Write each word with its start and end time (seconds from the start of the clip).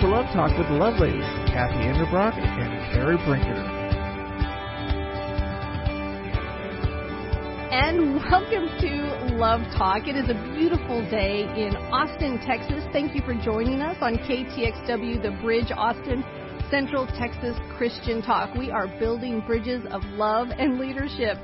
to 0.00 0.08
Love 0.08 0.32
Talk 0.32 0.56
with 0.56 0.66
the 0.66 0.78
Kathy 1.52 1.84
Enderbrock 1.84 2.32
and 2.32 2.94
Carrie 2.94 3.18
Brinker. 3.26 3.52
And 7.70 8.16
welcome 8.16 8.66
to 8.80 9.36
Love 9.36 9.60
Talk. 9.76 10.08
It 10.08 10.16
is 10.16 10.30
a 10.30 10.54
beautiful 10.56 11.02
day 11.10 11.42
in 11.42 11.76
Austin, 11.92 12.40
Texas. 12.46 12.82
Thank 12.92 13.14
you 13.14 13.20
for 13.26 13.34
joining 13.34 13.82
us 13.82 13.98
on 14.00 14.16
KTXW, 14.16 15.20
the 15.20 15.36
Bridge 15.42 15.70
Austin 15.76 16.24
Central 16.70 17.06
Texas 17.18 17.54
Christian 17.76 18.22
Talk. 18.22 18.54
We 18.54 18.70
are 18.70 18.88
building 18.98 19.42
bridges 19.46 19.84
of 19.90 20.02
love 20.16 20.48
and 20.48 20.78
leadership. 20.78 21.36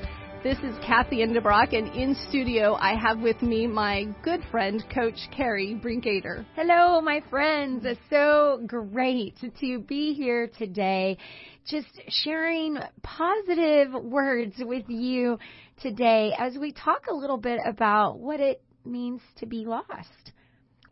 This 0.46 0.58
is 0.58 0.76
Kathy 0.86 1.26
Enderbrock, 1.26 1.76
and 1.76 1.92
in 1.92 2.14
studio 2.28 2.74
I 2.74 2.94
have 2.94 3.18
with 3.18 3.42
me 3.42 3.66
my 3.66 4.04
good 4.22 4.44
friend, 4.48 4.80
Coach 4.94 5.18
Carrie 5.36 5.74
Brinkater. 5.74 6.46
Hello, 6.54 7.00
my 7.00 7.20
friends. 7.30 7.84
It's 7.84 7.98
so 8.08 8.62
great 8.64 9.34
to 9.40 9.80
be 9.80 10.14
here 10.14 10.48
today, 10.56 11.18
just 11.66 11.88
sharing 12.22 12.78
positive 13.02 13.92
words 13.92 14.54
with 14.60 14.84
you 14.86 15.36
today 15.82 16.32
as 16.38 16.56
we 16.56 16.70
talk 16.70 17.08
a 17.10 17.14
little 17.14 17.38
bit 17.38 17.58
about 17.66 18.20
what 18.20 18.38
it 18.38 18.62
means 18.84 19.22
to 19.38 19.46
be 19.46 19.64
lost 19.66 20.30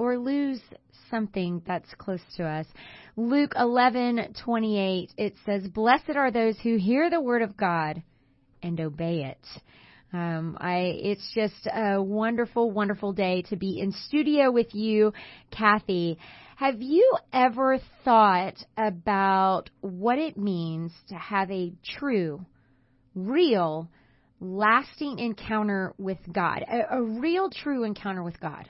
or 0.01 0.19
lose 0.19 0.61
something 1.13 1.63
that's 1.65 1.95
close 1.97 2.23
to 2.39 2.45
us. 2.45 2.67
Luke 3.17 3.53
11:28 3.55 5.15
it 5.17 5.37
says, 5.47 5.69
"Blessed 5.69 6.17
are 6.17 6.33
those 6.33 6.59
who 6.59 6.75
hear 6.75 7.09
the 7.09 7.21
word 7.21 7.43
of 7.43 7.57
God 7.57 8.03
and 8.65 8.81
obey 8.81 9.25
it." 9.25 9.63
Um, 10.15 10.57
I, 10.61 10.97
it's 11.03 11.29
just 11.35 11.67
a 11.67 12.01
wonderful, 12.01 12.71
wonderful 12.71 13.13
day 13.13 13.43
to 13.51 13.57
be 13.57 13.81
in 13.81 13.91
studio 13.91 14.53
with 14.53 14.73
you, 14.73 15.13
Kathy. 15.51 16.19
Have 16.57 16.81
you 16.81 17.17
ever 17.33 17.81
thought 18.05 18.65
about 18.77 19.71
what 19.81 20.19
it 20.19 20.39
means 20.39 20.93
to 21.09 21.17
have 21.17 21.51
a 21.51 21.73
true, 21.99 22.47
real, 23.17 23.91
lasting 24.41 25.19
encounter 25.19 25.95
with 25.99 26.19
God? 26.33 26.65
A, 26.71 26.99
a 26.99 27.03
real, 27.03 27.51
true 27.51 27.83
encounter 27.83 28.23
with 28.23 28.39
God? 28.39 28.69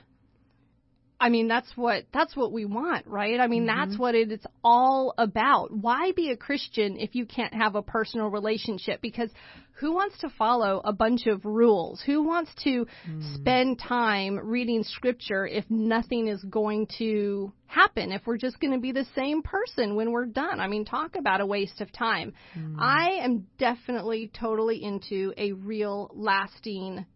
I 1.25 1.29
mean, 1.29 1.47
that's 1.47 1.71
what 1.75 2.03
that's 2.13 2.35
what 2.35 2.51
we 2.51 2.65
want, 2.65 3.07
right? 3.07 3.39
I 3.39 3.47
mean, 3.47 3.65
Mm-hmm. 3.65 3.79
that's 3.89 3.97
what 3.97 4.13
it, 4.13 4.31
it's 4.31 4.45
all 4.63 5.15
about. 5.17 5.71
Why 5.75 6.11
be 6.11 6.29
a 6.29 6.37
Christian 6.37 6.97
if 6.99 7.15
you 7.15 7.25
can't 7.25 7.51
have 7.55 7.73
a 7.73 7.81
personal 7.81 8.27
relationship? 8.27 9.01
Because 9.01 9.31
who 9.79 9.91
wants 9.93 10.19
to 10.19 10.29
follow 10.29 10.81
a 10.85 10.93
bunch 10.93 11.25
of 11.25 11.43
rules? 11.43 11.99
Who 12.05 12.21
wants 12.21 12.51
to 12.65 12.85
Mm. 13.09 13.33
spend 13.35 13.79
time 13.79 14.37
reading 14.37 14.83
scripture 14.83 15.47
if 15.47 15.65
nothing 15.67 16.27
is 16.27 16.43
going 16.43 16.85
to 16.99 17.51
happen? 17.65 18.11
If 18.11 18.27
we're 18.27 18.37
just 18.37 18.59
going 18.59 18.73
to 18.73 18.79
be 18.79 18.91
the 18.91 19.07
same 19.15 19.41
person 19.41 19.95
when 19.95 20.11
we're 20.11 20.27
done? 20.27 20.59
I 20.59 20.67
mean, 20.67 20.85
talk 20.85 21.15
about 21.15 21.41
a 21.41 21.45
waste 21.47 21.81
of 21.81 21.91
time. 21.91 22.33
Mm. 22.55 22.75
I 22.77 23.05
am 23.23 23.47
definitely 23.57 24.29
totally 24.39 24.83
into 24.83 25.33
a 25.37 25.53
real, 25.53 26.11
lasting, 26.13 27.07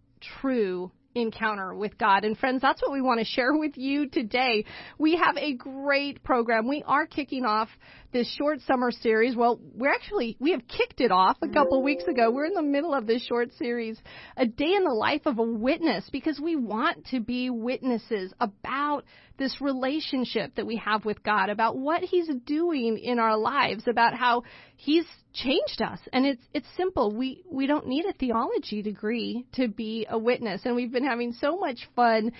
true 0.42 0.92
encounter 1.16 1.74
with 1.74 1.98
God. 1.98 2.24
And 2.24 2.38
friends, 2.38 2.62
that's 2.62 2.82
what 2.82 2.92
we 2.92 3.02
want 3.02 3.20
to 3.20 3.26
share 3.26 3.54
with 3.54 3.78
you 3.78 4.10
today. 4.10 4.66
We 4.98 5.18
have 5.18 5.38
a 5.38 5.54
great 5.54 6.24
program. 6.24 6.68
We 6.68 6.84
are 6.86 7.06
kicking 7.08 7.46
off 7.46 7.70
this 8.12 8.28
short 8.38 8.60
summer 8.62 8.92
series. 8.92 9.36
Well, 9.36 9.60
we're 9.76 9.92
actually, 9.92 10.38
we 10.40 10.52
have 10.52 10.68
kicked 10.68 11.02
it 11.02 11.12
off 11.12 11.38
a 11.42 11.48
couple 11.48 11.82
weeks 11.84 12.04
ago. 12.06 12.32
We're 12.32 12.46
in 12.46 12.54
the 12.54 12.62
middle 12.62 12.94
of 12.94 13.08
this 13.08 13.24
short 13.26 13.54
series, 13.54 14.00
a 14.38 14.46
day 14.46 14.74
in 14.76 14.84
the 14.84 14.94
life 14.94 15.22
of 15.26 15.40
a 15.40 15.44
witness, 15.44 16.10
because 16.12 16.40
we 16.40 16.56
want 16.56 17.08
to 17.08 17.19
be 17.19 17.50
witnesses 17.50 18.34
about 18.40 19.03
this 19.39 19.59
relationship 19.59 20.53
that 20.55 20.67
we 20.67 20.75
have 20.75 21.05
with 21.05 21.23
God, 21.23 21.50
about 21.50 21.77
what 21.77 22.03
He's 22.03 22.29
doing 22.45 23.00
in 23.00 23.17
our 23.17 23.38
lives, 23.38 23.85
about 23.88 24.13
how 24.13 24.44
He's 24.75 25.05
changed 25.33 25.81
us. 25.81 26.00
And 26.13 26.25
it's 26.25 26.44
it's 26.53 26.67
simple. 26.77 27.16
We 27.16 27.44
we 27.50 27.66
don't 27.66 27.88
need 27.88 28.05
a 28.05 28.13
theology 28.13 28.83
degree 28.83 29.45
to 29.53 29.67
be 29.67 30.05
a 30.07 30.19
witness. 30.19 30.61
And 30.66 30.75
we've 30.75 30.91
been 30.91 31.07
having 31.07 31.33
so 31.33 31.57
much 31.57 31.89
fun 31.95 32.31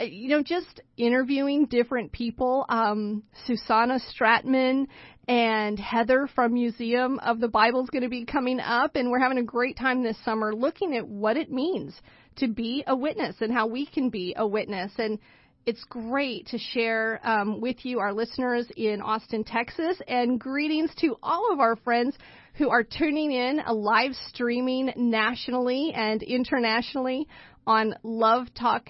uh, 0.00 0.04
you 0.04 0.28
know, 0.30 0.42
just 0.42 0.80
interviewing 0.96 1.66
different 1.66 2.10
people. 2.10 2.64
Um, 2.68 3.22
Susanna 3.46 3.98
Stratman 4.14 4.86
and 5.28 5.78
Heather 5.78 6.28
from 6.34 6.54
Museum 6.54 7.18
of 7.18 7.38
the 7.38 7.48
Bible 7.48 7.82
is 7.82 7.90
going 7.90 8.02
to 8.02 8.08
be 8.08 8.24
coming 8.24 8.60
up, 8.60 8.96
and 8.96 9.10
we're 9.10 9.20
having 9.20 9.38
a 9.38 9.42
great 9.42 9.76
time 9.76 10.02
this 10.02 10.16
summer 10.24 10.54
looking 10.54 10.96
at 10.96 11.06
what 11.06 11.36
it 11.36 11.52
means 11.52 11.94
to 12.36 12.48
be 12.48 12.82
a 12.86 12.96
witness 12.96 13.36
and 13.40 13.52
how 13.52 13.66
we 13.66 13.84
can 13.84 14.08
be 14.08 14.34
a 14.36 14.46
witness. 14.46 14.92
And 14.96 15.18
it's 15.66 15.84
great 15.84 16.48
to 16.48 16.58
share 16.58 17.20
um, 17.22 17.60
with 17.60 17.84
you, 17.84 18.00
our 18.00 18.12
listeners 18.12 18.66
in 18.76 19.00
Austin, 19.00 19.44
Texas, 19.44 20.00
and 20.08 20.40
greetings 20.40 20.90
to 21.00 21.16
all 21.22 21.52
of 21.52 21.60
our 21.60 21.76
friends 21.76 22.16
who 22.54 22.70
are 22.70 22.82
tuning 22.82 23.32
in, 23.32 23.60
uh, 23.60 23.72
live 23.72 24.12
streaming 24.28 24.92
nationally 24.96 25.92
and 25.94 26.22
internationally 26.22 27.26
on 27.66 27.94
Love 28.02 28.52
Talk 28.54 28.88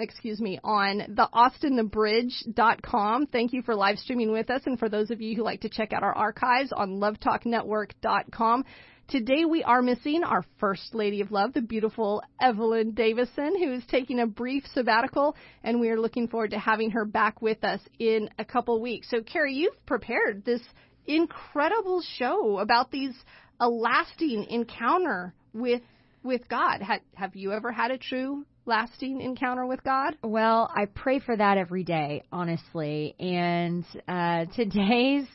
excuse 0.00 0.40
me, 0.40 0.58
on 0.64 0.98
the 1.08 1.28
austinthebridge.com. 1.34 3.26
Thank 3.26 3.52
you 3.52 3.62
for 3.62 3.74
live 3.74 3.98
streaming 3.98 4.32
with 4.32 4.48
us 4.50 4.62
and 4.64 4.78
for 4.78 4.88
those 4.88 5.10
of 5.10 5.20
you 5.20 5.36
who 5.36 5.42
like 5.42 5.60
to 5.60 5.68
check 5.68 5.92
out 5.92 6.02
our 6.02 6.14
archives 6.14 6.72
on 6.72 6.98
lovetalknetwork.com. 6.98 8.64
Today 9.12 9.44
we 9.44 9.62
are 9.62 9.82
missing 9.82 10.24
our 10.24 10.42
First 10.58 10.94
Lady 10.94 11.20
of 11.20 11.30
Love, 11.30 11.52
the 11.52 11.60
beautiful 11.60 12.22
Evelyn 12.40 12.92
Davison, 12.92 13.62
who 13.62 13.74
is 13.74 13.82
taking 13.90 14.20
a 14.20 14.26
brief 14.26 14.64
sabbatical, 14.72 15.36
and 15.62 15.78
we 15.78 15.90
are 15.90 16.00
looking 16.00 16.28
forward 16.28 16.52
to 16.52 16.58
having 16.58 16.92
her 16.92 17.04
back 17.04 17.42
with 17.42 17.62
us 17.62 17.80
in 17.98 18.30
a 18.38 18.44
couple 18.46 18.80
weeks. 18.80 19.10
So, 19.10 19.20
Carrie, 19.20 19.52
you've 19.52 19.84
prepared 19.84 20.46
this 20.46 20.62
incredible 21.06 22.02
show 22.16 22.58
about 22.58 22.90
these 22.90 23.12
a 23.60 23.68
lasting 23.68 24.46
encounter 24.48 25.34
with 25.52 25.82
with 26.22 26.48
God. 26.48 26.80
Ha, 26.80 27.00
have 27.12 27.36
you 27.36 27.52
ever 27.52 27.70
had 27.70 27.90
a 27.90 27.98
true 27.98 28.46
lasting 28.64 29.20
encounter 29.20 29.66
with 29.66 29.84
God? 29.84 30.16
Well, 30.22 30.72
I 30.74 30.86
pray 30.86 31.18
for 31.18 31.36
that 31.36 31.58
every 31.58 31.84
day, 31.84 32.22
honestly. 32.32 33.14
And 33.20 33.84
uh, 34.08 34.46
today's 34.56 35.26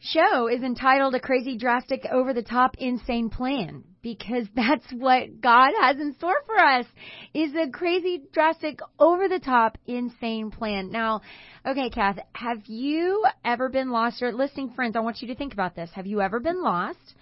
show 0.00 0.48
is 0.48 0.62
entitled 0.62 1.14
A 1.14 1.20
Crazy, 1.20 1.56
Drastic, 1.56 2.06
Over 2.10 2.32
the 2.32 2.42
Top, 2.42 2.76
Insane 2.78 3.30
Plan. 3.30 3.84
Because 4.02 4.46
that's 4.56 4.90
what 4.92 5.40
God 5.40 5.72
has 5.80 5.96
in 5.98 6.14
store 6.14 6.42
for 6.46 6.58
us 6.58 6.86
is 7.34 7.54
a 7.54 7.70
crazy, 7.70 8.22
drastic, 8.32 8.80
over 8.98 9.28
the 9.28 9.38
top, 9.38 9.76
insane 9.86 10.50
plan. 10.50 10.90
Now, 10.90 11.20
okay, 11.66 11.90
Kath, 11.90 12.18
have 12.34 12.64
you 12.66 13.24
ever 13.44 13.68
been 13.68 13.90
lost 13.90 14.22
or 14.22 14.32
listening 14.32 14.70
friends, 14.70 14.96
I 14.96 15.00
want 15.00 15.20
you 15.20 15.28
to 15.28 15.34
think 15.34 15.52
about 15.52 15.76
this. 15.76 15.90
Have 15.94 16.06
you 16.06 16.20
ever 16.20 16.40
been 16.40 16.62
lost? 16.62 17.14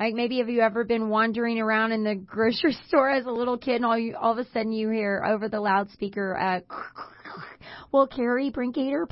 Like 0.00 0.14
maybe 0.14 0.38
have 0.38 0.48
you 0.48 0.62
ever 0.62 0.82
been 0.82 1.10
wandering 1.10 1.60
around 1.60 1.92
in 1.92 2.04
the 2.04 2.14
grocery 2.14 2.74
store 2.88 3.10
as 3.10 3.26
a 3.26 3.30
little 3.30 3.58
kid 3.58 3.76
and 3.76 3.84
all 3.84 3.98
you 3.98 4.16
all 4.16 4.32
of 4.32 4.38
a 4.38 4.50
sudden 4.50 4.72
you 4.72 4.88
hear 4.88 5.22
over 5.24 5.48
the 5.48 5.60
loudspeaker 5.60 6.36
uh 6.36 6.60
well, 7.92 8.06
Carrie 8.06 8.50
Brinkater, 8.50 9.06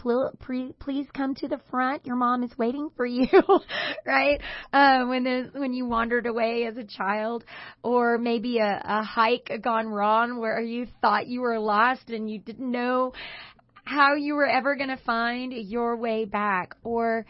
please 0.81 1.07
come 1.15 1.35
to 1.37 1.49
the 1.49 1.61
front. 1.71 2.07
Your 2.07 2.17
mom 2.17 2.43
is 2.43 2.57
waiting 2.57 2.91
for 2.97 3.05
you, 3.05 3.27
right? 4.07 4.41
Uh, 4.73 5.05
when 5.07 5.25
there's, 5.25 5.53
when 5.53 5.73
you 5.73 5.87
wandered 5.87 6.27
away 6.27 6.65
as 6.67 6.77
a 6.77 6.85
child, 6.85 7.45
or 7.83 8.19
maybe 8.19 8.59
a, 8.59 8.83
a 8.85 9.03
hike 9.03 9.51
gone 9.63 9.89
wrong 9.89 10.41
where 10.41 10.61
you 10.61 10.87
thought 11.01 11.27
you 11.27 11.41
were 11.41 11.59
lost 11.59 12.11
and 12.11 12.31
you 12.31 12.39
didn't 12.39 12.71
know 12.71 13.13
how 13.85 14.15
you 14.15 14.35
were 14.35 14.49
ever 14.49 14.77
going 14.77 14.91
to 14.91 15.03
find 15.05 15.53
your 15.53 15.97
way 15.97 16.25
back, 16.25 16.75
or 16.83 17.27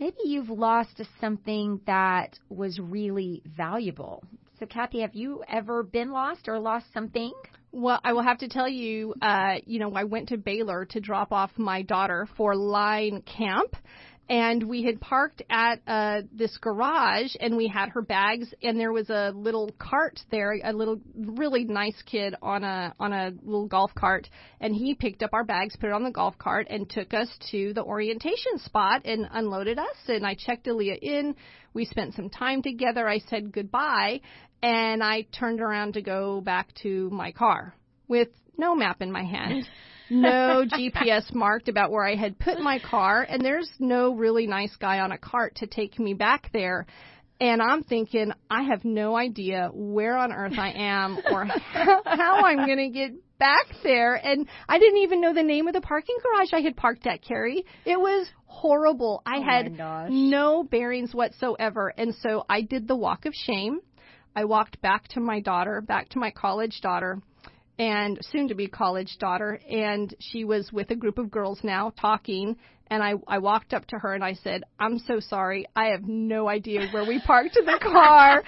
maybe 0.00 0.16
you've 0.24 0.50
lost 0.50 1.00
something 1.20 1.80
that 1.86 2.38
was 2.48 2.80
really 2.80 3.42
valuable. 3.56 4.24
So, 4.58 4.66
Kathy, 4.66 5.02
have 5.02 5.14
you 5.14 5.44
ever 5.48 5.82
been 5.82 6.10
lost 6.10 6.48
or 6.48 6.58
lost 6.58 6.86
something? 6.92 7.32
Well, 7.72 8.00
I 8.02 8.12
will 8.14 8.22
have 8.22 8.38
to 8.38 8.48
tell 8.48 8.68
you, 8.68 9.14
uh, 9.22 9.56
you 9.64 9.78
know, 9.78 9.92
I 9.94 10.04
went 10.04 10.30
to 10.30 10.36
Baylor 10.36 10.86
to 10.86 11.00
drop 11.00 11.30
off 11.30 11.52
my 11.56 11.82
daughter 11.82 12.26
for 12.36 12.56
line 12.56 13.22
camp. 13.22 13.76
And 14.30 14.68
we 14.68 14.84
had 14.84 15.00
parked 15.00 15.42
at 15.50 15.80
uh, 15.88 16.22
this 16.32 16.56
garage, 16.58 17.34
and 17.40 17.56
we 17.56 17.66
had 17.66 17.88
her 17.88 18.00
bags, 18.00 18.54
and 18.62 18.78
there 18.78 18.92
was 18.92 19.10
a 19.10 19.32
little 19.34 19.72
cart 19.76 20.20
there, 20.30 20.54
a 20.62 20.72
little 20.72 21.00
really 21.16 21.64
nice 21.64 22.00
kid 22.06 22.36
on 22.40 22.62
a 22.62 22.94
on 23.00 23.12
a 23.12 23.32
little 23.42 23.66
golf 23.66 23.92
cart, 23.92 24.28
and 24.60 24.72
he 24.72 24.94
picked 24.94 25.24
up 25.24 25.30
our 25.32 25.42
bags, 25.42 25.74
put 25.74 25.88
it 25.88 25.92
on 25.92 26.04
the 26.04 26.12
golf 26.12 26.38
cart, 26.38 26.68
and 26.70 26.88
took 26.88 27.12
us 27.12 27.28
to 27.50 27.74
the 27.74 27.82
orientation 27.82 28.58
spot 28.58 29.02
and 29.04 29.26
unloaded 29.32 29.80
us. 29.80 29.96
And 30.06 30.24
I 30.24 30.36
checked 30.36 30.66
Aaliyah 30.66 31.00
in. 31.02 31.34
We 31.74 31.84
spent 31.84 32.14
some 32.14 32.30
time 32.30 32.62
together. 32.62 33.08
I 33.08 33.18
said 33.18 33.50
goodbye, 33.50 34.20
and 34.62 35.02
I 35.02 35.22
turned 35.36 35.60
around 35.60 35.94
to 35.94 36.02
go 36.02 36.40
back 36.40 36.68
to 36.84 37.10
my 37.10 37.32
car 37.32 37.74
with 38.06 38.28
no 38.56 38.76
map 38.76 39.02
in 39.02 39.10
my 39.10 39.24
hand. 39.24 39.64
no 40.10 40.64
GPS 40.70 41.32
marked 41.34 41.68
about 41.68 41.90
where 41.90 42.04
I 42.04 42.16
had 42.16 42.38
put 42.38 42.60
my 42.60 42.78
car, 42.78 43.26
and 43.28 43.44
there's 43.44 43.70
no 43.78 44.14
really 44.14 44.46
nice 44.46 44.74
guy 44.76 45.00
on 45.00 45.12
a 45.12 45.18
cart 45.18 45.56
to 45.56 45.66
take 45.66 45.98
me 45.98 46.14
back 46.14 46.50
there. 46.52 46.86
And 47.40 47.62
I'm 47.62 47.84
thinking, 47.84 48.32
I 48.50 48.64
have 48.64 48.84
no 48.84 49.16
idea 49.16 49.70
where 49.72 50.18
on 50.18 50.30
earth 50.30 50.58
I 50.58 50.72
am 50.72 51.20
or 51.32 51.46
how, 51.46 52.02
how 52.04 52.44
I'm 52.44 52.66
going 52.66 52.76
to 52.76 52.90
get 52.90 53.12
back 53.38 53.64
there. 53.82 54.14
And 54.14 54.46
I 54.68 54.78
didn't 54.78 54.98
even 54.98 55.22
know 55.22 55.32
the 55.32 55.42
name 55.42 55.66
of 55.66 55.72
the 55.72 55.80
parking 55.80 56.16
garage 56.22 56.52
I 56.52 56.60
had 56.60 56.76
parked 56.76 57.06
at, 57.06 57.22
Carrie. 57.22 57.64
It 57.86 57.98
was 57.98 58.28
horrible. 58.44 59.22
I 59.24 59.38
Oh 59.38 59.42
had 59.42 59.72
no 60.10 60.64
bearings 60.64 61.14
whatsoever. 61.14 61.94
And 61.96 62.14
so 62.16 62.44
I 62.48 62.60
did 62.60 62.86
the 62.86 62.96
walk 62.96 63.24
of 63.24 63.32
shame. 63.34 63.80
I 64.36 64.44
walked 64.44 64.80
back 64.82 65.08
to 65.08 65.20
my 65.20 65.40
daughter, 65.40 65.80
back 65.80 66.10
to 66.10 66.18
my 66.18 66.30
college 66.30 66.80
daughter, 66.82 67.20
and 67.80 68.18
soon 68.20 68.46
to 68.48 68.54
be 68.54 68.66
college 68.66 69.16
daughter, 69.18 69.58
and 69.66 70.14
she 70.18 70.44
was 70.44 70.70
with 70.70 70.90
a 70.90 70.94
group 70.94 71.16
of 71.16 71.30
girls 71.30 71.60
now 71.62 71.90
talking. 71.98 72.56
And 72.88 73.02
I, 73.02 73.14
I 73.26 73.38
walked 73.38 73.72
up 73.72 73.86
to 73.86 73.98
her 73.98 74.12
and 74.12 74.22
I 74.22 74.34
said, 74.34 74.64
I'm 74.78 74.98
so 74.98 75.18
sorry. 75.18 75.64
I 75.74 75.86
have 75.86 76.02
no 76.02 76.46
idea 76.46 76.88
where 76.92 77.06
we 77.06 77.22
parked 77.24 77.54
the 77.54 77.78
car. 77.82 78.42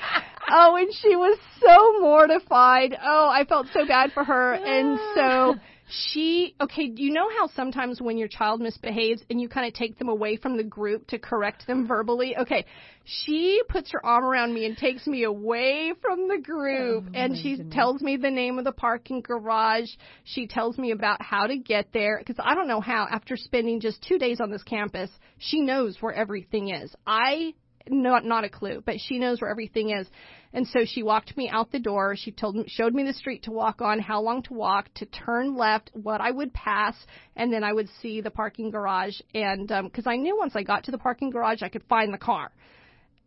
oh, 0.51 0.77
and 0.77 0.93
she 0.93 1.17
was 1.17 1.39
so 1.65 2.01
mortified. 2.01 2.95
Oh, 3.03 3.31
I 3.33 3.47
felt 3.47 3.69
so 3.73 3.87
bad 3.87 4.13
for 4.13 4.23
her. 4.23 4.53
And 4.53 4.99
so 5.15 5.55
she, 5.93 6.55
okay, 6.61 6.91
you 6.95 7.13
know 7.13 7.29
how 7.39 7.49
sometimes 7.55 8.01
when 8.01 8.17
your 8.17 8.29
child 8.29 8.61
misbehaves 8.61 9.23
and 9.29 9.41
you 9.41 9.49
kind 9.49 9.67
of 9.67 9.75
take 9.75 9.99
them 9.99 10.09
away 10.09 10.37
from 10.37 10.57
the 10.57 10.65
group 10.65 11.07
to 11.09 11.19
correct 11.19 11.67
them 11.67 11.87
verbally? 11.87 12.37
Okay, 12.37 12.65
she 13.05 13.61
puts 13.69 13.93
her 13.93 14.05
arm 14.05 14.25
around 14.25 14.55
me 14.55 14.65
and 14.65 14.77
takes 14.77 15.07
me 15.07 15.25
away 15.25 15.93
from 16.01 16.29
the 16.29 16.39
group 16.39 17.05
Oh, 17.09 17.11
and 17.15 17.37
she 17.37 17.57
goodness. 17.57 17.75
tells 17.75 18.01
me 18.01 18.17
the 18.17 18.31
name 18.31 18.59
of 18.59 18.65
the 18.65 18.73
parking 18.73 19.21
garage. 19.21 19.89
She 20.25 20.47
tells 20.47 20.79
me 20.79 20.93
about 20.93 21.21
how 21.21 21.47
to 21.47 21.59
get 21.59 21.89
there 21.93 22.19
because 22.19 22.37
I 22.43 22.55
don't 22.55 22.69
know 22.69 22.81
how 22.81 23.07
after 23.11 23.37
spending 23.37 23.81
just 23.81 24.03
2 24.09 24.19
days 24.19 24.41
on 24.41 24.51
this 24.51 24.63
campus, 24.63 25.11
she 25.39 25.61
knows 25.61 25.99
where 26.01 26.13
everything 26.13 26.71
is. 26.71 26.95
I 27.07 27.55
not 27.89 28.25
not 28.25 28.45
a 28.45 28.49
clue, 28.49 28.83
but 28.85 29.01
she 29.01 29.19
knows 29.19 29.41
where 29.41 29.51
everything 29.51 29.91
is. 29.91 30.07
And 30.53 30.67
so 30.67 30.85
she 30.85 31.03
walked 31.03 31.37
me 31.37 31.49
out 31.49 31.73
the 31.73 31.79
door. 31.79 32.15
She 32.17 32.31
told 32.31 32.57
me, 32.57 32.65
showed 32.67 32.95
me 32.95 33.05
the 33.05 33.15
street 33.15 33.45
to 33.45 33.51
walk 33.51 33.81
on, 33.81 33.99
how 34.01 34.21
long 34.21 34.43
to 34.45 34.55
walk, 34.55 34.93
to 34.97 35.07
turn 35.07 35.57
left, 35.57 35.91
what 35.95 36.21
I 36.21 36.31
would 36.31 36.53
pass, 36.53 36.95
and 37.37 37.53
then 37.53 37.65
I 37.65 37.73
would 37.73 37.89
see 38.01 38.21
the 38.21 38.31
parking 38.31 38.71
garage. 38.71 39.19
And 39.35 39.69
because 39.85 40.07
I 40.07 40.17
knew 40.17 40.37
once 40.37 40.55
I 40.55 40.63
got 40.63 40.85
to 40.85 40.91
the 40.91 40.99
parking 40.99 41.31
garage, 41.31 41.63
I 41.63 41.69
could 41.69 41.85
find 41.85 42.13
the 42.13 42.19
car. 42.19 42.53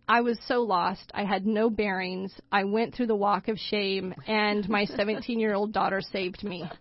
I 0.07 0.21
was 0.21 0.37
so 0.47 0.61
lost. 0.61 1.11
I 1.15 1.23
had 1.23 1.47
no 1.47 1.69
bearings. 1.69 2.31
I 2.51 2.65
went 2.65 2.93
through 2.93 3.07
the 3.07 3.15
walk 3.15 3.47
of 3.47 3.57
shame, 3.57 4.13
and 4.27 4.67
my 4.69 4.85
17 4.97 5.39
year 5.39 5.55
old 5.55 5.73
daughter 5.73 6.01
saved 6.01 6.43
me. 6.43 6.63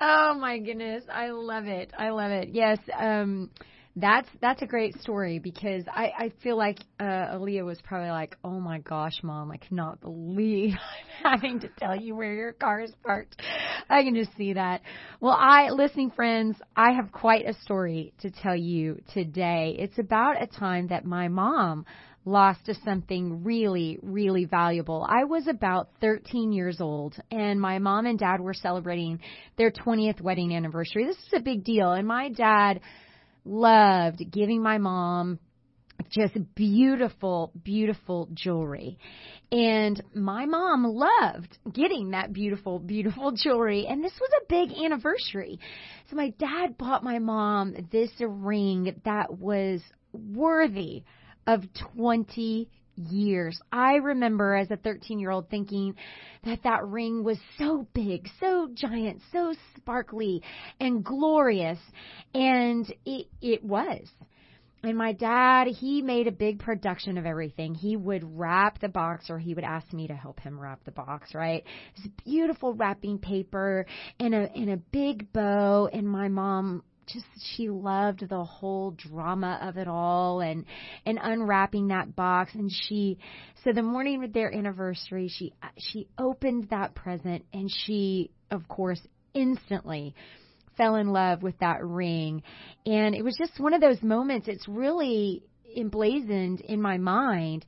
Oh 0.00 0.34
my 0.34 0.58
goodness, 0.58 1.04
I 1.10 1.30
love 1.30 1.66
it. 1.66 1.92
I 1.96 2.10
love 2.10 2.32
it. 2.32 2.48
Yes, 2.52 2.78
um 2.98 3.48
that's 3.96 4.28
that's 4.40 4.60
a 4.62 4.66
great 4.66 5.00
story 5.00 5.38
because 5.38 5.84
I 5.86 6.12
I 6.18 6.32
feel 6.42 6.56
like 6.56 6.78
uh 6.98 7.36
Aaliyah 7.36 7.64
was 7.64 7.80
probably 7.82 8.10
like, 8.10 8.36
"Oh 8.42 8.58
my 8.58 8.78
gosh, 8.80 9.22
mom, 9.22 9.52
I 9.52 9.56
cannot 9.56 10.00
believe 10.00 10.74
I'm 11.24 11.38
having 11.40 11.60
to 11.60 11.68
tell 11.78 11.94
you 11.94 12.16
where 12.16 12.34
your 12.34 12.52
car 12.52 12.80
is 12.80 12.92
parked." 13.04 13.40
I 13.88 14.02
can 14.02 14.14
just 14.14 14.36
see 14.36 14.54
that. 14.54 14.80
Well, 15.20 15.36
I 15.38 15.70
listening 15.70 16.10
friends, 16.10 16.56
I 16.74 16.92
have 16.92 17.12
quite 17.12 17.46
a 17.46 17.54
story 17.62 18.12
to 18.20 18.30
tell 18.30 18.56
you 18.56 19.00
today. 19.12 19.76
It's 19.78 19.98
about 19.98 20.42
a 20.42 20.46
time 20.46 20.88
that 20.88 21.04
my 21.04 21.28
mom 21.28 21.84
lost 22.24 22.64
to 22.66 22.74
something 22.84 23.44
really, 23.44 23.98
really 24.02 24.46
valuable. 24.46 25.06
I 25.08 25.24
was 25.24 25.46
about 25.46 25.90
13 26.00 26.52
years 26.52 26.80
old, 26.80 27.14
and 27.30 27.60
my 27.60 27.78
mom 27.78 28.06
and 28.06 28.18
dad 28.18 28.40
were 28.40 28.54
celebrating 28.54 29.20
their 29.56 29.70
20th 29.70 30.20
wedding 30.20 30.56
anniversary. 30.56 31.04
This 31.06 31.18
is 31.18 31.34
a 31.34 31.40
big 31.40 31.64
deal, 31.64 31.92
and 31.92 32.08
my 32.08 32.30
dad 32.30 32.80
loved 33.44 34.30
giving 34.30 34.62
my 34.62 34.78
mom 34.78 35.38
just 36.10 36.36
beautiful, 36.54 37.52
beautiful 37.62 38.28
jewelry. 38.32 38.98
And 39.52 40.02
my 40.14 40.46
mom 40.46 40.84
loved 40.84 41.58
getting 41.72 42.10
that 42.10 42.32
beautiful, 42.32 42.78
beautiful 42.78 43.32
jewelry. 43.32 43.86
And 43.86 44.02
this 44.02 44.18
was 44.20 44.30
a 44.42 44.46
big 44.48 44.76
anniversary. 44.84 45.58
So 46.10 46.16
my 46.16 46.30
dad 46.30 46.76
bought 46.78 47.04
my 47.04 47.18
mom 47.18 47.74
this 47.90 48.10
ring 48.20 49.00
that 49.04 49.38
was 49.38 49.80
worthy 50.12 51.04
of 51.46 51.62
20 51.96 52.68
years. 52.96 53.60
I 53.72 53.94
remember 53.94 54.54
as 54.54 54.70
a 54.70 54.76
13 54.76 55.18
year 55.18 55.30
old 55.30 55.48
thinking 55.50 55.94
that 56.44 56.62
that 56.64 56.86
ring 56.86 57.24
was 57.24 57.38
so 57.58 57.86
big, 57.94 58.28
so 58.40 58.68
giant, 58.74 59.20
so 59.32 59.54
sparkly 59.76 60.42
and 60.80 61.04
glorious. 61.04 61.78
And 62.34 62.92
it, 63.04 63.26
it 63.40 63.64
was. 63.64 64.08
And 64.84 64.98
my 64.98 65.12
dad, 65.12 65.66
he 65.66 66.02
made 66.02 66.26
a 66.26 66.32
big 66.32 66.58
production 66.58 67.16
of 67.16 67.24
everything. 67.24 67.74
He 67.74 67.96
would 67.96 68.22
wrap 68.38 68.80
the 68.80 68.88
box 68.88 69.30
or 69.30 69.38
he 69.38 69.54
would 69.54 69.64
ask 69.64 69.90
me 69.94 70.08
to 70.08 70.14
help 70.14 70.38
him 70.40 70.60
wrap 70.60 70.84
the 70.84 70.90
box, 70.90 71.34
right? 71.34 71.64
This 71.96 72.08
beautiful 72.24 72.74
wrapping 72.74 73.18
paper 73.18 73.86
and 74.20 74.34
a 74.34 74.52
and 74.54 74.70
a 74.70 74.76
big 74.76 75.32
bow 75.32 75.88
and 75.90 76.06
my 76.06 76.28
mom 76.28 76.82
just 77.06 77.26
she 77.54 77.68
loved 77.68 78.28
the 78.28 78.44
whole 78.44 78.92
drama 78.92 79.58
of 79.62 79.76
it 79.76 79.88
all 79.88 80.40
and 80.40 80.64
and 81.06 81.18
unwrapping 81.22 81.88
that 81.88 82.14
box. 82.14 82.54
And 82.54 82.70
she 82.70 83.18
so 83.64 83.72
the 83.72 83.82
morning 83.82 84.22
of 84.24 84.32
their 84.32 84.54
anniversary 84.54 85.28
she 85.28 85.52
she 85.78 86.08
opened 86.18 86.68
that 86.70 86.94
present 86.94 87.44
and 87.52 87.70
she 87.70 88.30
of 88.50 88.66
course 88.68 89.00
instantly 89.34 90.14
fell 90.76 90.96
in 90.96 91.08
love 91.08 91.42
with 91.42 91.58
that 91.60 91.84
ring. 91.84 92.42
And 92.86 93.14
it 93.14 93.22
was 93.22 93.36
just 93.38 93.60
one 93.60 93.74
of 93.74 93.80
those 93.80 94.02
moments. 94.02 94.48
It's 94.48 94.68
really 94.68 95.42
emblazoned 95.76 96.60
in 96.60 96.80
my 96.80 96.98
mind 96.98 97.64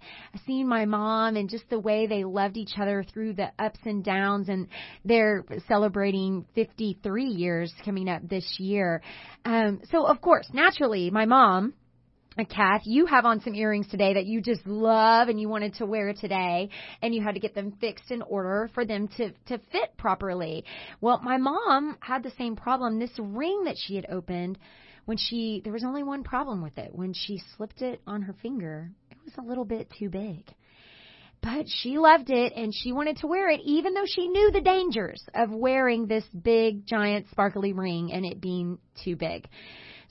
seeing 0.47 0.69
my 0.69 0.85
mom 0.85 1.37
and 1.37 1.49
just 1.49 1.69
the 1.71 1.79
way 1.79 2.07
they 2.07 2.25
loved 2.25 2.57
each 2.57 2.75
other 2.81 3.05
through 3.13 3.33
the 3.33 3.51
ups 3.59 3.81
and 3.85 4.05
downs 4.05 4.49
and 4.49 4.69
they're 5.05 5.45
celebrating 5.69 6.45
53 6.55 7.25
years 7.25 7.73
coming 7.85 8.09
up 8.09 8.27
this 8.29 8.57
year 8.59 9.03
um 9.45 9.81
so 9.91 10.07
of 10.07 10.21
course 10.21 10.49
naturally 10.53 11.11
my 11.11 11.25
mom 11.25 11.75
Kath, 12.45 12.83
you 12.85 13.07
have 13.07 13.25
on 13.25 13.41
some 13.41 13.55
earrings 13.55 13.89
today 13.89 14.13
that 14.15 14.27
you 14.27 14.43
just 14.43 14.67
love 14.67 15.29
and 15.29 15.41
you 15.41 15.49
wanted 15.49 15.75
to 15.77 15.87
wear 15.87 16.13
today 16.13 16.69
and 17.01 17.15
you 17.15 17.23
had 17.23 17.35
to 17.35 17.41
get 17.41 17.55
them 17.55 17.73
fixed 17.81 18.11
in 18.11 18.21
order 18.21 18.69
for 18.75 18.85
them 18.85 19.09
to, 19.17 19.31
to 19.47 19.59
fit 19.73 19.97
properly. 19.97 20.65
Well, 21.01 21.21
my 21.23 21.39
mom 21.39 21.97
had 22.01 22.23
the 22.23 22.33
same 22.37 22.55
problem. 22.55 22.99
This 22.99 23.19
ring 23.19 23.65
that 23.65 23.77
she 23.79 23.97
had 23.97 24.07
opened 24.11 24.59
when 25.07 25.17
she, 25.17 25.63
there 25.65 25.73
was 25.73 25.85
only 25.85 26.03
one 26.03 26.23
problem 26.23 26.63
with 26.63 26.77
it. 26.79 26.95
When 26.95 27.15
she 27.15 27.41
slipped 27.57 27.81
it 27.81 28.01
on 28.07 28.23
her 28.23 28.35
finger, 28.43 28.91
it 29.11 29.17
was 29.25 29.33
a 29.39 29.49
little 29.49 29.65
bit 29.65 29.91
too 29.99 30.11
big. 30.11 30.53
But 31.43 31.67
she 31.69 31.99
loved 31.99 32.29
it 32.31 32.53
and 32.57 32.73
she 32.75 32.93
wanted 32.93 33.19
to 33.19 33.27
wear 33.27 33.49
it 33.49 33.61
even 33.65 33.95
though 33.95 34.07
she 34.07 34.29
knew 34.29 34.51
the 34.51 34.61
dangers 34.61 35.23
of 35.35 35.51
wearing 35.51 36.07
this 36.07 36.25
big, 36.43 36.87
giant, 36.87 37.27
sparkly 37.31 37.73
ring 37.73 38.13
and 38.13 38.27
it 38.27 38.41
being 38.41 38.79
too 39.05 39.17
big. 39.17 39.49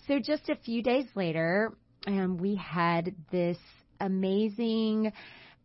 So 0.08 0.20
just 0.20 0.50
a 0.50 0.56
few 0.56 0.82
days 0.82 1.06
later, 1.14 1.74
um, 2.08 2.38
we 2.38 2.56
had 2.56 3.16
this 3.32 3.58
amazing 4.00 5.12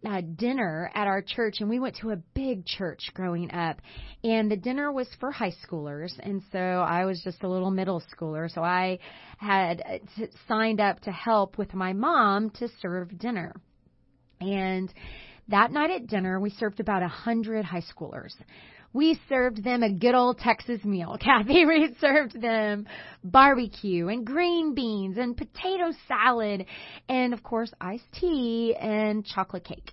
uh, 0.04 0.22
dinner 0.36 0.90
at 0.94 1.06
our 1.06 1.22
church, 1.22 1.56
and 1.60 1.68
we 1.68 1.78
went 1.78 1.96
to 1.96 2.10
a 2.10 2.16
big 2.34 2.64
church 2.64 3.10
growing 3.14 3.50
up. 3.52 3.80
And 4.24 4.50
the 4.50 4.56
dinner 4.56 4.92
was 4.92 5.08
for 5.18 5.30
high 5.30 5.54
schoolers, 5.66 6.12
and 6.20 6.42
so 6.52 6.58
I 6.58 7.04
was 7.04 7.20
just 7.22 7.42
a 7.42 7.48
little 7.48 7.70
middle 7.70 8.02
schooler. 8.14 8.50
So 8.52 8.62
I 8.62 8.98
had 9.38 9.80
uh, 9.80 9.98
t- 10.16 10.28
signed 10.48 10.80
up 10.80 11.00
to 11.00 11.12
help 11.12 11.58
with 11.58 11.74
my 11.74 11.92
mom 11.92 12.50
to 12.50 12.68
serve 12.80 13.18
dinner. 13.18 13.54
And 14.40 14.92
that 15.48 15.72
night 15.72 15.90
at 15.90 16.06
dinner, 16.06 16.40
we 16.40 16.50
served 16.50 16.80
about 16.80 17.02
a 17.02 17.08
hundred 17.08 17.64
high 17.64 17.82
schoolers 17.82 18.32
we 18.92 19.18
served 19.28 19.62
them 19.62 19.82
a 19.82 19.92
good 19.92 20.14
old 20.14 20.38
Texas 20.38 20.84
meal. 20.84 21.16
Kathy, 21.24 21.64
we 21.64 21.94
served 22.00 22.40
them 22.40 22.86
barbecue 23.22 24.08
and 24.08 24.26
green 24.26 24.74
beans 24.74 25.16
and 25.18 25.36
potato 25.36 25.92
salad 26.08 26.66
and 27.08 27.32
of 27.32 27.42
course 27.42 27.72
iced 27.80 28.10
tea 28.12 28.74
and 28.78 29.24
chocolate 29.24 29.64
cake. 29.64 29.92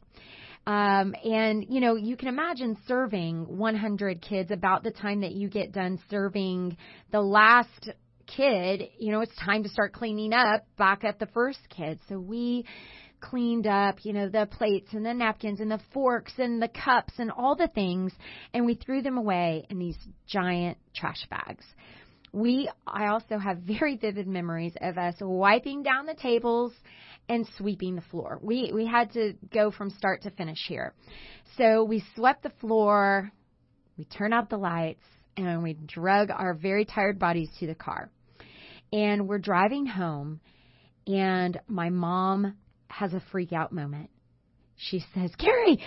Um, 0.65 1.15
and 1.23 1.65
you 1.69 1.79
know, 1.79 1.95
you 1.95 2.17
can 2.17 2.27
imagine 2.27 2.77
serving 2.87 3.57
100 3.57 4.21
kids 4.21 4.51
about 4.51 4.83
the 4.83 4.91
time 4.91 5.21
that 5.21 5.31
you 5.31 5.49
get 5.49 5.71
done 5.71 5.99
serving 6.09 6.75
the 7.11 7.21
last 7.21 7.89
kid, 8.27 8.89
you 8.99 9.11
know, 9.11 9.21
it's 9.21 9.35
time 9.37 9.63
to 9.63 9.69
start 9.69 9.93
cleaning 9.93 10.33
up 10.33 10.65
back 10.77 11.03
at 11.03 11.19
the 11.19 11.27
first 11.27 11.59
kid. 11.69 11.99
So 12.09 12.19
we 12.19 12.65
cleaned 13.19 13.67
up, 13.67 13.97
you 14.03 14.13
know, 14.13 14.29
the 14.29 14.47
plates 14.50 14.89
and 14.93 15.05
the 15.05 15.13
napkins 15.13 15.59
and 15.59 15.71
the 15.71 15.81
forks 15.93 16.33
and 16.38 16.62
the 16.62 16.67
cups 16.67 17.13
and 17.17 17.31
all 17.31 17.55
the 17.55 17.67
things, 17.67 18.12
and 18.53 18.65
we 18.65 18.75
threw 18.75 19.01
them 19.01 19.17
away 19.17 19.65
in 19.69 19.79
these 19.79 19.97
giant 20.27 20.77
trash 20.95 21.25
bags. 21.29 21.65
We, 22.33 22.69
I 22.86 23.07
also 23.07 23.38
have 23.38 23.59
very 23.59 23.97
vivid 23.97 24.27
memories 24.27 24.74
of 24.81 24.97
us 24.97 25.15
wiping 25.19 25.83
down 25.83 26.05
the 26.05 26.13
tables 26.13 26.74
and 27.29 27.47
sweeping 27.57 27.95
the 27.95 28.01
floor. 28.01 28.39
We 28.41 28.71
we 28.74 28.86
had 28.86 29.12
to 29.13 29.33
go 29.53 29.71
from 29.71 29.89
start 29.89 30.21
to 30.24 30.31
finish 30.31 30.65
here. 30.67 30.93
So 31.57 31.83
we 31.83 32.03
swept 32.15 32.43
the 32.43 32.51
floor, 32.62 33.31
we 33.97 34.05
turned 34.05 34.33
out 34.33 34.50
the 34.50 34.57
lights, 34.57 35.03
and 35.36 35.63
we 35.63 35.74
drug 35.74 36.29
our 36.29 36.53
very 36.53 36.86
tired 36.86 37.19
bodies 37.19 37.50
to 37.59 37.67
the 37.67 37.75
car. 37.75 38.09
And 38.93 39.27
we're 39.27 39.39
driving 39.39 39.86
home, 39.86 40.39
and 41.05 41.59
my 41.67 41.89
mom 41.89 42.55
has 42.89 43.13
a 43.13 43.22
freak 43.32 43.53
out 43.53 43.72
moment. 43.72 44.10
She 44.77 45.03
says, 45.13 45.32
Carrie, 45.38 45.79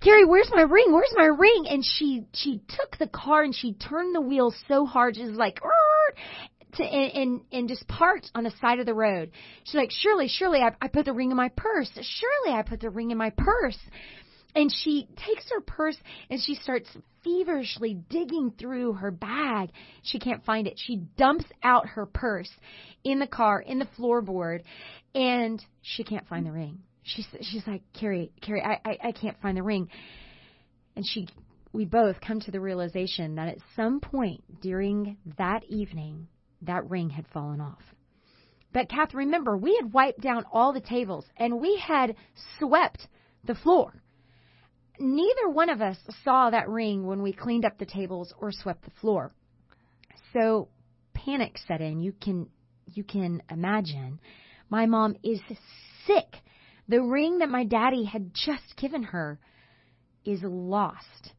Carrie, 0.00 0.26
where's 0.26 0.50
my 0.52 0.62
ring? 0.62 0.92
Where's 0.92 1.14
my 1.16 1.24
ring? 1.24 1.66
And 1.68 1.84
she 1.84 2.26
she 2.34 2.60
took 2.68 2.98
the 2.98 3.06
car 3.06 3.42
and 3.42 3.54
she 3.54 3.72
turned 3.74 4.14
the 4.14 4.20
wheel 4.20 4.54
so 4.68 4.84
hard, 4.84 5.16
she's 5.16 5.30
like 5.30 5.58
to 6.76 6.84
and, 6.84 7.12
and 7.12 7.40
and 7.52 7.68
just 7.68 7.86
parked 7.88 8.30
on 8.34 8.44
the 8.44 8.52
side 8.60 8.78
of 8.78 8.86
the 8.86 8.94
road. 8.94 9.30
She's 9.64 9.74
like, 9.74 9.90
Surely, 9.90 10.28
surely 10.28 10.60
I, 10.60 10.72
I 10.80 10.88
put 10.88 11.06
the 11.06 11.12
ring 11.12 11.30
in 11.30 11.36
my 11.36 11.50
purse. 11.56 11.90
Surely 11.94 12.56
I 12.56 12.62
put 12.62 12.80
the 12.80 12.90
ring 12.90 13.10
in 13.10 13.18
my 13.18 13.30
purse. 13.30 13.78
And 14.54 14.72
she 14.72 15.06
takes 15.16 15.50
her 15.50 15.60
purse 15.60 15.98
and 16.30 16.40
she 16.40 16.54
starts 16.54 16.88
feverishly 17.22 17.98
digging 18.08 18.52
through 18.58 18.94
her 18.94 19.10
bag. 19.10 19.70
She 20.02 20.18
can't 20.18 20.44
find 20.46 20.66
it. 20.66 20.80
She 20.82 20.96
dumps 21.18 21.44
out 21.62 21.88
her 21.88 22.06
purse 22.06 22.50
in 23.04 23.18
the 23.18 23.26
car, 23.26 23.60
in 23.60 23.78
the 23.78 23.88
floorboard, 23.98 24.62
and 25.16 25.64
she 25.80 26.04
can't 26.04 26.28
find 26.28 26.46
the 26.46 26.52
ring. 26.52 26.80
She's 27.02 27.26
she's 27.40 27.66
like, 27.66 27.82
Carrie, 27.98 28.30
Carrie, 28.42 28.62
I, 28.62 28.78
I, 28.84 28.98
I 29.04 29.12
can't 29.12 29.40
find 29.40 29.56
the 29.56 29.62
ring. 29.62 29.88
And 30.94 31.04
she 31.06 31.26
we 31.72 31.86
both 31.86 32.20
come 32.20 32.40
to 32.40 32.50
the 32.50 32.60
realization 32.60 33.36
that 33.36 33.48
at 33.48 33.58
some 33.74 34.00
point 34.00 34.42
during 34.60 35.16
that 35.38 35.64
evening, 35.68 36.28
that 36.62 36.88
ring 36.88 37.10
had 37.10 37.26
fallen 37.28 37.60
off. 37.60 37.82
But 38.72 38.90
Kath, 38.90 39.14
remember, 39.14 39.56
we 39.56 39.78
had 39.80 39.92
wiped 39.92 40.20
down 40.20 40.44
all 40.52 40.72
the 40.72 40.80
tables 40.80 41.24
and 41.38 41.60
we 41.60 41.82
had 41.82 42.14
swept 42.58 43.08
the 43.44 43.54
floor. 43.54 43.94
Neither 44.98 45.48
one 45.48 45.70
of 45.70 45.80
us 45.80 45.96
saw 46.24 46.50
that 46.50 46.68
ring 46.68 47.06
when 47.06 47.22
we 47.22 47.32
cleaned 47.32 47.64
up 47.64 47.78
the 47.78 47.86
tables 47.86 48.34
or 48.38 48.52
swept 48.52 48.84
the 48.84 48.90
floor. 49.00 49.32
So 50.34 50.68
panic 51.14 51.58
set 51.66 51.80
in. 51.80 52.00
You 52.00 52.12
can 52.12 52.48
you 52.86 53.04
can 53.04 53.42
imagine. 53.50 54.20
My 54.68 54.86
mom 54.86 55.16
is 55.22 55.40
sick. 56.06 56.36
The 56.88 57.02
ring 57.02 57.38
that 57.38 57.48
my 57.48 57.64
daddy 57.64 58.04
had 58.04 58.32
just 58.32 58.76
given 58.76 59.02
her 59.02 59.38
is 60.24 60.40
lost. 60.42 61.32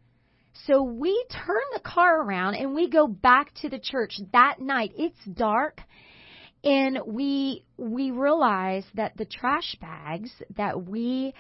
So 0.66 0.84
we 0.84 1.26
turn 1.30 1.64
the 1.74 1.80
car 1.80 2.22
around 2.22 2.56
and 2.56 2.74
we 2.74 2.90
go 2.90 3.08
back 3.08 3.54
to 3.62 3.70
the 3.70 3.80
church 3.80 4.20
that 4.34 4.60
night. 4.60 4.92
It's 4.98 5.24
dark 5.26 5.82
and 6.64 7.00
we 7.06 7.64
we 7.78 8.12
realize 8.12 8.84
that 8.96 9.16
the 9.18 9.26
trash 9.26 9.76
bags 9.80 10.32
that 10.58 10.86
we 10.86 11.34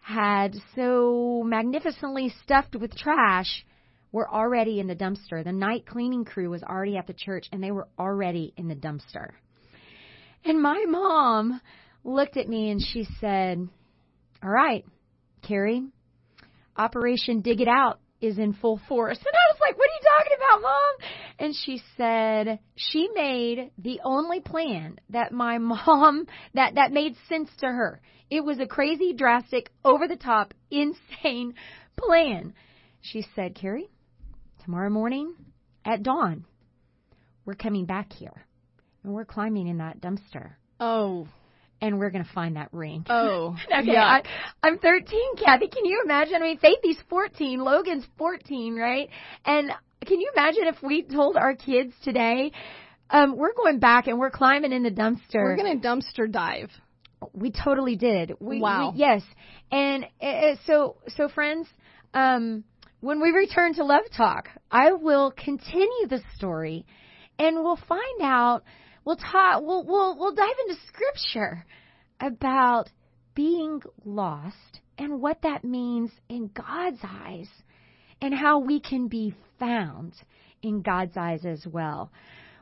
had 0.00 0.54
so 0.74 1.42
magnificently 1.44 2.32
stuffed 2.42 2.76
with 2.76 2.96
trash 2.96 3.64
were 4.10 4.28
already 4.28 4.80
in 4.80 4.86
the 4.86 4.96
dumpster. 4.96 5.44
The 5.44 5.52
night 5.52 5.86
cleaning 5.86 6.24
crew 6.24 6.50
was 6.50 6.62
already 6.62 6.96
at 6.96 7.06
the 7.06 7.14
church 7.14 7.46
and 7.52 7.62
they 7.62 7.70
were 7.70 7.88
already 7.98 8.52
in 8.56 8.68
the 8.68 8.74
dumpster. 8.74 9.30
And 10.44 10.60
my 10.60 10.84
mom 10.88 11.60
looked 12.04 12.36
at 12.36 12.48
me 12.48 12.70
and 12.70 12.80
she 12.80 13.06
said, 13.20 13.68
All 14.42 14.50
right, 14.50 14.84
Carrie, 15.46 15.84
Operation 16.76 17.40
Dig 17.42 17.60
It 17.60 17.68
Out 17.68 18.00
is 18.20 18.38
in 18.38 18.52
full 18.54 18.80
force. 18.88 19.18
And 19.18 19.26
I 19.26 19.52
was 19.52 19.60
like, 19.60 19.78
What 19.78 19.88
are 19.88 19.94
you 19.94 20.00
talking 20.18 20.36
about, 20.36 20.62
Mom? 20.62 21.08
And 21.38 21.54
she 21.54 21.82
said 21.96 22.58
she 22.76 23.08
made 23.14 23.70
the 23.78 24.00
only 24.04 24.40
plan 24.40 24.98
that 25.10 25.32
my 25.32 25.58
mom 25.58 26.26
that, 26.54 26.74
that 26.74 26.92
made 26.92 27.14
sense 27.28 27.50
to 27.60 27.66
her. 27.66 28.00
It 28.30 28.44
was 28.44 28.58
a 28.58 28.66
crazy, 28.66 29.12
drastic, 29.12 29.70
over 29.84 30.08
the 30.08 30.16
top, 30.16 30.54
insane 30.70 31.54
plan. 31.96 32.54
She 33.00 33.24
said, 33.34 33.54
Carrie, 33.54 33.90
tomorrow 34.64 34.90
morning 34.90 35.34
at 35.84 36.02
dawn, 36.02 36.46
we're 37.44 37.54
coming 37.54 37.84
back 37.84 38.12
here 38.12 38.46
and 39.04 39.12
we're 39.12 39.24
climbing 39.24 39.66
in 39.68 39.78
that 39.78 40.00
dumpster. 40.00 40.52
Oh. 40.80 41.28
And 41.80 41.98
we're 41.98 42.10
going 42.10 42.24
to 42.24 42.30
find 42.32 42.56
that 42.56 42.68
ring. 42.72 43.04
Oh. 43.08 43.56
okay. 43.66 43.92
Yeah. 43.92 44.04
I, 44.04 44.22
I'm 44.62 44.78
13, 44.78 45.36
Kathy. 45.36 45.66
Can 45.68 45.84
you 45.84 46.02
imagine? 46.04 46.34
I 46.36 46.40
mean, 46.40 46.58
Faithy's 46.58 46.98
14, 47.10 47.58
Logan's 47.60 48.06
14, 48.18 48.76
right? 48.76 49.08
And 49.44 49.70
can 50.06 50.20
you 50.20 50.30
imagine 50.36 50.64
if 50.66 50.80
we 50.82 51.02
told 51.02 51.36
our 51.36 51.54
kids 51.56 51.92
today, 52.04 52.52
um, 53.10 53.36
we're 53.36 53.52
going 53.54 53.80
back 53.80 54.06
and 54.06 54.18
we're 54.18 54.30
climbing 54.30 54.72
in 54.72 54.84
the 54.84 54.90
dumpster. 54.90 55.34
We're 55.34 55.56
going 55.56 55.80
to 55.80 55.86
dumpster 55.86 56.30
dive. 56.30 56.70
We 57.32 57.50
totally 57.52 57.96
did. 57.96 58.34
We, 58.40 58.60
Wow. 58.60 58.92
we- 58.92 58.98
yes. 59.00 59.22
And 59.72 60.06
uh, 60.20 60.54
so, 60.66 60.96
so 61.16 61.28
friends, 61.28 61.66
um, 62.14 62.62
when 63.00 63.20
we 63.20 63.30
return 63.30 63.74
to 63.74 63.84
Love 63.84 64.04
Talk, 64.16 64.48
I 64.70 64.92
will 64.92 65.32
continue 65.32 66.06
the 66.08 66.20
story, 66.36 66.86
and 67.38 67.56
we'll 67.56 67.78
find 67.88 68.22
out. 68.22 68.62
We'll 69.04 69.16
talk. 69.16 69.62
We'll 69.62 69.84
we'll 69.84 70.18
we'll 70.18 70.34
dive 70.34 70.54
into 70.68 70.80
scripture 70.86 71.64
about 72.20 72.88
being 73.34 73.80
lost 74.04 74.80
and 74.98 75.20
what 75.20 75.42
that 75.42 75.64
means 75.64 76.10
in 76.28 76.50
God's 76.54 77.00
eyes, 77.02 77.48
and 78.20 78.34
how 78.34 78.60
we 78.60 78.80
can 78.80 79.08
be 79.08 79.34
found 79.58 80.14
in 80.62 80.82
God's 80.82 81.16
eyes 81.16 81.44
as 81.44 81.66
well. 81.66 82.12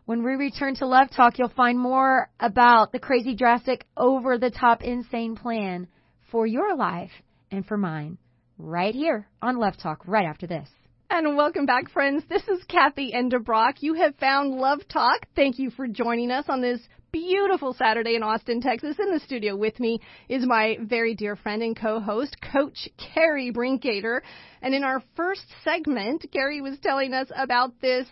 When 0.07 0.25
we 0.25 0.33
return 0.33 0.75
to 0.77 0.87
Love 0.87 1.09
Talk, 1.15 1.39
you'll 1.39 1.51
find 1.51 1.79
more 1.79 2.31
about 2.41 2.93
the 2.93 2.99
crazy, 2.99 3.35
drastic, 3.35 3.85
over 3.97 4.39
the 4.39 4.51
top, 4.51 4.83
insane 4.83 5.37
plan 5.37 5.87
for 6.31 6.47
your 6.47 6.75
life 6.75 7.13
and 7.51 7.67
for 7.67 7.77
mine 7.77 8.19
right 8.59 8.95
here 8.95 9.29
on 9.43 9.57
Love 9.57 9.77
Talk 9.77 10.07
right 10.07 10.27
after 10.27 10.47
this. 10.47 10.69
And 11.13 11.37
welcome 11.37 11.67
back, 11.67 11.91
friends. 11.91 12.23
This 12.29 12.47
is 12.47 12.63
Kathy 12.69 13.13
Enderbrock. 13.13 13.79
You 13.81 13.95
have 13.95 14.15
found 14.15 14.53
Love 14.53 14.87
Talk. 14.89 15.27
Thank 15.35 15.59
you 15.59 15.71
for 15.71 15.89
joining 15.89 16.31
us 16.31 16.45
on 16.49 16.61
this 16.61 16.81
beautiful 17.11 17.75
Saturday 17.75 18.15
in 18.15 18.23
Austin, 18.23 18.61
Texas. 18.61 18.97
In 18.97 19.11
the 19.11 19.19
studio 19.19 19.57
with 19.57 19.81
me 19.81 20.01
is 20.29 20.47
my 20.47 20.79
very 20.81 21.17
dear 21.17 21.35
friend 21.35 21.65
and 21.65 21.77
co-host, 21.77 22.37
Coach 22.53 22.89
Carrie 22.97 23.53
Brinkater. 23.53 24.21
And 24.63 24.73
in 24.73 24.85
our 24.85 25.03
first 25.17 25.45
segment, 25.65 26.27
Carrie 26.33 26.61
was 26.61 26.79
telling 26.81 27.13
us 27.13 27.27
about 27.37 27.81
this 27.81 28.07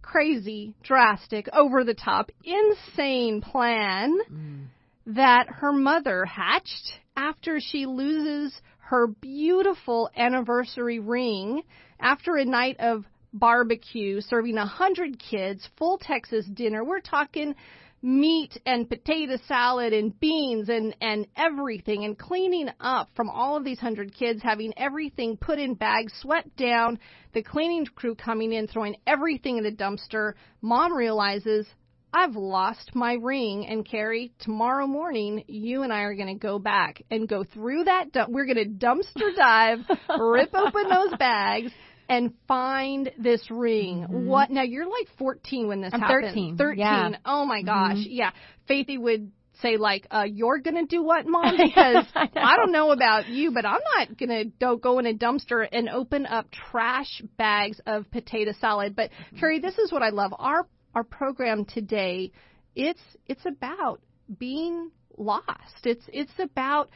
crazy, 0.00 0.74
drastic, 0.84 1.48
over 1.52 1.82
the 1.82 1.92
top, 1.92 2.30
insane 2.44 3.40
plan 3.40 4.16
mm. 4.30 4.66
that 5.06 5.48
her 5.48 5.72
mother 5.72 6.24
hatched 6.24 6.92
after 7.16 7.58
she 7.58 7.84
loses 7.84 8.54
her 8.78 9.08
beautiful 9.08 10.08
anniversary 10.16 11.00
ring 11.00 11.62
after 12.00 12.36
a 12.36 12.44
night 12.44 12.76
of 12.80 13.04
barbecue 13.32 14.20
serving 14.20 14.56
a 14.56 14.66
hundred 14.66 15.18
kids, 15.18 15.68
full 15.76 15.98
Texas 15.98 16.46
dinner. 16.46 16.84
We're 16.84 17.00
talking 17.00 17.54
meat 18.00 18.56
and 18.64 18.88
potato 18.88 19.36
salad 19.48 19.92
and 19.92 20.18
beans 20.20 20.68
and 20.68 20.94
and 21.00 21.26
everything 21.36 22.04
and 22.04 22.16
cleaning 22.16 22.68
up 22.80 23.08
from 23.16 23.28
all 23.28 23.56
of 23.56 23.64
these 23.64 23.80
hundred 23.80 24.14
kids 24.14 24.40
having 24.40 24.72
everything 24.76 25.36
put 25.36 25.58
in 25.58 25.74
bags 25.74 26.12
swept 26.20 26.56
down 26.56 26.96
the 27.34 27.42
cleaning 27.42 27.84
crew 27.96 28.14
coming 28.14 28.52
in 28.52 28.68
throwing 28.68 28.96
everything 29.04 29.58
in 29.58 29.64
the 29.64 29.72
dumpster 29.72 30.34
mom 30.62 30.96
realizes 30.96 31.66
I've 32.12 32.36
lost 32.36 32.94
my 32.94 33.14
ring 33.14 33.66
and 33.66 33.84
Carrie 33.84 34.32
tomorrow 34.38 34.86
morning 34.86 35.42
you 35.48 35.82
and 35.82 35.92
I 35.92 36.02
are 36.02 36.14
going 36.14 36.32
to 36.32 36.40
go 36.40 36.60
back 36.60 37.02
and 37.10 37.28
go 37.28 37.42
through 37.42 37.84
that 37.84 38.12
dump 38.12 38.30
we're 38.30 38.46
going 38.46 38.58
to 38.58 38.86
dumpster 38.86 39.34
dive 39.36 39.80
rip 40.20 40.54
open 40.54 40.88
those 40.88 41.14
bags 41.18 41.72
and 42.08 42.32
find 42.46 43.10
this 43.18 43.50
ring. 43.50 44.06
What 44.26 44.50
now? 44.50 44.62
You're 44.62 44.86
like 44.86 45.08
14 45.18 45.68
when 45.68 45.80
this 45.82 45.92
I'm 45.92 46.00
happened. 46.00 46.28
13, 46.28 46.56
13. 46.56 46.78
yeah. 46.78 47.10
Oh 47.24 47.44
my 47.44 47.62
gosh. 47.62 47.96
Mhm. 47.98 48.06
Yeah. 48.08 48.30
Faithy 48.68 48.98
would 48.98 49.30
say 49.60 49.76
like, 49.76 50.06
uh, 50.10 50.24
"You're 50.26 50.58
gonna 50.58 50.86
do 50.86 51.02
what, 51.02 51.26
mom?" 51.26 51.56
Because 51.58 52.06
I. 52.14 52.28
I 52.34 52.56
don't 52.56 52.72
know 52.72 52.92
about 52.92 53.28
you, 53.28 53.50
but 53.52 53.66
I'm 53.66 53.80
not 53.98 54.16
gonna 54.16 54.44
do- 54.44 54.78
go 54.80 54.98
in 55.00 55.06
a 55.06 55.14
dumpster 55.14 55.66
and 55.70 55.88
open 55.88 56.26
up 56.26 56.50
trash 56.50 57.20
bags 57.36 57.80
of 57.86 58.10
potato 58.10 58.52
salad. 58.60 58.94
But 58.96 59.10
Carrie, 59.38 59.60
this 59.60 59.76
is 59.78 59.92
what 59.92 60.02
I 60.02 60.10
love. 60.10 60.32
Our 60.38 60.66
our 60.94 61.04
program 61.04 61.64
today, 61.64 62.32
it's 62.74 63.02
it's 63.26 63.44
about 63.44 64.00
being 64.38 64.90
lost. 65.16 65.84
It's 65.84 66.04
it's 66.12 66.38
about 66.38 66.90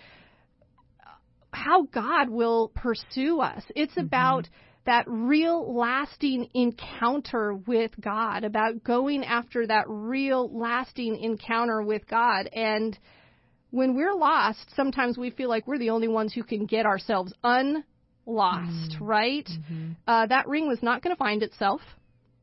how 1.52 1.82
God 1.84 2.30
will 2.30 2.68
pursue 2.74 3.40
us. 3.40 3.62
It's 3.76 3.96
about 3.96 4.48
that 4.84 5.04
real 5.06 5.74
lasting 5.76 6.48
encounter 6.54 7.54
with 7.54 7.92
God, 8.00 8.44
about 8.44 8.82
going 8.82 9.24
after 9.24 9.66
that 9.66 9.84
real 9.88 10.50
lasting 10.52 11.16
encounter 11.18 11.82
with 11.82 12.06
God. 12.08 12.48
And 12.52 12.98
when 13.70 13.94
we're 13.94 14.14
lost, 14.14 14.74
sometimes 14.74 15.16
we 15.16 15.30
feel 15.30 15.48
like 15.48 15.66
we're 15.66 15.78
the 15.78 15.90
only 15.90 16.08
ones 16.08 16.32
who 16.34 16.42
can 16.42 16.66
get 16.66 16.84
ourselves 16.84 17.32
unlost, 17.44 18.96
right? 19.00 19.48
Uh, 20.06 20.26
that 20.26 20.48
ring 20.48 20.68
was 20.68 20.82
not 20.82 21.02
going 21.02 21.14
to 21.14 21.18
find 21.18 21.42
itself. 21.42 21.80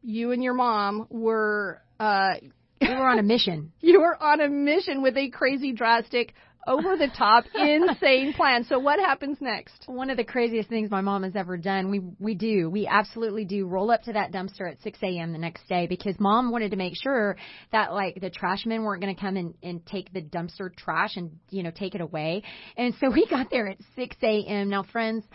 You 0.01 0.31
and 0.31 0.41
your 0.41 0.53
mom 0.53 1.07
were, 1.09 1.81
uh, 1.99 2.35
We 2.81 2.87
were 2.87 3.09
on 3.09 3.19
a 3.19 3.23
mission. 3.23 3.73
you 3.81 3.99
were 3.99 4.21
on 4.21 4.39
a 4.39 4.47
mission 4.47 5.01
with 5.01 5.17
a 5.17 5.29
crazy, 5.29 5.73
drastic, 5.73 6.33
over 6.67 6.97
the 6.97 7.07
top, 7.07 7.45
insane 7.55 8.33
plan. 8.33 8.63
So 8.65 8.79
what 8.79 8.99
happens 8.99 9.37
next? 9.41 9.85
One 9.87 10.09
of 10.09 10.17
the 10.17 10.23
craziest 10.23 10.69
things 10.69 10.91
my 10.91 11.01
mom 11.01 11.23
has 11.23 11.35
ever 11.35 11.57
done. 11.57 11.89
We 11.89 12.01
we 12.19 12.35
do. 12.35 12.69
We 12.69 12.87
absolutely 12.87 13.45
do 13.45 13.65
roll 13.65 13.91
up 13.91 14.03
to 14.03 14.13
that 14.13 14.31
dumpster 14.31 14.69
at 14.69 14.81
6 14.81 14.99
a.m. 15.01 15.31
the 15.31 15.37
next 15.37 15.67
day 15.67 15.87
because 15.87 16.19
mom 16.19 16.51
wanted 16.51 16.71
to 16.71 16.77
make 16.77 16.93
sure 17.01 17.37
that 17.71 17.93
like 17.93 18.19
the 18.19 18.29
trash 18.29 18.65
men 18.65 18.83
weren't 18.83 19.01
going 19.01 19.15
to 19.15 19.19
come 19.19 19.37
and 19.37 19.53
and 19.63 19.85
take 19.85 20.11
the 20.13 20.21
dumpster 20.21 20.75
trash 20.75 21.15
and 21.15 21.31
you 21.49 21.63
know 21.63 21.71
take 21.71 21.95
it 21.95 22.01
away. 22.01 22.43
And 22.77 22.93
so 22.99 23.09
we 23.09 23.25
got 23.27 23.49
there 23.49 23.67
at 23.67 23.77
6 23.95 24.15
a.m. 24.21 24.69
Now, 24.69 24.83
friends, 24.83 25.25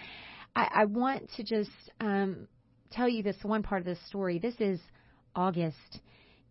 I, 0.54 0.68
I 0.74 0.84
want 0.84 1.30
to 1.36 1.42
just 1.42 1.70
um, 2.00 2.48
tell 2.90 3.08
you 3.08 3.22
this 3.22 3.36
one 3.42 3.62
part 3.62 3.80
of 3.80 3.86
the 3.86 3.96
story. 4.06 4.38
This 4.38 4.54
is 4.60 4.80
August 5.34 6.00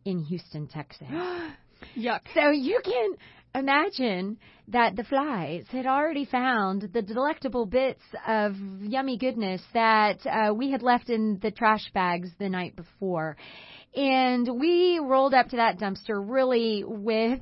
in 0.05 0.19
Houston, 0.19 0.67
Texas. 0.67 1.07
Yuck. 1.97 2.21
So 2.33 2.51
you 2.51 2.79
can 2.83 3.11
imagine 3.55 4.37
that 4.69 4.95
the 4.95 5.03
flies 5.03 5.65
had 5.69 5.85
already 5.85 6.25
found 6.25 6.89
the 6.93 7.01
delectable 7.01 7.65
bits 7.65 8.01
of 8.27 8.55
yummy 8.81 9.17
goodness 9.17 9.61
that 9.73 10.19
uh, 10.25 10.53
we 10.53 10.71
had 10.71 10.81
left 10.81 11.09
in 11.09 11.39
the 11.41 11.51
trash 11.51 11.91
bags 11.93 12.29
the 12.39 12.49
night 12.49 12.75
before. 12.75 13.37
And 13.95 14.59
we 14.59 14.99
rolled 14.99 15.33
up 15.33 15.49
to 15.49 15.57
that 15.57 15.77
dumpster 15.77 16.19
really 16.19 16.83
with 16.85 17.41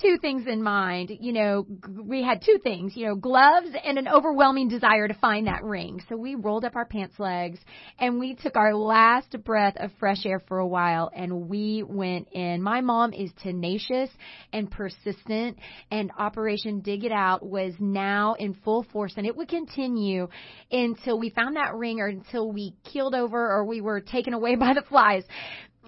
two 0.00 0.18
things 0.20 0.46
in 0.46 0.62
mind. 0.62 1.10
You 1.20 1.32
know, 1.32 1.66
we 2.02 2.22
had 2.22 2.42
two 2.42 2.58
things, 2.62 2.96
you 2.96 3.06
know, 3.06 3.14
gloves 3.14 3.68
and 3.84 3.98
an 3.98 4.08
overwhelming 4.08 4.68
desire 4.68 5.06
to 5.06 5.14
find 5.14 5.46
that 5.46 5.62
ring. 5.62 6.02
So 6.08 6.16
we 6.16 6.34
rolled 6.34 6.64
up 6.64 6.74
our 6.74 6.84
pants 6.84 7.18
legs 7.18 7.58
and 7.98 8.18
we 8.18 8.34
took 8.34 8.56
our 8.56 8.74
last 8.74 9.36
breath 9.44 9.74
of 9.78 9.90
fresh 10.00 10.26
air 10.26 10.40
for 10.48 10.58
a 10.58 10.66
while 10.66 11.10
and 11.14 11.48
we 11.48 11.84
went 11.86 12.28
in. 12.32 12.62
My 12.62 12.80
mom 12.80 13.12
is 13.12 13.30
tenacious 13.42 14.10
and 14.52 14.70
persistent 14.70 15.58
and 15.90 16.10
Operation 16.18 16.80
Dig 16.80 17.04
It 17.04 17.12
Out 17.12 17.46
was 17.46 17.74
now 17.78 18.34
in 18.34 18.54
full 18.54 18.84
force 18.92 19.14
and 19.16 19.26
it 19.26 19.36
would 19.36 19.48
continue 19.48 20.28
until 20.72 21.18
we 21.18 21.30
found 21.30 21.56
that 21.56 21.74
ring 21.74 22.00
or 22.00 22.08
until 22.08 22.50
we 22.50 22.74
keeled 22.84 23.14
over 23.14 23.52
or 23.52 23.64
we 23.64 23.80
were 23.80 24.00
taken 24.00 24.34
away 24.34 24.56
by 24.64 24.74
the 24.74 24.82
flies. 24.82 25.24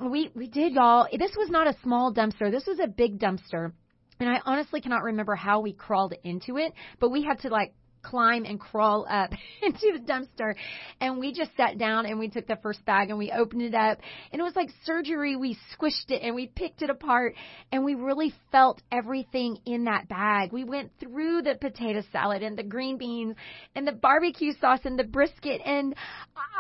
We 0.01 0.31
we 0.35 0.47
did 0.47 0.75
y'all. 0.75 1.09
This 1.11 1.35
was 1.37 1.49
not 1.49 1.67
a 1.67 1.77
small 1.83 2.13
dumpster. 2.13 2.51
This 2.51 2.67
was 2.67 2.79
a 2.79 2.87
big 2.87 3.19
dumpster 3.19 3.73
and 4.21 4.29
I 4.29 4.41
honestly 4.45 4.81
cannot 4.81 5.03
remember 5.03 5.35
how 5.35 5.61
we 5.61 5.73
crawled 5.73 6.15
into 6.25 6.57
it, 6.57 6.73
but 7.01 7.11
we 7.11 7.23
had 7.23 7.41
to 7.41 7.51
like 7.51 7.75
climb 8.03 8.45
and 8.45 8.61
crawl 8.61 9.07
up 9.09 9.31
into 9.63 9.93
the 9.93 10.01
dumpster. 10.01 10.55
And 11.01 11.19
we 11.19 11.33
just 11.33 11.51
sat 11.57 11.79
down 11.79 12.07
and 12.07 12.19
we 12.19 12.29
took 12.29 12.47
the 12.47 12.59
first 12.63 12.85
bag 12.85 13.11
and 13.11 13.19
we 13.19 13.31
opened 13.31 13.63
it 13.63 13.75
up. 13.75 13.99
And 14.33 14.41
it 14.41 14.45
was 14.45 14.57
like 14.57 14.71
surgery. 14.85 15.37
We 15.37 15.57
squished 15.77 16.11
it 16.11 16.23
and 16.23 16.35
we 16.35 16.47
picked 16.47 16.83
it 16.83 16.91
apart 16.91 17.35
and 17.73 17.85
we 17.85 17.95
really 17.95 18.33
felt 18.53 18.81
everything 18.91 19.59
in 19.67 19.85
that 19.85 20.09
bag. 20.09 20.53
We 20.53 20.65
went 20.65 20.93
through 21.01 21.43
the 21.43 21.57
potato 21.61 22.03
salad 22.13 22.43
and 22.43 22.57
the 22.57 22.63
green 22.63 22.99
beans 22.99 23.37
and 23.75 23.87
the 23.87 23.93
barbecue 23.93 24.53
sauce 24.61 24.81
and 24.85 24.99
the 24.99 25.05
brisket. 25.05 25.61
And 25.65 25.95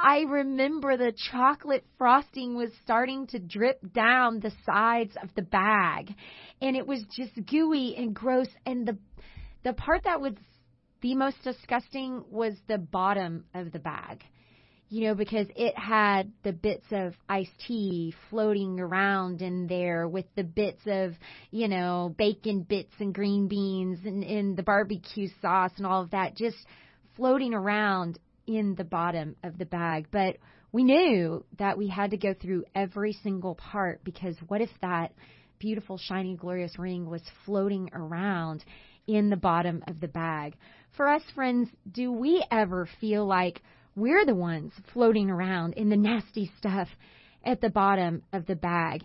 I 0.02 0.20
remember 0.28 0.96
the 0.96 1.12
chocolate 1.30 1.84
frosting 1.98 2.56
was 2.56 2.70
starting 2.82 3.26
to 3.28 3.38
drip 3.38 3.80
down 3.92 4.40
the 4.40 4.52
sides 4.64 5.16
of 5.22 5.30
the 5.34 5.42
bag. 5.42 6.14
And 6.60 6.76
it 6.76 6.86
was 6.86 7.04
just 7.14 7.32
gooey 7.46 7.94
and 7.96 8.14
gross. 8.14 8.48
And 8.64 8.86
the 8.86 8.98
the 9.66 9.72
part 9.72 10.04
that 10.04 10.20
was 10.20 10.34
the 11.02 11.14
most 11.14 11.36
disgusting 11.42 12.24
was 12.30 12.54
the 12.68 12.78
bottom 12.78 13.44
of 13.54 13.72
the 13.72 13.78
bag. 13.78 14.24
You 14.88 15.08
know, 15.08 15.14
because 15.16 15.48
it 15.56 15.76
had 15.76 16.30
the 16.44 16.52
bits 16.52 16.86
of 16.92 17.14
iced 17.28 17.58
tea 17.66 18.14
floating 18.30 18.78
around 18.78 19.42
in 19.42 19.66
there 19.66 20.06
with 20.06 20.26
the 20.36 20.44
bits 20.44 20.82
of, 20.86 21.14
you 21.50 21.66
know, 21.66 22.14
bacon 22.16 22.62
bits 22.62 22.92
and 23.00 23.12
green 23.12 23.48
beans 23.48 23.98
and, 24.04 24.56
the 24.56 24.62
barbecue 24.62 25.28
sauce 25.42 25.72
and 25.76 25.86
all 25.86 26.02
of 26.02 26.12
that 26.12 26.36
just 26.36 26.56
floating 27.16 27.52
around 27.52 28.20
in 28.46 28.76
the 28.76 28.84
bottom 28.84 29.34
of 29.42 29.58
the 29.58 29.64
bag. 29.64 30.06
But 30.12 30.36
we 30.70 30.84
knew 30.84 31.44
that 31.58 31.78
we 31.78 31.88
had 31.88 32.12
to 32.12 32.16
go 32.16 32.34
through 32.34 32.64
every 32.74 33.12
single 33.12 33.54
part 33.54 34.04
because 34.04 34.36
what 34.46 34.60
if 34.60 34.70
that 34.82 35.12
beautiful, 35.58 35.98
shiny, 35.98 36.36
glorious 36.36 36.78
ring 36.78 37.08
was 37.08 37.22
floating 37.44 37.90
around 37.92 38.64
in 39.06 39.30
the 39.30 39.36
bottom 39.36 39.82
of 39.88 40.00
the 40.00 40.08
bag? 40.08 40.56
For 40.96 41.08
us, 41.08 41.22
friends, 41.34 41.68
do 41.92 42.10
we 42.10 42.42
ever 42.50 42.88
feel 43.00 43.26
like 43.26 43.60
we're 43.94 44.24
the 44.24 44.34
ones 44.34 44.72
floating 44.94 45.28
around 45.28 45.74
in 45.74 45.90
the 45.90 45.96
nasty 45.96 46.50
stuff 46.56 46.88
at 47.44 47.60
the 47.60 47.68
bottom 47.68 48.22
of 48.32 48.46
the 48.46 48.56
bag? 48.56 49.04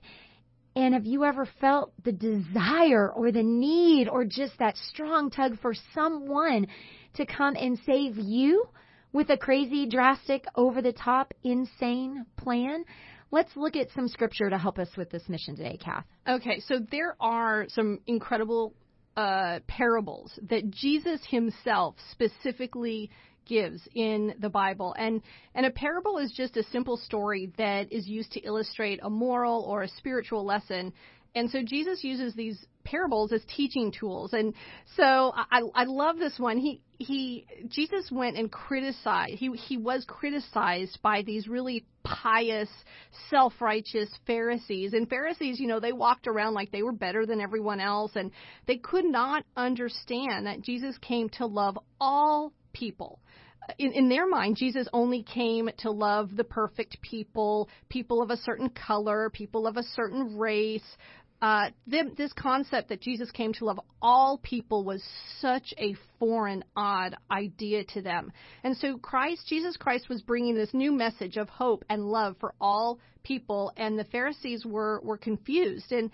And 0.74 0.94
have 0.94 1.06
you 1.06 1.26
ever 1.26 1.46
felt 1.60 1.92
the 2.02 2.14
desire 2.14 3.12
or 3.12 3.34
the 3.34 3.44
need 3.44 4.08
or 4.08 4.24
just 4.24 4.58
that 4.60 4.78
strong 4.78 5.32
tug 5.32 5.60
for 5.62 5.74
someone 5.94 6.68
to 7.16 7.26
come 7.26 7.58
and 7.58 7.78
save 7.86 8.18
you 8.18 8.70
with 9.12 9.30
a 9.30 9.36
crazy, 9.36 9.86
drastic, 9.86 10.46
over 10.56 10.82
the 10.82 10.94
top, 10.94 11.34
insane 11.44 12.26
plan? 12.38 12.86
Let's 13.32 13.52
look 13.58 13.76
at 13.76 13.92
some 13.94 14.08
scripture 14.08 14.50
to 14.50 14.58
help 14.58 14.80
us 14.80 14.90
with 14.96 15.10
this 15.10 15.28
mission 15.28 15.58
today, 15.58 15.78
Kath. 15.84 16.06
Okay, 16.26 16.62
so 16.62 16.80
there 16.90 17.18
are 17.20 17.66
some 17.68 18.00
incredible 18.08 18.74
uh, 19.18 19.60
parables 19.68 20.32
that 20.50 20.72
Jesus 20.72 21.22
himself 21.30 21.96
specifically 22.12 23.10
gives 23.46 23.82
in 23.94 24.34
the 24.40 24.50
Bible. 24.50 24.96
And 24.98 25.22
and 25.54 25.66
a 25.66 25.72
parable 25.72 26.18
is 26.18 26.32
just 26.32 26.58
a 26.58 26.64
simple 26.64 26.98
story 26.98 27.52
that 27.58 27.92
is 27.92 28.08
used 28.08 28.32
to 28.34 28.40
illustrate 28.42 29.00
a 29.04 29.10
moral 29.10 29.64
or 29.64 29.84
a 29.84 29.88
spiritual 29.90 30.46
lesson. 30.46 30.94
And 31.34 31.50
so 31.50 31.64
Jesus 31.64 32.04
uses 32.04 32.34
these 32.34 32.66
parables 32.84 33.32
as 33.32 33.42
teaching 33.56 33.94
tools. 33.98 34.34
And 34.34 34.54
so 34.98 35.32
I, 35.34 35.62
I 35.74 35.84
love 35.86 36.18
this 36.18 36.38
one. 36.38 36.58
He 36.58 36.82
he 36.98 37.46
Jesus 37.70 38.12
went 38.12 38.38
and 38.38 38.52
criticized. 38.52 39.36
He 39.36 39.50
he 39.52 39.78
was 39.78 40.04
criticized 40.06 41.00
by 41.02 41.22
these 41.22 41.48
really 41.48 41.86
pious, 42.04 42.70
self-righteous 43.30 44.10
Pharisees. 44.28 44.94
And 44.94 45.08
Pharisees, 45.08 45.60
you 45.60 45.68
know, 45.68 45.80
they 45.80 45.94
walked 45.94 46.28
around 46.28 46.54
like 46.54 46.72
they 46.72 46.84
were 46.84 46.92
better 46.92 47.26
than 47.26 47.40
everyone 47.40 47.80
else 47.80 48.12
and 48.16 48.32
they 48.68 48.78
could 48.78 49.06
not 49.06 49.46
understand 49.56 50.48
that 50.48 50.62
Jesus 50.62 50.98
came 50.98 51.30
to 51.30 51.46
love 51.46 51.78
all 52.00 52.52
people. 52.74 53.20
In, 53.78 53.94
in, 53.94 54.10
their 54.10 54.28
mind, 54.28 54.58
Jesus 54.58 54.88
only 54.92 55.22
came 55.24 55.70
to 55.80 55.92
love 55.92 56.36
the 56.36 56.44
perfect 56.44 57.00
people, 57.02 57.70
people 57.90 58.22
of 58.22 58.32
a 58.32 58.38
certain 58.38 58.70
color, 58.70 59.30
people 59.30 59.68
of 59.68 59.78
a 59.78 59.84
certain 59.84 60.38
race, 60.38 60.98
uh, 61.42 61.70
this 61.88 62.32
concept 62.34 62.90
that 62.90 63.02
Jesus 63.02 63.32
came 63.32 63.52
to 63.54 63.66
love 63.66 63.80
all 64.00 64.40
people 64.44 64.84
was 64.84 65.04
such 65.40 65.74
a 65.80 65.96
foreign, 66.20 66.64
odd 66.76 67.16
idea 67.32 67.84
to 67.86 68.02
them. 68.02 68.32
And 68.64 68.78
so 68.78 68.98
Christ, 68.98 69.48
Jesus 69.48 69.76
Christ 69.76 70.08
was 70.08 70.22
bringing 70.22 70.54
this 70.54 70.74
new 70.74 70.92
message 70.92 71.38
of 71.38 71.50
hope 71.50 71.84
and 71.90 72.06
love 72.06 72.36
for 72.40 72.54
all 72.62 73.00
people, 73.24 73.72
and 73.76 73.98
the 73.98 74.04
Pharisees 74.06 74.66
were, 74.66 75.02
were 75.04 75.18
confused. 75.18 75.92
And, 75.92 76.12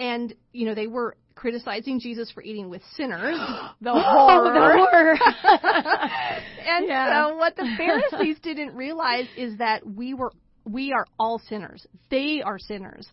and, 0.00 0.34
you 0.52 0.66
know, 0.66 0.74
they 0.74 0.88
were 0.88 1.16
criticizing 1.36 2.00
Jesus 2.00 2.32
for 2.32 2.42
eating 2.42 2.68
with 2.68 2.82
sinners. 2.96 3.38
The 3.80 3.92
horror. 3.92 4.54
the 4.54 4.60
horror. 4.60 5.12
and 6.66 6.86
yeah. 6.88 7.26
so 7.26 7.36
what 7.36 7.54
the 7.54 7.68
Pharisees 7.76 8.38
didn't 8.42 8.74
realize 8.74 9.26
is 9.36 9.58
that 9.58 9.86
we 9.86 10.14
were 10.14 10.32
we 10.64 10.92
are 10.92 11.04
all 11.18 11.38
sinners. 11.38 11.86
They 12.10 12.40
are 12.42 12.58
sinners 12.58 13.06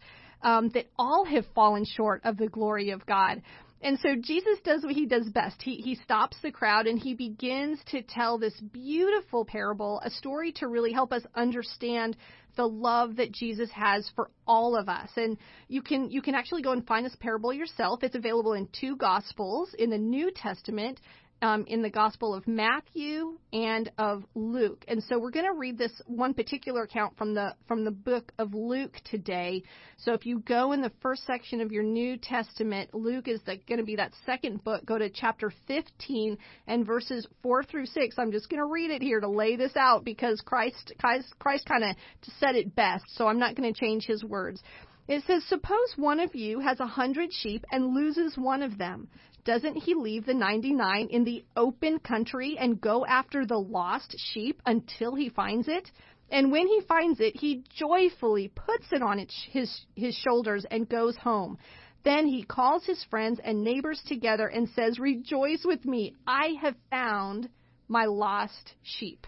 um, 0.44 0.70
that 0.70 0.88
all 0.98 1.26
have 1.26 1.46
fallen 1.54 1.86
short 1.86 2.22
of 2.24 2.38
the 2.38 2.48
glory 2.48 2.92
of 2.92 3.06
God. 3.06 3.42
And 3.84 3.98
so 4.00 4.16
Jesus 4.16 4.60
does 4.64 4.84
what 4.84 4.94
he 4.94 5.08
does 5.08 5.28
best. 5.30 5.62
He 5.62 5.76
he 5.76 5.96
stops 5.96 6.38
the 6.42 6.52
crowd 6.52 6.86
and 6.86 7.00
he 7.00 7.16
begins 7.16 7.80
to 7.88 8.04
tell 8.04 8.38
this 8.38 8.54
beautiful 8.60 9.44
parable, 9.44 10.00
a 10.06 10.12
story 10.12 10.52
to 10.54 10.68
really 10.68 10.94
help 10.94 11.12
us 11.12 11.24
understand 11.34 12.16
the 12.56 12.68
love 12.68 13.16
that 13.16 13.32
Jesus 13.32 13.72
has 13.72 14.10
for 14.16 14.30
all 14.46 14.76
of 14.76 14.88
us. 14.88 15.10
And 15.16 15.38
you 15.68 15.82
can 15.82 16.12
you 16.12 16.22
can 16.22 16.36
actually 16.36 16.62
go 16.62 16.74
and 16.74 16.86
find 16.86 17.06
this 17.06 17.16
parable 17.20 17.52
yourself. 17.52 18.04
It's 18.04 18.16
available 18.16 18.54
in 18.54 18.68
two 18.80 18.98
gospels 18.98 19.74
in 19.78 19.90
the 19.90 19.98
New 19.98 20.32
Testament 20.32 21.00
um, 21.42 21.66
in 21.68 21.82
the 21.82 21.90
Gospel 21.90 22.34
of 22.36 22.48
Matthew 22.48 23.38
and 23.52 23.92
of 23.98 24.24
Luke. 24.36 24.86
And 24.88 25.04
so 25.04 25.20
we're 25.20 25.32
going 25.32 25.46
to 25.46 25.58
read 25.58 25.78
this 25.78 25.92
one 26.06 26.34
particular 26.34 26.84
account 26.84 27.18
from 27.18 27.34
the 27.34 27.56
from 27.68 27.84
the 27.84 27.92
book 27.92 28.32
of 28.38 28.54
Luke 28.54 28.96
today. 29.06 29.64
So 29.98 30.14
if 30.14 30.26
you 30.26 30.40
go 30.40 30.72
in 30.72 30.82
the 30.82 30.92
first 31.02 31.26
section 31.26 31.62
of 31.62 31.72
your 31.72 31.84
New 31.84 32.18
Testament, 32.18 32.94
Luke 32.94 33.28
is 33.28 33.42
going 33.42 33.80
to 33.80 33.84
be 33.84 33.96
that 33.96 34.14
second 34.26 34.64
book. 34.64 34.86
Go 34.86 34.98
to 34.98 35.10
chapter 35.10 35.52
15 35.68 36.38
and 36.68 36.86
verses 36.86 37.28
4 37.42 37.64
through 37.64 37.88
6. 37.88 38.16
I'm 38.18 38.32
just 38.32 38.50
going 38.50 38.62
to 38.62 38.72
read 38.72 38.92
it 38.92 39.02
here 39.02 39.20
to 39.20 39.30
lay 39.30 39.56
this 39.56 39.76
out 39.76 40.04
because 40.04 40.42
Christ 40.46 40.94
Christ, 41.00 41.34
Christ 41.40 41.66
kind 41.66 41.84
of 41.84 41.96
said 42.40 42.56
it 42.56 42.76
best. 42.76 43.06
So 43.16 43.28
I'm 43.28 43.40
not 43.40 43.56
going 43.56 43.74
to 43.74 43.80
change 43.80 44.06
his 44.06 44.24
words. 44.24 44.62
It 45.08 45.24
says, 45.26 45.44
Suppose 45.46 45.94
one 45.98 46.20
of 46.20 46.36
you 46.36 46.60
has 46.60 46.80
a 46.80 46.86
hundred 46.86 47.34
sheep 47.34 47.66
and 47.72 47.94
loses 47.94 48.38
one 48.38 48.62
of 48.62 48.78
them. 48.78 49.10
Doesn't 49.44 49.78
he 49.78 49.96
leave 49.96 50.26
the 50.26 50.34
99 50.34 51.08
in 51.08 51.24
the 51.24 51.44
open 51.56 52.00
country 52.00 52.58
and 52.60 52.80
go 52.80 53.06
after 53.06 53.46
the 53.46 53.60
lost 53.60 54.16
sheep 54.18 54.62
until 54.66 55.16
he 55.16 55.30
finds 55.30 55.68
it? 55.68 55.90
And 56.30 56.52
when 56.52 56.68
he 56.68 56.82
finds 56.88 57.20
it, 57.20 57.36
he 57.36 57.64
joyfully 57.76 58.50
puts 58.50 58.86
it 58.92 59.02
on 59.02 59.26
his, 59.50 59.86
his 59.96 60.16
shoulders 60.16 60.66
and 60.70 60.88
goes 60.88 61.18
home. 61.18 61.58
Then 62.04 62.26
he 62.26 62.44
calls 62.44 62.86
his 62.86 63.04
friends 63.10 63.40
and 63.44 63.64
neighbors 63.64 64.02
together 64.08 64.48
and 64.48 64.70
says, 64.70 64.98
Rejoice 64.98 65.64
with 65.66 65.86
me, 65.86 66.16
I 66.26 66.56
have 66.62 66.76
found 66.90 67.50
my 67.88 68.06
lost 68.06 68.74
sheep. 68.82 69.28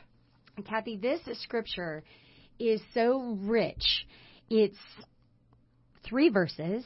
Kathy, 0.65 0.97
this 0.97 1.19
scripture 1.41 2.03
is 2.59 2.81
so 2.93 3.37
rich. 3.41 4.05
It's 4.49 4.77
three 6.03 6.29
verses, 6.29 6.85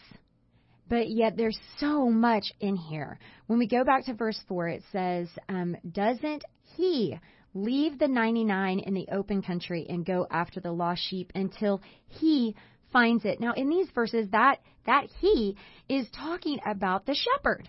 but 0.89 1.10
yet 1.10 1.38
there's 1.38 1.60
so 1.78 2.10
much 2.10 2.52
in 2.60 2.76
here. 2.76 3.19
When 3.47 3.60
we 3.60 3.67
go 3.67 3.84
back 3.84 4.06
to 4.06 4.13
verse 4.13 4.39
4, 4.47 4.67
it 4.69 4.84
says, 4.91 5.30
um, 5.50 5.76
Doesn't 5.91 6.43
he 6.76 7.19
leave 7.54 7.97
the 8.00 8.08
99 8.08 8.80
in 8.80 8.93
the 8.93 9.08
open 9.12 9.41
country 9.41 9.86
and 9.89 10.06
go 10.06 10.28
after 10.30 10.60
the 10.60 10.71
lost 10.71 11.02
sheep 11.10 11.32
until 11.36 11.82
he 12.08 12.56
finds 12.91 13.26
it. 13.26 13.39
Now, 13.39 13.54
in 13.54 13.69
these 13.69 13.89
verses, 13.93 14.30
that, 14.32 14.60
that 14.86 15.08
he 15.19 15.58
is 15.89 16.08
talking 16.15 16.60
about 16.65 17.06
the 17.06 17.15
shepherd. 17.15 17.67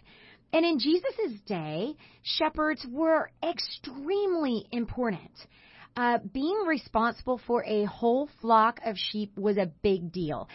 And 0.53 0.65
in 0.65 0.79
Jesus' 0.79 1.41
day, 1.47 1.95
shepherds 2.23 2.87
were 2.91 3.31
extremely 3.43 4.67
important. 4.73 5.31
Uh, 5.97 6.19
being 6.33 6.65
responsible 6.67 7.41
for 7.47 7.65
a 7.65 7.85
whole 7.85 8.29
flock 8.41 8.81
of 8.85 8.97
sheep 8.97 9.37
was 9.37 9.57
a 9.57 9.71
big 9.83 10.13
deal. 10.13 10.49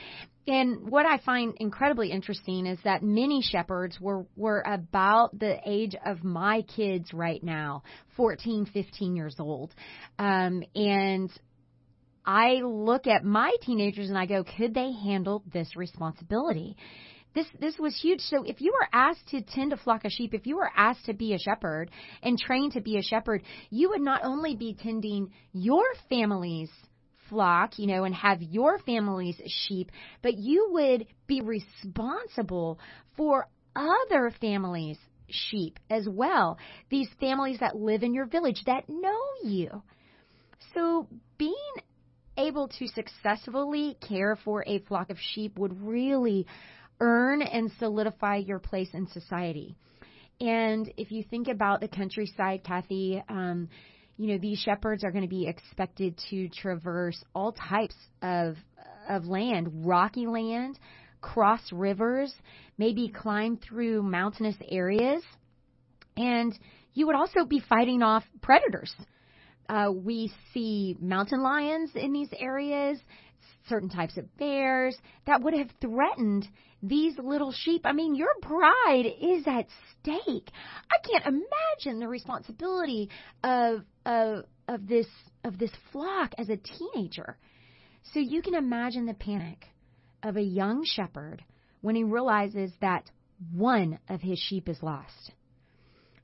And 0.46 0.90
what 0.90 1.06
I 1.06 1.20
find 1.20 1.54
incredibly 1.60 2.12
interesting 2.12 2.66
is 2.66 2.78
that 2.84 3.02
many 3.02 3.42
shepherds 3.42 4.00
were, 4.00 4.26
were 4.36 4.62
about 4.62 5.38
the 5.38 5.58
age 5.66 5.96
of 6.06 6.24
my 6.24 6.64
kids 6.64 7.14
right 7.14 7.42
now, 7.42 7.84
14, 8.18 8.66
15 8.66 9.16
years 9.16 9.36
old. 9.40 9.74
Um, 10.20 10.64
and 10.76 11.32
I 12.26 12.56
look 12.56 13.08
at 13.08 13.24
my 13.24 13.56
teenagers 13.62 14.10
and 14.10 14.18
I 14.18 14.26
go, 14.26 14.44
could 14.44 14.74
they 14.74 14.92
handle 14.92 15.44
this 15.52 15.76
responsibility? 15.78 16.76
This 17.34 17.48
this 17.60 17.80
was 17.80 18.00
huge. 18.00 18.20
So 18.20 18.44
if 18.44 18.62
you 18.62 18.72
were 18.74 18.88
asked 18.94 19.28
to 19.30 19.42
tend 19.42 19.74
a 19.74 19.78
flock 19.78 20.06
of 20.06 20.12
sheep, 20.12 20.36
if 20.36 20.46
you 20.46 20.58
were 20.58 20.70
asked 20.76 21.06
to 21.06 21.14
be 21.14 21.34
a 21.34 21.40
shepherd 21.40 21.90
and 22.22 22.38
trained 22.38 22.74
to 22.74 22.82
be 22.82 22.98
a 22.98 23.02
shepherd, 23.02 23.42
you 23.72 23.90
would 23.90 24.02
not 24.02 24.24
only 24.24 24.56
be 24.56 24.76
tending 24.76 25.32
your 25.52 25.84
family's 26.10 26.70
flock, 27.30 27.80
you 27.80 27.88
know, 27.88 28.04
and 28.04 28.14
have 28.16 28.42
your 28.42 28.80
family's 28.80 29.40
sheep, 29.48 29.92
but 30.22 30.38
you 30.38 30.70
would 30.72 31.08
be 31.28 31.42
responsible 31.42 32.80
for 33.16 33.48
other 33.76 34.32
families' 34.40 34.98
sheep 35.28 35.80
as 35.90 36.08
well. 36.08 36.58
These 36.90 37.10
families 37.20 37.60
that 37.60 37.76
live 37.76 38.04
in 38.04 38.14
your 38.14 38.26
village 38.26 38.62
that 38.66 38.88
know 38.88 39.22
you. 39.44 39.82
So 40.74 41.08
being 41.38 41.54
able 42.38 42.68
to 42.68 42.88
successfully 42.88 43.98
care 44.08 44.36
for 44.44 44.64
a 44.66 44.80
flock 44.80 45.10
of 45.10 45.18
sheep 45.20 45.58
would 45.58 45.82
really 45.82 46.48
earn 47.00 47.42
and 47.42 47.72
solidify 47.80 48.38
your 48.38 48.60
place 48.60 48.90
in 48.94 49.08
society. 49.08 49.76
And 50.40 50.92
if 50.98 51.12
you 51.12 51.24
think 51.24 51.48
about 51.48 51.80
the 51.80 51.88
countryside, 51.88 52.64
Kathy, 52.64 53.24
um, 53.30 53.70
you 54.18 54.28
know 54.28 54.38
these 54.38 54.60
shepherds 54.60 55.04
are 55.04 55.12
going 55.12 55.24
to 55.24 55.30
be 55.30 55.48
expected 55.48 56.20
to 56.30 56.50
traverse 56.50 57.24
all 57.34 57.52
types 57.52 57.96
of 58.22 58.56
of 59.10 59.26
land, 59.26 59.86
rocky 59.86 60.28
land, 60.28 60.80
cross 61.22 61.62
rivers, 61.72 62.34
maybe 62.78 63.10
climb 63.10 63.58
through 63.58 64.04
mountainous 64.04 64.56
areas, 64.70 65.24
and 66.16 66.58
you 66.94 67.08
would 67.08 67.16
also 67.16 67.46
be 67.46 67.60
fighting 67.68 68.02
off 68.02 68.24
predators. 68.42 68.94
Uh, 69.68 69.90
we 69.92 70.32
see 70.54 70.96
mountain 71.00 71.42
lions 71.42 71.92
in 71.96 72.12
these 72.14 72.30
areas, 72.38 73.00
certain 73.70 73.90
types 73.90 74.18
of 74.18 74.38
bears 74.38 74.98
that 75.26 75.42
would 75.42 75.54
have 75.54 75.70
threatened 75.82 76.48
these 76.82 77.18
little 77.18 77.52
sheep. 77.52 77.82
I 77.86 77.94
mean, 77.94 78.16
your 78.16 78.34
pride 78.42 79.06
is 79.06 79.44
at 79.48 79.68
stake. 80.00 80.52
I 80.92 80.98
can't 81.08 81.26
imagine 81.26 82.00
the 82.00 82.08
responsibility 82.08 83.10
of 83.44 83.82
of 84.06 84.46
of 84.68 84.88
this 84.88 85.08
of 85.44 85.58
this 85.58 85.72
flock 85.92 86.34
as 86.38 86.50
a 86.50 86.58
teenager. 86.58 87.38
So 88.14 88.20
you 88.20 88.42
can 88.42 88.56
imagine 88.56 89.06
the 89.06 89.14
panic 89.14 89.66
of 90.22 90.36
a 90.36 90.42
young 90.42 90.84
shepherd 90.86 91.44
when 91.82 91.96
he 91.96 92.04
realizes 92.04 92.72
that 92.82 93.10
one 93.54 94.00
of 94.10 94.22
his 94.22 94.40
sheep 94.40 94.70
is 94.70 94.82
lost. 94.82 95.32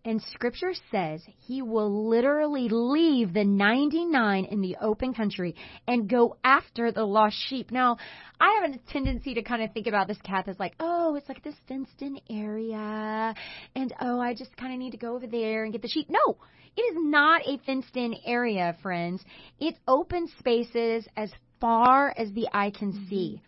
And 0.05 0.21
scripture 0.21 0.73
says 0.91 1.21
he 1.39 1.61
will 1.61 2.07
literally 2.07 2.69
leave 2.69 3.33
the 3.33 3.43
99 3.43 4.45
in 4.45 4.61
the 4.61 4.77
open 4.81 5.13
country 5.13 5.55
and 5.87 6.09
go 6.09 6.37
after 6.43 6.91
the 6.91 7.03
lost 7.03 7.35
sheep. 7.47 7.69
Now, 7.69 7.97
I 8.39 8.61
have 8.61 8.71
a 8.71 8.77
tendency 8.91 9.33
to 9.33 9.41
kind 9.41 9.61
of 9.61 9.73
think 9.73 9.87
about 9.87 10.07
this 10.07 10.17
Kath 10.23 10.47
as 10.47 10.57
like, 10.57 10.73
oh, 10.79 11.15
it's 11.15 11.27
like 11.27 11.43
this 11.43 11.55
fenced 11.67 12.01
in 12.01 12.19
area. 12.29 13.35
And 13.75 13.93
oh, 13.99 14.19
I 14.21 14.33
just 14.33 14.55
kind 14.55 14.73
of 14.73 14.79
need 14.79 14.91
to 14.91 14.97
go 14.97 15.15
over 15.15 15.27
there 15.27 15.65
and 15.65 15.73
get 15.73 15.81
the 15.81 15.89
sheep. 15.89 16.09
No, 16.09 16.37
it 16.77 16.81
is 16.81 16.95
not 16.97 17.41
a 17.45 17.57
fenced 17.65 17.95
in 17.97 18.15
area, 18.25 18.77
friends. 18.81 19.21
It's 19.59 19.77
open 19.85 20.29
spaces 20.39 21.05
as 21.17 21.29
far 21.59 22.13
as 22.15 22.31
the 22.31 22.47
eye 22.53 22.71
can 22.71 22.93
mm-hmm. 22.93 23.09
see. 23.09 23.41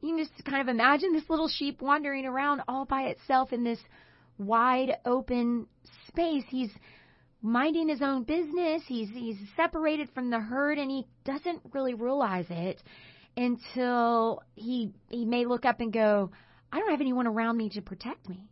You 0.00 0.14
can 0.14 0.18
just 0.18 0.44
kind 0.44 0.60
of 0.60 0.68
imagine 0.68 1.12
this 1.12 1.28
little 1.28 1.48
sheep 1.48 1.82
wandering 1.82 2.24
around 2.24 2.62
all 2.68 2.84
by 2.84 3.08
itself 3.08 3.52
in 3.52 3.64
this 3.64 3.80
wide 4.38 4.96
open 5.04 5.66
space. 6.08 6.44
He's 6.48 6.70
minding 7.42 7.88
his 7.88 8.02
own 8.02 8.24
business. 8.24 8.82
He's 8.86 9.10
he's 9.10 9.36
separated 9.56 10.08
from 10.14 10.30
the 10.30 10.40
herd 10.40 10.78
and 10.78 10.90
he 10.90 11.06
doesn't 11.24 11.60
really 11.72 11.94
realize 11.94 12.46
it 12.50 12.82
until 13.36 14.42
he 14.54 14.92
he 15.10 15.24
may 15.24 15.44
look 15.44 15.64
up 15.64 15.80
and 15.80 15.92
go, 15.92 16.30
I 16.72 16.78
don't 16.78 16.90
have 16.90 17.00
anyone 17.00 17.26
around 17.26 17.56
me 17.56 17.70
to 17.70 17.82
protect 17.82 18.28
me. 18.28 18.48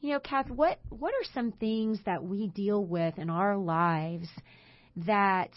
You 0.00 0.14
know, 0.14 0.20
Kath, 0.20 0.48
what 0.48 0.78
what 0.88 1.12
are 1.12 1.32
some 1.34 1.52
things 1.52 1.98
that 2.06 2.22
we 2.24 2.48
deal 2.48 2.84
with 2.84 3.18
in 3.18 3.28
our 3.30 3.56
lives 3.56 4.28
that 4.96 5.50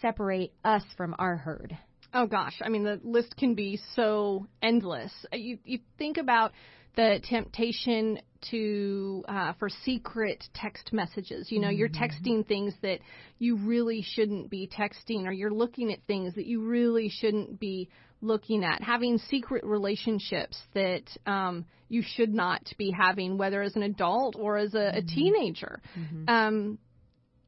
separate 0.00 0.52
us 0.64 0.84
from 0.96 1.14
our 1.18 1.36
herd? 1.36 1.76
Oh 2.14 2.26
gosh, 2.26 2.60
I 2.62 2.68
mean 2.68 2.84
the 2.84 3.00
list 3.02 3.36
can 3.36 3.54
be 3.54 3.80
so 3.96 4.46
endless. 4.60 5.12
You 5.32 5.58
you 5.64 5.80
think 5.98 6.18
about 6.18 6.52
the 6.96 7.20
temptation 7.28 8.18
to 8.50 9.24
uh, 9.28 9.52
for 9.58 9.68
secret 9.68 10.44
text 10.54 10.92
messages. 10.92 11.50
You 11.50 11.60
know, 11.60 11.68
mm-hmm. 11.68 11.76
you're 11.76 11.88
texting 11.88 12.46
things 12.46 12.74
that 12.82 12.98
you 13.38 13.56
really 13.56 14.02
shouldn't 14.02 14.50
be 14.50 14.68
texting, 14.68 15.26
or 15.26 15.32
you're 15.32 15.52
looking 15.52 15.92
at 15.92 16.00
things 16.06 16.34
that 16.34 16.46
you 16.46 16.62
really 16.62 17.08
shouldn't 17.08 17.60
be 17.60 17.88
looking 18.20 18.64
at. 18.64 18.82
Having 18.82 19.18
secret 19.18 19.64
relationships 19.64 20.58
that 20.74 21.04
um, 21.26 21.64
you 21.88 22.02
should 22.04 22.34
not 22.34 22.62
be 22.78 22.90
having, 22.90 23.38
whether 23.38 23.62
as 23.62 23.76
an 23.76 23.82
adult 23.82 24.36
or 24.38 24.56
as 24.56 24.74
a, 24.74 24.78
mm-hmm. 24.78 24.98
a 24.98 25.02
teenager. 25.02 25.80
Mm-hmm. 25.98 26.28
Um, 26.28 26.78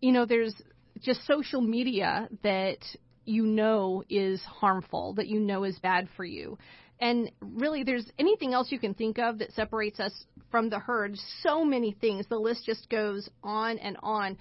you 0.01 0.13
know, 0.13 0.27
there's 0.27 0.55
just 1.01 1.27
social 1.27 1.61
media 1.61 2.29
that 2.43 2.79
you 3.25 3.47
know 3.47 4.05
is 4.09 4.41
harmful, 4.43 5.15
that 5.15 5.29
you 5.29 5.41
know 5.41 5.65
is 5.65 5.79
bad 5.79 6.09
for 6.17 6.25
you. 6.25 6.59
And 7.05 7.31
really, 7.43 7.83
there's 7.83 8.11
anything 8.19 8.55
else 8.55 8.73
you 8.73 8.79
can 8.79 8.95
think 8.95 9.19
of 9.19 9.41
that 9.41 9.53
separates 9.53 10.01
us 10.01 10.11
from 10.51 10.71
the 10.71 10.79
herd. 10.79 11.19
So 11.43 11.63
many 11.63 11.93
things. 11.93 12.25
The 12.31 12.39
list 12.39 12.65
just 12.65 12.89
goes 12.89 13.29
on 13.43 13.77
and 13.77 13.99
on. 14.03 14.39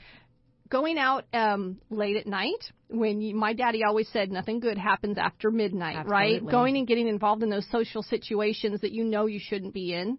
Going 0.69 0.97
out 0.97 1.25
um, 1.33 1.81
late 1.89 2.15
at 2.15 2.25
night, 2.25 2.63
when 2.87 3.19
you, 3.19 3.35
my 3.35 3.51
daddy 3.51 3.83
always 3.83 4.07
said 4.13 4.31
nothing 4.31 4.61
good 4.61 4.77
happens 4.77 5.17
after 5.17 5.51
midnight, 5.51 5.97
Absolutely. 5.97 6.39
right? 6.39 6.49
Going 6.49 6.77
and 6.77 6.87
getting 6.87 7.09
involved 7.09 7.43
in 7.43 7.49
those 7.49 7.69
social 7.69 8.01
situations 8.01 8.79
that 8.79 8.93
you 8.93 9.03
know 9.03 9.25
you 9.25 9.41
shouldn't 9.43 9.73
be 9.73 9.93
in. 9.93 10.17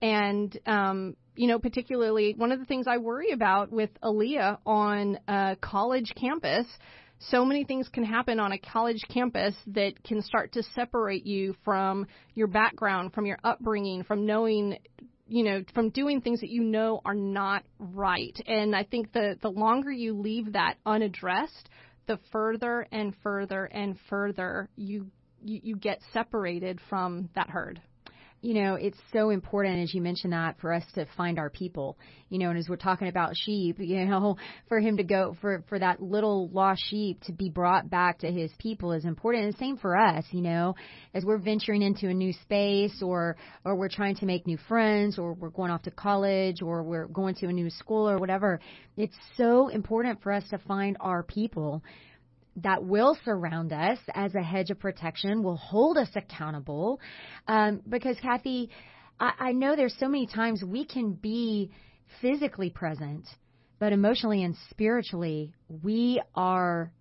And, 0.00 0.56
um, 0.66 1.16
you 1.34 1.48
know, 1.48 1.58
particularly 1.58 2.34
one 2.36 2.52
of 2.52 2.60
the 2.60 2.66
things 2.66 2.86
I 2.86 2.98
worry 2.98 3.32
about 3.32 3.72
with 3.72 3.90
Aaliyah 4.00 4.58
on 4.64 5.18
a 5.26 5.56
college 5.60 6.12
campus 6.14 6.66
so 7.28 7.44
many 7.44 7.64
things 7.64 7.88
can 7.88 8.04
happen 8.04 8.40
on 8.40 8.52
a 8.52 8.58
college 8.58 9.04
campus 9.12 9.54
that 9.68 10.02
can 10.04 10.22
start 10.22 10.52
to 10.52 10.62
separate 10.74 11.26
you 11.26 11.54
from 11.64 12.06
your 12.34 12.46
background, 12.46 13.12
from 13.12 13.26
your 13.26 13.38
upbringing, 13.44 14.04
from 14.04 14.26
knowing 14.26 14.78
you 15.26 15.44
know 15.44 15.62
from 15.74 15.90
doing 15.90 16.20
things 16.20 16.40
that 16.40 16.50
you 16.50 16.62
know 16.62 17.00
are 17.04 17.14
not 17.14 17.62
right. 17.78 18.36
And 18.46 18.74
i 18.74 18.84
think 18.84 19.12
the 19.12 19.36
the 19.40 19.50
longer 19.50 19.92
you 19.92 20.14
leave 20.14 20.52
that 20.54 20.76
unaddressed 20.84 21.68
the 22.06 22.18
further 22.32 22.86
and 22.90 23.14
further 23.22 23.66
and 23.66 23.96
further 24.08 24.68
you 24.76 25.06
you, 25.42 25.60
you 25.62 25.76
get 25.76 26.00
separated 26.12 26.80
from 26.88 27.30
that 27.34 27.48
herd 27.48 27.80
you 28.42 28.54
know, 28.54 28.74
it's 28.74 28.98
so 29.12 29.30
important, 29.30 29.82
as 29.82 29.92
you 29.92 30.00
mentioned 30.00 30.32
that, 30.32 30.58
for 30.60 30.72
us 30.72 30.84
to 30.94 31.06
find 31.16 31.38
our 31.38 31.50
people. 31.50 31.98
You 32.30 32.38
know, 32.38 32.50
and 32.50 32.58
as 32.58 32.68
we're 32.68 32.76
talking 32.76 33.08
about 33.08 33.36
sheep, 33.36 33.76
you 33.80 34.04
know, 34.06 34.36
for 34.68 34.80
him 34.80 34.96
to 34.96 35.02
go, 35.02 35.36
for, 35.40 35.62
for 35.68 35.78
that 35.78 36.02
little 36.02 36.48
lost 36.48 36.82
sheep 36.86 37.22
to 37.24 37.32
be 37.32 37.50
brought 37.50 37.90
back 37.90 38.20
to 38.20 38.32
his 38.32 38.50
people 38.58 38.92
is 38.92 39.04
important. 39.04 39.44
And 39.44 39.56
same 39.56 39.76
for 39.76 39.96
us, 39.96 40.24
you 40.30 40.40
know, 40.40 40.74
as 41.12 41.24
we're 41.24 41.38
venturing 41.38 41.82
into 41.82 42.08
a 42.08 42.14
new 42.14 42.32
space 42.32 43.02
or, 43.02 43.36
or 43.64 43.76
we're 43.76 43.88
trying 43.88 44.16
to 44.16 44.26
make 44.26 44.46
new 44.46 44.58
friends 44.68 45.18
or 45.18 45.34
we're 45.34 45.50
going 45.50 45.70
off 45.70 45.82
to 45.82 45.90
college 45.90 46.62
or 46.62 46.82
we're 46.82 47.08
going 47.08 47.34
to 47.36 47.46
a 47.46 47.52
new 47.52 47.68
school 47.68 48.08
or 48.08 48.18
whatever. 48.18 48.60
It's 48.96 49.16
so 49.36 49.68
important 49.68 50.22
for 50.22 50.32
us 50.32 50.44
to 50.50 50.58
find 50.58 50.96
our 51.00 51.22
people 51.22 51.82
that 52.56 52.84
will 52.84 53.16
surround 53.24 53.72
us 53.72 53.98
as 54.14 54.34
a 54.34 54.42
hedge 54.42 54.70
of 54.70 54.78
protection, 54.78 55.42
will 55.42 55.56
hold 55.56 55.96
us 55.96 56.10
accountable. 56.14 57.00
Um, 57.46 57.80
because, 57.88 58.16
Kathy, 58.20 58.70
I, 59.18 59.32
I 59.38 59.52
know 59.52 59.76
there's 59.76 59.96
so 59.98 60.08
many 60.08 60.26
times 60.26 60.62
we 60.64 60.84
can 60.84 61.12
be 61.12 61.70
physically 62.20 62.70
present, 62.70 63.26
but 63.78 63.92
emotionally 63.92 64.42
and 64.42 64.56
spiritually, 64.70 65.52
we 65.82 66.20
are 66.34 66.92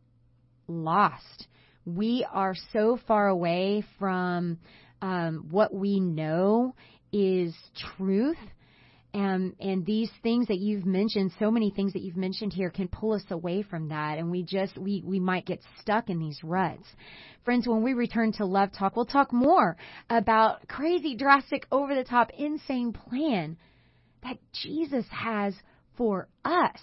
lost. 0.67 1.47
We 1.85 2.25
are 2.31 2.53
so 2.71 2.99
far 3.07 3.27
away 3.27 3.83
from 3.97 4.59
um, 5.01 5.47
what 5.49 5.73
we 5.73 5.99
know 5.99 6.75
is 7.11 7.55
truth 7.97 8.37
and 9.13 9.55
and 9.59 9.85
these 9.85 10.11
things 10.21 10.47
that 10.47 10.59
you've 10.59 10.85
mentioned 10.85 11.31
so 11.39 11.49
many 11.49 11.71
things 11.71 11.93
that 11.93 12.01
you've 12.01 12.17
mentioned 12.17 12.53
here 12.53 12.69
can 12.69 12.87
pull 12.87 13.13
us 13.13 13.23
away 13.31 13.63
from 13.63 13.89
that. 13.89 14.17
And 14.17 14.29
we 14.29 14.43
just 14.43 14.77
we 14.77 15.03
we 15.05 15.19
might 15.19 15.45
get 15.45 15.61
stuck 15.81 16.09
in 16.09 16.19
these 16.19 16.39
ruts. 16.43 16.85
Friends 17.43 17.67
when 17.67 17.81
we 17.81 17.93
return 17.93 18.31
to 18.33 18.45
love 18.45 18.71
talk 18.71 18.95
we'll 18.95 19.05
talk 19.05 19.33
more 19.33 19.77
about 20.09 20.67
crazy 20.67 21.15
drastic 21.15 21.65
over 21.71 21.95
the 21.95 22.03
top 22.03 22.29
insane 22.37 22.93
plan 22.93 23.57
that 24.23 24.37
jesus 24.53 25.05
has 25.09 25.55
for 25.97 26.27
us. 26.45 26.79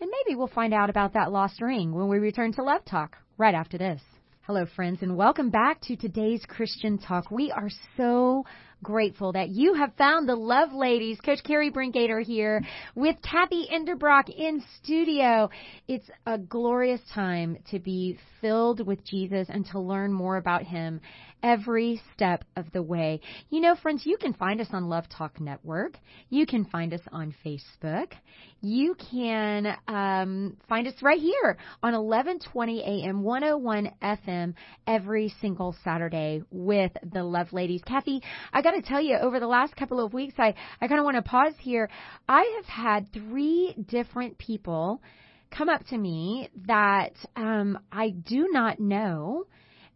And 0.00 0.10
maybe 0.10 0.36
we'll 0.36 0.48
find 0.48 0.74
out 0.74 0.90
about 0.90 1.12
that 1.14 1.30
lost 1.30 1.60
ring 1.62 1.94
when 1.94 2.08
we 2.08 2.18
return 2.18 2.52
to 2.54 2.64
love 2.64 2.84
talk 2.84 3.16
right 3.38 3.54
after 3.54 3.78
this. 3.78 4.00
Hello, 4.42 4.66
friends, 4.66 5.02
and 5.02 5.16
welcome 5.16 5.50
back 5.50 5.80
to 5.82 5.94
today's 5.94 6.44
Christian 6.48 6.98
Talk. 6.98 7.30
We 7.30 7.52
are 7.52 7.70
so 7.96 8.44
grateful 8.82 9.32
that 9.32 9.50
you 9.50 9.74
have 9.74 9.92
found 9.96 10.28
the 10.28 10.36
Love 10.36 10.72
Ladies, 10.72 11.20
Coach 11.20 11.42
Carrie 11.44 11.70
Brinkater 11.70 12.22
here 12.22 12.62
with 12.94 13.16
Kathy 13.22 13.68
Enderbrock 13.72 14.28
in 14.28 14.62
studio. 14.82 15.50
It's 15.88 16.08
a 16.26 16.38
glorious 16.38 17.00
time 17.14 17.58
to 17.70 17.78
be 17.78 18.18
filled 18.40 18.86
with 18.86 19.04
Jesus 19.04 19.48
and 19.48 19.64
to 19.66 19.80
learn 19.80 20.12
more 20.12 20.36
about 20.36 20.62
Him 20.62 21.00
every 21.42 22.00
step 22.14 22.44
of 22.56 22.70
the 22.72 22.82
way. 22.82 23.20
You 23.50 23.60
know, 23.60 23.74
friends, 23.74 24.02
you 24.04 24.16
can 24.16 24.32
find 24.34 24.60
us 24.60 24.68
on 24.72 24.88
Love 24.88 25.04
Talk 25.08 25.40
Network. 25.40 25.96
You 26.30 26.46
can 26.46 26.64
find 26.66 26.94
us 26.94 27.00
on 27.10 27.34
Facebook. 27.44 28.12
You 28.60 28.94
can 29.10 29.76
um, 29.88 30.56
find 30.68 30.86
us 30.86 30.94
right 31.02 31.20
here 31.20 31.56
on 31.82 31.94
1120 31.94 33.04
AM, 33.04 33.22
101 33.22 33.90
FM 34.02 34.54
every 34.86 35.34
single 35.40 35.74
Saturday 35.82 36.42
with 36.50 36.92
the 37.12 37.24
Love 37.24 37.52
Ladies. 37.52 37.82
Kathy, 37.84 38.22
I 38.52 38.62
got 38.62 38.71
to 38.76 38.88
tell 38.88 39.00
you, 39.00 39.16
over 39.16 39.40
the 39.40 39.46
last 39.46 39.74
couple 39.76 40.04
of 40.04 40.12
weeks, 40.12 40.34
I, 40.38 40.54
I 40.80 40.88
kind 40.88 40.98
of 40.98 41.04
want 41.04 41.16
to 41.16 41.22
pause 41.22 41.54
here. 41.58 41.88
I 42.28 42.54
have 42.56 42.66
had 42.66 43.12
three 43.12 43.74
different 43.88 44.38
people 44.38 45.02
come 45.50 45.68
up 45.68 45.84
to 45.88 45.98
me 45.98 46.48
that 46.66 47.12
um, 47.36 47.78
I 47.90 48.10
do 48.10 48.48
not 48.50 48.80
know. 48.80 49.46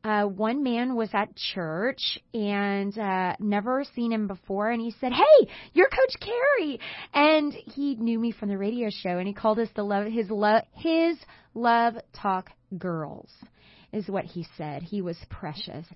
Uh, 0.04 0.24
one 0.24 0.62
man 0.62 0.94
was 0.94 1.08
at 1.14 1.34
church 1.34 2.18
and 2.32 2.96
uh, 2.96 3.34
never 3.40 3.84
seen 3.96 4.12
him 4.12 4.28
before, 4.28 4.70
and 4.70 4.80
he 4.80 4.94
said, 5.00 5.12
"Hey, 5.12 5.48
you're 5.72 5.88
Coach 5.88 6.14
Carrie," 6.20 6.78
and 7.12 7.52
he 7.52 7.96
knew 7.96 8.18
me 8.18 8.30
from 8.30 8.48
the 8.48 8.58
radio 8.58 8.88
show, 8.88 9.18
and 9.18 9.26
he 9.26 9.34
called 9.34 9.58
us 9.58 9.68
the 9.74 9.82
love 9.82 10.06
his 10.06 10.30
love 10.30 10.62
his 10.74 11.16
love 11.54 11.94
talk 12.12 12.50
girls 12.78 13.32
is 13.92 14.08
what 14.08 14.24
he 14.24 14.46
said. 14.56 14.82
He 14.82 15.00
was 15.00 15.16
precious. 15.30 15.86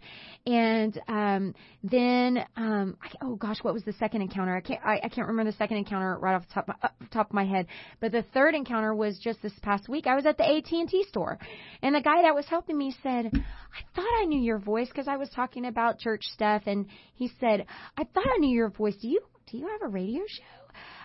And 0.46 1.00
um, 1.08 1.54
then, 1.82 2.44
um, 2.56 2.96
I, 3.02 3.08
oh 3.22 3.36
gosh, 3.36 3.58
what 3.62 3.74
was 3.74 3.84
the 3.84 3.92
second 3.94 4.22
encounter? 4.22 4.56
I 4.56 4.60
can't, 4.60 4.80
I, 4.84 5.00
I 5.04 5.08
can't 5.08 5.28
remember 5.28 5.50
the 5.50 5.56
second 5.56 5.78
encounter 5.78 6.18
right 6.18 6.34
off 6.34 6.46
the 6.48 6.54
top, 6.54 6.78
uh, 6.82 6.88
top 7.12 7.28
of 7.28 7.34
my 7.34 7.44
head. 7.44 7.66
But 8.00 8.12
the 8.12 8.24
third 8.34 8.54
encounter 8.54 8.94
was 8.94 9.18
just 9.18 9.42
this 9.42 9.52
past 9.62 9.88
week. 9.88 10.06
I 10.06 10.14
was 10.14 10.26
at 10.26 10.38
the 10.38 10.48
AT&T 10.48 11.04
store, 11.08 11.38
and 11.82 11.94
the 11.94 12.00
guy 12.00 12.22
that 12.22 12.34
was 12.34 12.46
helping 12.46 12.78
me 12.78 12.94
said, 13.02 13.30
"I 13.34 13.94
thought 13.94 14.20
I 14.20 14.24
knew 14.24 14.40
your 14.40 14.58
voice 14.58 14.88
because 14.88 15.08
I 15.08 15.16
was 15.16 15.28
talking 15.30 15.66
about 15.66 15.98
church 15.98 16.24
stuff." 16.32 16.62
And 16.66 16.86
he 17.14 17.30
said, 17.40 17.66
"I 17.96 18.04
thought 18.04 18.26
I 18.26 18.38
knew 18.38 18.54
your 18.54 18.70
voice. 18.70 18.96
Do 18.96 19.08
you 19.08 19.20
do 19.50 19.58
you 19.58 19.66
have 19.68 19.82
a 19.82 19.92
radio 19.92 20.22
show?" 20.26 20.59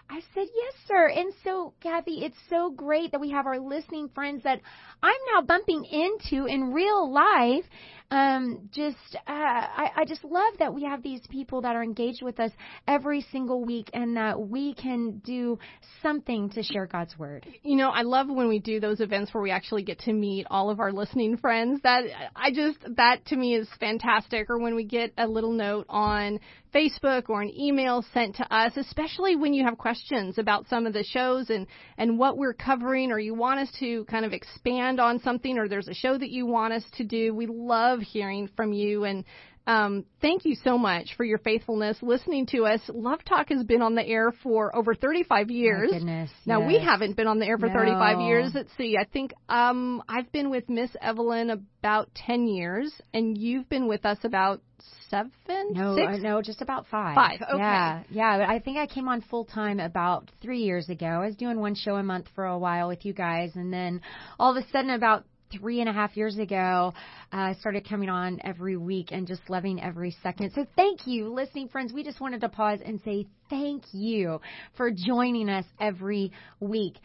I 0.10 0.22
said, 0.34 0.48
Yes, 0.56 0.74
sir. 0.88 1.08
And 1.08 1.34
so, 1.44 1.74
Kathy, 1.82 2.24
it's 2.24 2.38
so 2.50 2.70
great 2.70 3.12
that 3.12 3.22
we 3.22 3.32
have 3.32 3.48
our 3.48 3.60
listening 3.60 4.10
friends 4.14 4.44
that 4.44 4.62
I'm 5.02 5.16
now 5.34 5.42
bumping 5.42 5.86
into 5.86 6.46
in 6.46 6.74
real 6.74 7.12
life 7.12 7.66
um, 8.12 8.70
just 8.72 8.98
uh, 9.16 9.32
I, 9.32 9.92
I 9.98 10.06
just 10.06 10.24
love 10.24 10.54
that 10.60 10.74
we 10.74 10.84
have 10.84 11.02
these 11.02 11.22
people 11.30 11.62
that 11.62 11.76
are 11.76 11.84
engaged 11.84 12.22
with 12.22 12.40
us 12.40 12.52
every 12.88 13.26
single 13.32 13.66
week, 13.66 13.90
and 13.94 14.16
that 14.16 14.40
we 14.40 14.76
can 14.76 15.22
do 15.26 15.58
something 16.04 16.50
to 16.52 16.62
share 16.62 16.86
God's 16.86 17.18
word. 17.18 17.48
You 17.64 17.76
know, 17.76 17.90
I 17.90 18.04
love 18.04 18.28
when 18.30 18.48
we 18.48 18.60
do 18.60 18.80
those 18.80 19.00
events 19.00 19.34
where 19.34 19.42
we 19.42 19.50
actually 19.50 19.84
get 19.84 20.00
to 20.02 20.14
meet 20.14 20.46
all 20.52 20.70
of 20.70 20.80
our 20.80 20.92
listening 20.92 21.38
friends. 21.38 21.82
That 21.82 22.04
I 22.36 22.52
just 22.52 22.78
that 22.96 23.26
to 23.28 23.36
me 23.36 23.56
is 23.56 23.68
fantastic. 23.80 24.50
Or 24.50 24.60
when 24.60 24.76
we 24.76 24.84
get 24.84 25.12
a 25.18 25.28
little 25.28 25.52
note 25.52 25.88
on 25.90 26.40
Facebook 26.76 27.30
or 27.30 27.42
an 27.42 27.52
email 27.58 28.04
sent 28.14 28.36
to 28.36 28.54
us, 28.54 28.74
especially 28.76 29.38
when 29.38 29.54
you 29.54 29.64
have 29.64 29.78
questions 29.78 30.38
about 30.38 30.68
some 30.68 30.86
of 30.86 30.92
the 30.94 31.04
shows 31.04 31.50
and 31.50 31.68
and 31.98 32.20
what 32.20 32.38
we're 32.38 32.54
covering, 32.54 33.12
or 33.12 33.20
you 33.20 33.34
want 33.34 33.62
us 33.62 33.70
to 33.80 34.04
kind 34.06 34.26
of 34.26 34.34
expand 34.34 35.00
on 35.00 35.22
something, 35.22 35.58
or 35.58 35.70
there's 35.70 35.88
a 35.88 35.94
show 35.94 36.18
that 36.18 36.30
you 36.30 36.46
want 36.46 36.74
us 36.74 36.84
to 36.98 37.06
do. 37.06 37.34
We 37.34 37.48
love 37.48 38.02
hearing 38.02 38.50
from 38.58 38.74
you 38.74 39.06
and 39.06 39.24
um, 39.68 40.06
thank 40.22 40.46
you 40.46 40.56
so 40.64 40.78
much 40.78 41.16
for 41.18 41.24
your 41.24 41.40
faithfulness 41.40 41.98
listening 42.02 42.46
to 42.48 42.66
us. 42.66 42.82
Love 42.90 43.20
Talk 43.26 43.50
has 43.50 43.64
been 43.64 43.82
on 43.82 43.96
the 43.96 44.06
air 44.06 44.32
for 44.44 44.76
over 44.76 44.94
35 44.94 45.50
years. 45.50 45.92
Goodness. 45.92 46.30
Now 46.46 46.62
yes. 46.62 46.68
we 46.68 46.80
haven't 46.80 47.16
been 47.16 47.28
on 47.28 47.40
the 47.40 47.48
air 47.48 47.58
for 47.58 47.68
no. 47.68 47.74
35 47.74 48.22
years. 48.22 48.52
Let's 48.54 48.70
see. 48.78 48.96
I 49.00 49.06
think 49.06 49.34
um, 49.50 50.04
I've 50.08 50.32
been 50.32 50.50
with 50.50 50.70
Miss 50.70 50.92
Evelyn 51.02 51.50
about 51.50 52.10
10 52.16 52.48
years, 52.48 52.94
and 53.14 53.38
you've 53.38 53.68
been 53.68 53.88
with 53.88 54.06
us 54.06 54.20
about 54.24 54.62
seven. 55.10 55.72
No, 55.72 55.96
six? 55.96 56.14
Uh, 56.14 56.18
no, 56.18 56.42
just 56.42 56.62
about 56.62 56.86
five. 56.88 57.16
Five. 57.16 57.42
Okay. 57.42 57.58
Yeah, 57.58 58.04
yeah. 58.10 58.38
But 58.38 58.50
I 58.50 58.60
think 58.60 58.78
I 58.78 58.86
came 58.86 59.08
on 59.08 59.22
full 59.22 59.46
time 59.46 59.80
about 59.80 60.30
three 60.42 60.62
years 60.62 60.90
ago. 60.90 61.08
I 61.08 61.26
was 61.26 61.36
doing 61.36 61.60
one 61.60 61.76
show 61.76 61.96
a 61.96 62.04
month 62.04 62.28
for 62.36 62.46
a 62.46 62.58
while 62.58 62.88
with 62.88 63.06
you 63.06 63.14
guys, 63.14 63.52
and 63.56 63.74
then 63.74 64.02
all 64.40 64.56
of 64.56 64.64
a 64.64 64.68
sudden, 64.70 64.92
about 64.92 65.26
three 65.52 65.80
and 65.80 65.90
a 65.90 65.94
half 65.94 66.16
years 66.18 66.38
ago, 66.38 66.94
uh, 67.34 67.36
I 67.36 67.52
uh, 67.52 67.54
started 67.60 67.88
coming 67.88 68.10
on 68.10 68.40
every 68.44 68.78
week 68.78 69.10
and 69.12 69.28
just 69.28 69.42
loving 69.50 69.82
every 69.82 70.16
second. 70.24 70.52
So 70.56 70.66
thank 70.76 71.06
you, 71.06 71.34
listening 71.34 71.70
friends. 71.70 71.94
We 71.94 72.04
just 72.04 72.20
wanted 72.20 72.42
to 72.42 72.50
pause 72.50 72.80
and 72.84 73.00
say 73.06 73.28
thank 73.50 73.84
you 73.92 74.42
for 74.78 74.92
joining 74.92 75.50
us 75.50 75.66
every 75.80 76.32
week. 76.60 76.96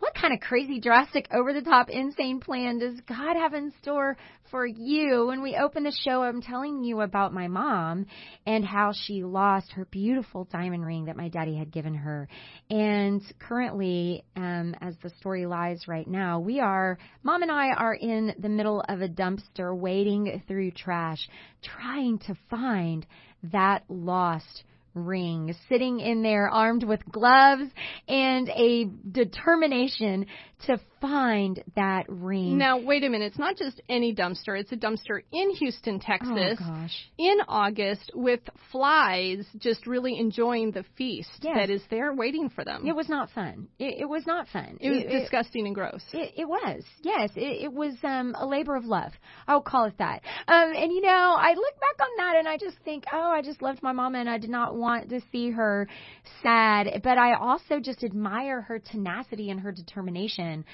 What 0.00 0.14
kind 0.14 0.32
of 0.32 0.40
crazy, 0.40 0.80
drastic, 0.80 1.28
over 1.30 1.52
the 1.52 1.60
top, 1.60 1.90
insane 1.90 2.40
plan 2.40 2.78
does 2.78 2.98
God 3.06 3.36
have 3.36 3.52
in 3.52 3.70
store 3.82 4.16
for 4.50 4.66
you? 4.66 5.26
When 5.26 5.42
we 5.42 5.56
open 5.56 5.84
the 5.84 5.92
show, 5.92 6.22
I'm 6.22 6.40
telling 6.40 6.82
you 6.82 7.02
about 7.02 7.34
my 7.34 7.48
mom 7.48 8.06
and 8.46 8.64
how 8.64 8.92
she 8.94 9.22
lost 9.24 9.72
her 9.72 9.84
beautiful 9.84 10.48
diamond 10.50 10.86
ring 10.86 11.04
that 11.04 11.18
my 11.18 11.28
daddy 11.28 11.54
had 11.54 11.70
given 11.70 11.94
her. 11.94 12.28
And 12.70 13.20
currently, 13.38 14.24
um, 14.36 14.74
as 14.80 14.96
the 15.02 15.10
story 15.20 15.44
lies 15.44 15.86
right 15.86 16.08
now, 16.08 16.40
we 16.40 16.60
are, 16.60 16.96
mom 17.22 17.42
and 17.42 17.52
I 17.52 17.68
are 17.68 17.94
in 17.94 18.34
the 18.38 18.48
middle 18.48 18.82
of 18.88 19.02
a 19.02 19.08
dumpster 19.08 19.76
wading 19.76 20.44
through 20.48 20.70
trash, 20.70 21.28
trying 21.62 22.20
to 22.20 22.34
find 22.48 23.06
that 23.52 23.84
lost 23.90 24.64
ring, 24.94 25.54
sitting 25.68 26.00
in 26.00 26.22
there 26.22 26.48
armed 26.48 26.84
with 26.84 27.00
gloves 27.10 27.70
and 28.08 28.48
a 28.48 28.86
determination 29.10 30.26
to 30.66 30.78
find 31.00 31.62
that 31.74 32.04
ring. 32.08 32.58
Now, 32.58 32.78
wait 32.78 33.02
a 33.02 33.08
minute. 33.08 33.26
It's 33.26 33.38
not 33.38 33.56
just 33.56 33.80
any 33.88 34.14
dumpster. 34.14 34.60
It's 34.60 34.72
a 34.72 34.76
dumpster 34.76 35.22
in 35.32 35.50
Houston, 35.52 36.00
Texas. 36.00 36.58
Oh, 36.60 36.68
gosh. 36.68 37.10
In 37.16 37.38
August 37.48 38.10
with 38.14 38.40
flies 38.70 39.46
just 39.56 39.86
really 39.86 40.18
enjoying 40.18 40.72
the 40.72 40.84
feast 40.98 41.30
yes. 41.40 41.56
that 41.56 41.70
is 41.70 41.82
there 41.88 42.12
waiting 42.12 42.50
for 42.50 42.64
them. 42.64 42.86
It 42.86 42.94
was 42.94 43.08
not 43.08 43.30
fun. 43.30 43.68
It, 43.78 44.00
it 44.00 44.08
was 44.08 44.26
not 44.26 44.48
fun. 44.48 44.76
It 44.80 44.90
was 44.90 45.02
it, 45.04 45.20
disgusting 45.20 45.64
and 45.66 45.74
gross. 45.74 46.02
It, 46.12 46.34
it 46.36 46.48
was. 46.48 46.82
Yes. 47.02 47.30
It, 47.36 47.64
it 47.64 47.72
was 47.72 47.94
um, 48.02 48.34
a 48.38 48.46
labor 48.46 48.76
of 48.76 48.84
love. 48.84 49.12
I'll 49.48 49.62
call 49.62 49.86
it 49.86 49.96
that. 49.98 50.22
Um, 50.46 50.72
and, 50.76 50.92
you 50.92 51.00
know, 51.00 51.36
I 51.38 51.54
look 51.54 51.80
back 51.80 52.06
on 52.06 52.08
that 52.18 52.36
and 52.36 52.46
I 52.46 52.58
just 52.58 52.76
think, 52.84 53.04
oh, 53.10 53.30
I 53.30 53.40
just 53.40 53.62
loved 53.62 53.82
my 53.82 53.92
mama 53.92 54.18
and 54.18 54.28
I 54.28 54.36
did 54.36 54.50
not 54.50 54.76
want 54.80 55.10
to 55.10 55.20
see 55.30 55.50
her 55.50 55.86
sad. 56.42 57.00
But 57.04 57.18
I 57.18 57.34
also 57.34 57.80
just 57.80 58.02
admire 58.02 58.62
her 58.62 58.78
tenacity 58.78 59.50
and 59.50 59.60
her 59.60 59.72
determination 59.72 60.64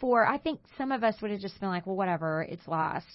for 0.00 0.26
I 0.26 0.38
think 0.38 0.60
some 0.76 0.92
of 0.92 1.02
us 1.02 1.14
would 1.22 1.30
have 1.30 1.40
just 1.40 1.58
been 1.60 1.68
like, 1.68 1.86
well, 1.86 1.96
whatever, 1.96 2.42
it's 2.42 2.66
lost, 2.68 3.06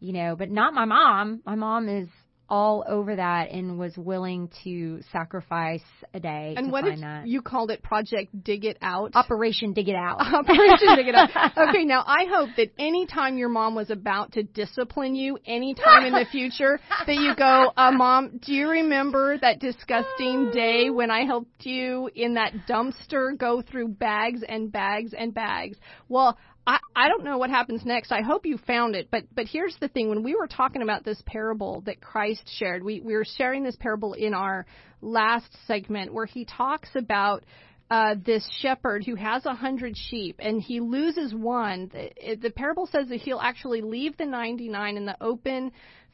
you 0.00 0.12
know, 0.12 0.36
but 0.36 0.50
not 0.50 0.74
my 0.74 0.84
mom. 0.84 1.42
My 1.46 1.54
mom 1.54 1.88
is 1.88 2.08
all 2.48 2.84
over 2.86 3.16
that 3.16 3.50
and 3.50 3.78
was 3.78 3.96
willing 3.96 4.50
to 4.64 5.00
sacrifice 5.12 5.82
a 6.14 6.20
day 6.20 6.54
and 6.56 6.66
to 6.66 6.72
what 6.72 6.84
find 6.84 6.94
if 6.94 7.00
that. 7.00 7.26
you 7.26 7.42
called 7.42 7.70
it 7.70 7.82
Project 7.82 8.44
Dig 8.44 8.64
It 8.64 8.78
Out? 8.80 9.12
Operation 9.14 9.72
Dig 9.72 9.88
It 9.88 9.96
Out. 9.96 10.20
Operation 10.20 10.96
Dig 10.96 11.08
It 11.08 11.14
Out. 11.14 11.30
Okay, 11.68 11.84
now 11.84 12.04
I 12.06 12.26
hope 12.30 12.50
that 12.56 12.72
anytime 12.78 13.38
your 13.38 13.48
mom 13.48 13.74
was 13.74 13.90
about 13.90 14.32
to 14.32 14.42
discipline 14.42 15.14
you, 15.14 15.38
anytime 15.46 16.04
in 16.04 16.12
the 16.12 16.26
future, 16.30 16.78
that 17.06 17.14
you 17.14 17.34
go, 17.34 17.72
uh, 17.76 17.90
Mom, 17.90 18.38
do 18.44 18.52
you 18.52 18.68
remember 18.68 19.38
that 19.38 19.58
disgusting 19.58 20.50
day 20.52 20.90
when 20.90 21.10
I 21.10 21.24
helped 21.24 21.64
you 21.66 22.10
in 22.14 22.34
that 22.34 22.52
dumpster 22.68 23.36
go 23.36 23.62
through 23.62 23.88
bags 23.88 24.42
and 24.46 24.70
bags 24.70 25.12
and 25.16 25.34
bags? 25.34 25.78
Well, 26.08 26.38
I, 26.66 26.78
I 26.96 27.08
don't 27.08 27.24
know 27.24 27.38
what 27.38 27.50
happens 27.50 27.84
next. 27.84 28.10
I 28.10 28.22
hope 28.22 28.44
you 28.44 28.58
found 28.58 28.96
it. 28.96 29.08
But 29.10 29.24
but 29.34 29.46
here's 29.46 29.76
the 29.80 29.88
thing: 29.88 30.08
when 30.08 30.22
we 30.22 30.34
were 30.34 30.48
talking 30.48 30.82
about 30.82 31.04
this 31.04 31.22
parable 31.26 31.82
that 31.86 32.00
Christ 32.00 32.42
shared, 32.58 32.82
we 32.82 33.00
we 33.00 33.14
were 33.14 33.26
sharing 33.36 33.62
this 33.62 33.76
parable 33.76 34.14
in 34.14 34.34
our 34.34 34.66
last 35.00 35.48
segment 35.66 36.12
where 36.12 36.26
he 36.26 36.44
talks 36.44 36.88
about 36.94 37.44
uh, 37.90 38.16
this 38.24 38.48
shepherd 38.60 39.04
who 39.04 39.14
has 39.14 39.46
a 39.46 39.54
hundred 39.54 39.96
sheep 39.96 40.36
and 40.40 40.60
he 40.60 40.80
loses 40.80 41.32
one. 41.34 41.90
The, 41.92 42.36
the 42.36 42.50
parable 42.50 42.86
says 42.86 43.08
that 43.08 43.20
he'll 43.20 43.40
actually 43.40 43.80
leave 43.80 44.16
the 44.16 44.26
99 44.26 44.96
in 44.96 45.06
the 45.06 45.16
open 45.20 45.70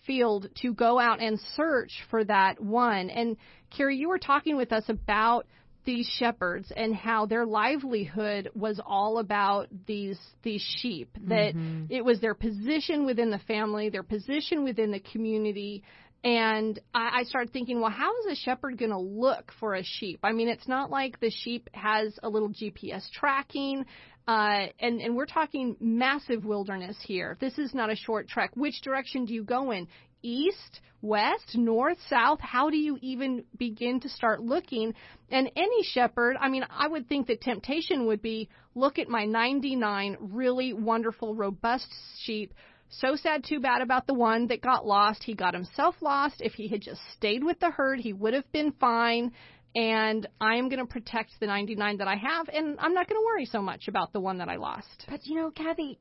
field 0.06 0.48
to 0.60 0.74
go 0.74 0.98
out 0.98 1.22
and 1.22 1.40
search 1.56 1.92
for 2.10 2.24
that 2.24 2.60
one. 2.60 3.08
And 3.08 3.36
Carrie, 3.74 3.96
you 3.96 4.08
were 4.08 4.18
talking 4.18 4.56
with 4.56 4.72
us 4.72 4.84
about 4.88 5.46
these 5.84 6.06
shepherds 6.18 6.72
and 6.76 6.94
how 6.94 7.26
their 7.26 7.44
livelihood 7.44 8.50
was 8.54 8.80
all 8.84 9.18
about 9.18 9.68
these 9.86 10.18
these 10.42 10.62
sheep 10.80 11.10
that 11.28 11.54
Mm-hmm. 11.54 11.86
it 11.90 12.04
was 12.04 12.20
their 12.20 12.34
position 12.34 13.04
within 13.04 13.30
the 13.30 13.38
family 13.40 13.88
their 13.90 14.02
position 14.02 14.64
within 14.64 14.90
the 14.92 15.00
community 15.00 15.82
and 16.24 16.78
I, 16.94 17.20
I 17.20 17.22
started 17.24 17.52
thinking 17.52 17.80
well 17.80 17.90
how 17.90 18.12
is 18.20 18.38
a 18.38 18.42
shepherd 18.42 18.78
going 18.78 18.92
to 18.92 18.98
look 18.98 19.52
for 19.58 19.74
a 19.74 19.82
sheep 19.82 20.20
i 20.22 20.32
mean 20.32 20.48
it's 20.48 20.68
not 20.68 20.90
like 20.90 21.18
the 21.20 21.30
sheep 21.30 21.68
has 21.72 22.18
a 22.22 22.28
little 22.28 22.50
gps 22.50 23.10
tracking 23.10 23.84
uh, 24.28 24.66
and, 24.78 25.00
and 25.00 25.16
we're 25.16 25.26
talking 25.26 25.76
massive 25.80 26.44
wilderness 26.44 26.96
here. 27.04 27.36
This 27.40 27.58
is 27.58 27.74
not 27.74 27.90
a 27.90 27.96
short 27.96 28.28
trek. 28.28 28.52
Which 28.54 28.80
direction 28.80 29.24
do 29.24 29.34
you 29.34 29.42
go 29.42 29.72
in? 29.72 29.88
East, 30.22 30.80
west, 31.00 31.54
north, 31.54 31.98
south? 32.08 32.40
How 32.40 32.70
do 32.70 32.76
you 32.76 32.98
even 33.00 33.44
begin 33.56 34.00
to 34.00 34.08
start 34.08 34.40
looking? 34.40 34.94
And 35.30 35.50
any 35.56 35.82
shepherd, 35.82 36.36
I 36.40 36.48
mean, 36.48 36.64
I 36.70 36.88
would 36.88 37.08
think 37.08 37.26
that 37.26 37.40
temptation 37.40 38.06
would 38.06 38.22
be 38.22 38.48
look 38.74 38.98
at 38.98 39.08
my 39.08 39.24
99 39.24 40.16
really 40.20 40.72
wonderful, 40.72 41.34
robust 41.34 41.88
sheep. 42.20 42.54
So 42.88 43.16
sad, 43.16 43.44
too 43.44 43.60
bad 43.60 43.80
about 43.80 44.06
the 44.06 44.14
one 44.14 44.48
that 44.48 44.60
got 44.60 44.86
lost. 44.86 45.24
He 45.24 45.34
got 45.34 45.54
himself 45.54 45.96
lost. 46.00 46.36
If 46.40 46.52
he 46.52 46.68
had 46.68 46.82
just 46.82 47.00
stayed 47.16 47.42
with 47.42 47.58
the 47.58 47.70
herd, 47.70 48.00
he 48.00 48.12
would 48.12 48.34
have 48.34 48.50
been 48.52 48.72
fine 48.72 49.32
and 49.74 50.26
I 50.40 50.56
am 50.56 50.68
going 50.68 50.80
to 50.80 50.86
protect 50.86 51.32
the 51.40 51.46
99 51.46 51.98
that 51.98 52.08
I 52.08 52.16
have, 52.16 52.48
and 52.52 52.78
I'm 52.78 52.94
not 52.94 53.08
going 53.08 53.20
to 53.20 53.24
worry 53.24 53.46
so 53.46 53.62
much 53.62 53.88
about 53.88 54.12
the 54.12 54.20
one 54.20 54.38
that 54.38 54.48
I 54.48 54.56
lost. 54.56 55.06
But 55.08 55.26
you 55.26 55.36
know, 55.36 55.50
Kathy, 55.50 55.98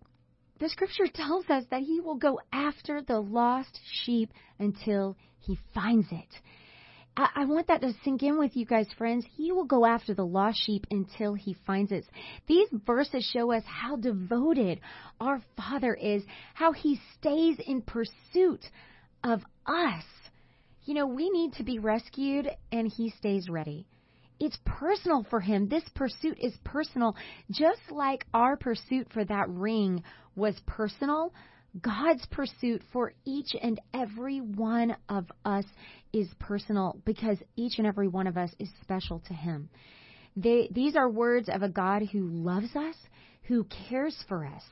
the 0.61 0.69
scripture 0.69 1.07
tells 1.11 1.49
us 1.49 1.63
that 1.71 1.81
he 1.81 1.99
will 1.99 2.15
go 2.15 2.39
after 2.53 3.01
the 3.01 3.19
lost 3.19 3.79
sheep 4.05 4.31
until 4.59 5.17
he 5.39 5.57
finds 5.73 6.05
it. 6.11 6.27
I, 7.17 7.45
want 7.45 7.67
that 7.67 7.81
to 7.81 7.93
sink 8.03 8.23
in 8.23 8.39
with 8.39 8.55
you 8.55 8.65
guys, 8.65 8.87
friends. 8.97 9.25
He 9.35 9.51
will 9.51 9.65
go 9.65 9.85
after 9.85 10.13
the 10.13 10.25
lost 10.25 10.63
sheep 10.65 10.87
until 10.89 11.33
he 11.33 11.57
finds 11.67 11.91
it. 11.91 12.05
These 12.47 12.69
verses 12.85 13.29
show 13.33 13.51
us 13.51 13.63
how 13.65 13.97
devoted 13.97 14.79
our 15.19 15.41
Father 15.57 15.93
is, 15.93 16.23
how 16.53 16.71
he 16.71 17.01
stays 17.19 17.57
in 17.65 17.81
pursuit 17.81 18.63
of 19.23 19.41
us. 19.65 20.05
You 20.85 20.93
know, 20.93 21.07
we 21.07 21.29
need 21.31 21.53
to 21.53 21.63
be 21.63 21.79
rescued, 21.79 22.47
and 22.71 22.87
he 22.87 23.09
stays 23.09 23.49
ready. 23.49 23.87
It's 24.41 24.57
personal 24.65 25.23
for 25.29 25.39
him. 25.39 25.69
This 25.69 25.83
pursuit 25.93 26.39
is 26.41 26.53
personal. 26.63 27.15
Just 27.51 27.79
like 27.91 28.25
our 28.33 28.57
pursuit 28.57 29.07
for 29.13 29.23
that 29.23 29.47
ring 29.47 30.03
was 30.35 30.59
personal, 30.65 31.31
God's 31.79 32.25
pursuit 32.31 32.81
for 32.91 33.13
each 33.23 33.55
and 33.61 33.79
every 33.93 34.41
one 34.41 34.95
of 35.09 35.31
us 35.45 35.65
is 36.11 36.27
personal 36.39 36.99
because 37.05 37.37
each 37.55 37.73
and 37.77 37.85
every 37.85 38.07
one 38.07 38.25
of 38.25 38.35
us 38.35 38.49
is 38.57 38.69
special 38.81 39.21
to 39.27 39.33
him. 39.35 39.69
They, 40.35 40.69
these 40.71 40.95
are 40.95 41.07
words 41.07 41.47
of 41.47 41.61
a 41.61 41.69
God 41.69 42.01
who 42.11 42.27
loves 42.27 42.75
us, 42.75 42.95
who 43.43 43.67
cares 43.89 44.17
for 44.27 44.43
us, 44.43 44.63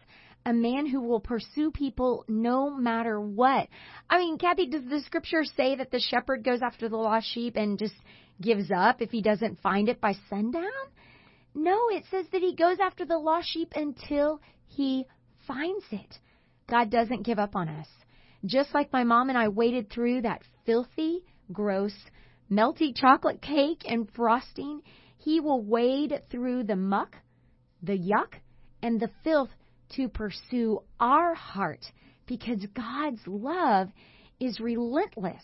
a 0.47 0.53
man 0.53 0.87
who 0.87 1.01
will 1.01 1.19
pursue 1.19 1.69
people 1.69 2.25
no 2.27 2.71
matter 2.71 3.21
what. 3.21 3.67
I 4.09 4.17
mean, 4.17 4.39
Kathy, 4.39 4.65
does 4.65 4.83
the 4.89 5.01
scripture 5.05 5.43
say 5.43 5.75
that 5.75 5.91
the 5.91 5.99
shepherd 5.99 6.43
goes 6.43 6.63
after 6.63 6.89
the 6.89 6.97
lost 6.97 7.27
sheep 7.31 7.55
and 7.55 7.77
just 7.77 7.93
gives 8.41 8.71
up 8.71 9.01
if 9.01 9.11
he 9.11 9.21
doesn't 9.21 9.59
find 9.59 9.89
it 9.89 10.01
by 10.01 10.15
sundown? 10.29 10.63
No, 11.53 11.89
it 11.89 12.03
says 12.09 12.25
that 12.31 12.41
he 12.41 12.55
goes 12.55 12.77
after 12.79 13.05
the 13.05 13.17
lost 13.17 13.49
sheep 13.49 13.73
until 13.75 14.41
he 14.67 15.05
finds 15.47 15.85
it. 15.91 16.19
God 16.67 16.89
doesn't 16.89 17.25
give 17.25 17.39
up 17.39 17.55
on 17.55 17.67
us. 17.67 17.87
Just 18.45 18.73
like 18.73 18.93
my 18.93 19.03
mom 19.03 19.29
and 19.29 19.37
I 19.37 19.49
waded 19.49 19.89
through 19.89 20.21
that 20.21 20.43
filthy, 20.65 21.23
gross, 21.51 21.93
melty 22.49 22.95
chocolate 22.95 23.41
cake 23.41 23.83
and 23.85 24.09
frosting, 24.11 24.81
he 25.17 25.39
will 25.39 25.61
wade 25.61 26.21
through 26.31 26.63
the 26.63 26.75
muck, 26.75 27.15
the 27.83 27.97
yuck, 27.97 28.35
and 28.81 28.99
the 28.99 29.11
filth 29.23 29.49
to 29.95 30.07
pursue 30.07 30.79
our 30.99 31.33
heart 31.33 31.83
because 32.27 32.65
God's 32.73 33.21
love 33.25 33.89
is 34.39 34.59
relentless. 34.59 35.43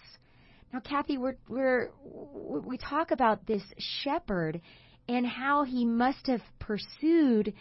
Now, 0.75 0.81
Kathy, 0.81 1.17
we're, 1.17 1.37
we're, 1.47 1.89
we 2.03 2.77
talk 2.77 3.11
about 3.11 3.47
this 3.47 3.63
shepherd 4.03 4.59
and 5.07 5.25
how 5.25 5.63
he 5.63 5.85
must 5.85 6.27
have 6.27 6.41
pursued 6.59 7.53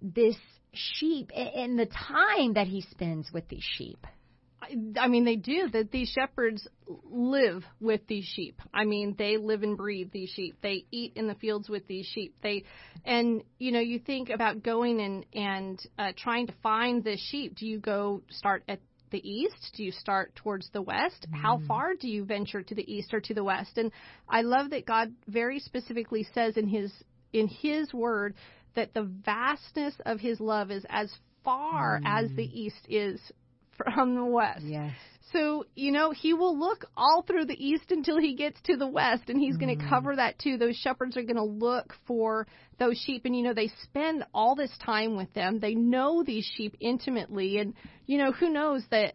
this 0.00 0.36
sheep 0.72 1.30
and 1.34 1.78
the 1.78 1.84
time 1.84 2.54
that 2.54 2.66
he 2.66 2.80
spends 2.80 3.30
with 3.34 3.46
these 3.48 3.62
sheep. 3.76 4.06
I 4.98 5.08
mean, 5.08 5.26
they 5.26 5.36
do 5.36 5.68
that. 5.74 5.90
These 5.90 6.08
shepherds 6.18 6.66
live 7.10 7.64
with 7.82 8.00
these 8.06 8.24
sheep. 8.24 8.58
I 8.72 8.86
mean, 8.86 9.14
they 9.18 9.36
live 9.36 9.62
and 9.62 9.76
breathe 9.76 10.10
these 10.10 10.30
sheep. 10.30 10.56
They 10.62 10.86
eat 10.90 11.12
in 11.16 11.26
the 11.26 11.34
fields 11.34 11.68
with 11.68 11.86
these 11.86 12.06
sheep. 12.06 12.34
They, 12.42 12.64
and 13.04 13.42
you 13.58 13.72
know, 13.72 13.80
you 13.80 13.98
think 13.98 14.30
about 14.30 14.62
going 14.62 15.02
and 15.02 15.26
and 15.34 15.86
uh, 15.98 16.12
trying 16.16 16.46
to 16.46 16.54
find 16.62 17.04
the 17.04 17.18
sheep. 17.18 17.56
Do 17.56 17.66
you 17.66 17.78
go 17.78 18.22
start 18.30 18.64
at 18.66 18.80
the 19.14 19.30
east? 19.30 19.72
Do 19.76 19.84
you 19.84 19.92
start 19.92 20.34
towards 20.34 20.68
the 20.72 20.82
west? 20.82 21.26
Mm. 21.30 21.40
How 21.40 21.60
far 21.68 21.94
do 21.94 22.08
you 22.08 22.24
venture 22.24 22.62
to 22.62 22.74
the 22.74 22.92
east 22.92 23.14
or 23.14 23.20
to 23.20 23.32
the 23.32 23.44
west? 23.44 23.78
And 23.78 23.92
I 24.28 24.42
love 24.42 24.70
that 24.70 24.86
God 24.86 25.14
very 25.28 25.60
specifically 25.60 26.26
says 26.34 26.56
in 26.56 26.66
His 26.66 26.92
in 27.32 27.46
His 27.46 27.94
Word 27.94 28.34
that 28.74 28.92
the 28.92 29.04
vastness 29.04 29.94
of 30.04 30.18
His 30.18 30.40
love 30.40 30.72
is 30.72 30.84
as 30.88 31.14
far 31.44 32.00
mm. 32.00 32.02
as 32.06 32.30
the 32.34 32.44
east 32.44 32.86
is 32.88 33.20
from 33.76 34.16
the 34.16 34.24
west. 34.24 34.64
Yes. 34.64 34.94
So, 35.34 35.66
you 35.74 35.90
know, 35.90 36.12
he 36.12 36.32
will 36.32 36.56
look 36.56 36.84
all 36.96 37.22
through 37.22 37.46
the 37.46 37.66
east 37.66 37.90
until 37.90 38.18
he 38.18 38.36
gets 38.36 38.60
to 38.66 38.76
the 38.76 38.86
west, 38.86 39.24
and 39.26 39.38
he's 39.38 39.56
mm. 39.56 39.60
going 39.60 39.78
to 39.78 39.88
cover 39.88 40.14
that 40.14 40.38
too. 40.38 40.58
Those 40.58 40.76
shepherds 40.76 41.16
are 41.16 41.22
going 41.22 41.36
to 41.36 41.42
look 41.42 41.92
for 42.06 42.46
those 42.78 42.96
sheep, 43.04 43.24
and, 43.24 43.34
you 43.34 43.42
know, 43.42 43.52
they 43.52 43.70
spend 43.82 44.24
all 44.32 44.54
this 44.54 44.70
time 44.84 45.16
with 45.16 45.32
them. 45.34 45.58
They 45.58 45.74
know 45.74 46.22
these 46.22 46.48
sheep 46.56 46.76
intimately, 46.80 47.58
and, 47.58 47.74
you 48.06 48.18
know, 48.18 48.30
who 48.30 48.48
knows 48.48 48.84
that. 48.90 49.14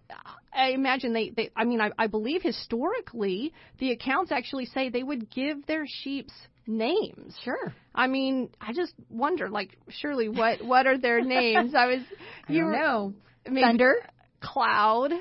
I 0.52 0.72
imagine 0.72 1.14
they, 1.14 1.30
they 1.30 1.52
I 1.56 1.64
mean, 1.64 1.80
I, 1.80 1.92
I 1.98 2.08
believe 2.08 2.42
historically 2.42 3.54
the 3.78 3.92
accounts 3.92 4.32
actually 4.32 4.66
say 4.66 4.90
they 4.90 5.04
would 5.04 5.30
give 5.30 5.66
their 5.68 5.86
sheep's 5.88 6.34
names. 6.68 7.38
Sure. 7.46 7.74
I 7.96 8.08
mean, 8.08 8.50
I 8.60 8.74
just 8.74 8.94
wonder, 9.10 9.48
like, 9.48 9.78
surely 9.90 10.28
what 10.28 10.66
what 10.66 10.86
are 10.86 10.98
their 10.98 11.22
names? 11.24 11.74
I 11.76 11.86
was, 11.86 12.02
you 12.50 12.66
I 12.66 12.78
know, 12.78 13.14
maybe, 13.46 13.62
Thunder, 13.62 13.96
Cloud. 14.42 15.14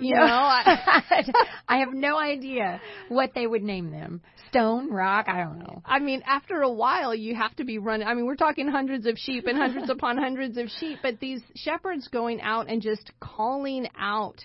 You 0.00 0.14
no. 0.14 0.26
know, 0.26 0.32
I, 0.32 1.24
I 1.68 1.78
have 1.78 1.92
no 1.92 2.18
idea 2.18 2.80
what 3.08 3.30
they 3.34 3.46
would 3.46 3.62
name 3.62 3.90
them. 3.90 4.20
Stone, 4.50 4.90
rock, 4.90 5.26
I 5.28 5.42
don't 5.42 5.58
know. 5.58 5.82
I 5.84 5.98
mean, 5.98 6.22
after 6.26 6.62
a 6.62 6.70
while, 6.70 7.14
you 7.14 7.34
have 7.34 7.54
to 7.56 7.64
be 7.64 7.78
running. 7.78 8.06
I 8.06 8.14
mean, 8.14 8.26
we're 8.26 8.36
talking 8.36 8.68
hundreds 8.68 9.06
of 9.06 9.16
sheep 9.18 9.46
and 9.46 9.58
hundreds 9.58 9.90
upon 9.90 10.16
hundreds 10.16 10.56
of 10.56 10.68
sheep, 10.78 10.98
but 11.02 11.20
these 11.20 11.42
shepherds 11.54 12.08
going 12.08 12.40
out 12.40 12.68
and 12.68 12.80
just 12.80 13.10
calling 13.20 13.88
out 13.98 14.44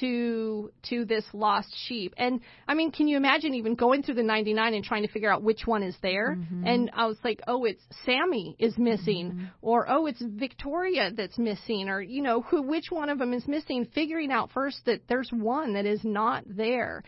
to 0.00 0.70
to 0.88 1.04
this 1.04 1.24
lost 1.32 1.68
sheep. 1.86 2.14
And 2.16 2.40
I 2.66 2.74
mean, 2.74 2.92
can 2.92 3.08
you 3.08 3.16
imagine 3.16 3.54
even 3.54 3.74
going 3.74 4.02
through 4.02 4.16
the 4.16 4.22
99 4.22 4.74
and 4.74 4.84
trying 4.84 5.02
to 5.02 5.12
figure 5.12 5.30
out 5.30 5.42
which 5.42 5.66
one 5.66 5.82
is 5.82 5.96
there? 6.02 6.36
Mm-hmm. 6.36 6.66
And 6.66 6.90
I 6.94 7.06
was 7.06 7.18
like, 7.24 7.40
"Oh, 7.46 7.64
it's 7.64 7.82
Sammy 8.04 8.56
is 8.58 8.76
missing." 8.78 9.32
Mm-hmm. 9.32 9.44
Or, 9.62 9.86
"Oh, 9.88 10.06
it's 10.06 10.22
Victoria 10.22 11.10
that's 11.14 11.38
missing." 11.38 11.88
Or, 11.88 12.00
you 12.00 12.22
know, 12.22 12.42
who 12.42 12.62
which 12.62 12.90
one 12.90 13.08
of 13.08 13.18
them 13.18 13.32
is 13.32 13.46
missing? 13.46 13.86
Figuring 13.94 14.30
out 14.30 14.50
first 14.52 14.84
that 14.86 15.02
there's 15.08 15.30
one 15.30 15.74
that 15.74 15.86
is 15.86 16.00
not 16.04 16.44
there 16.46 17.02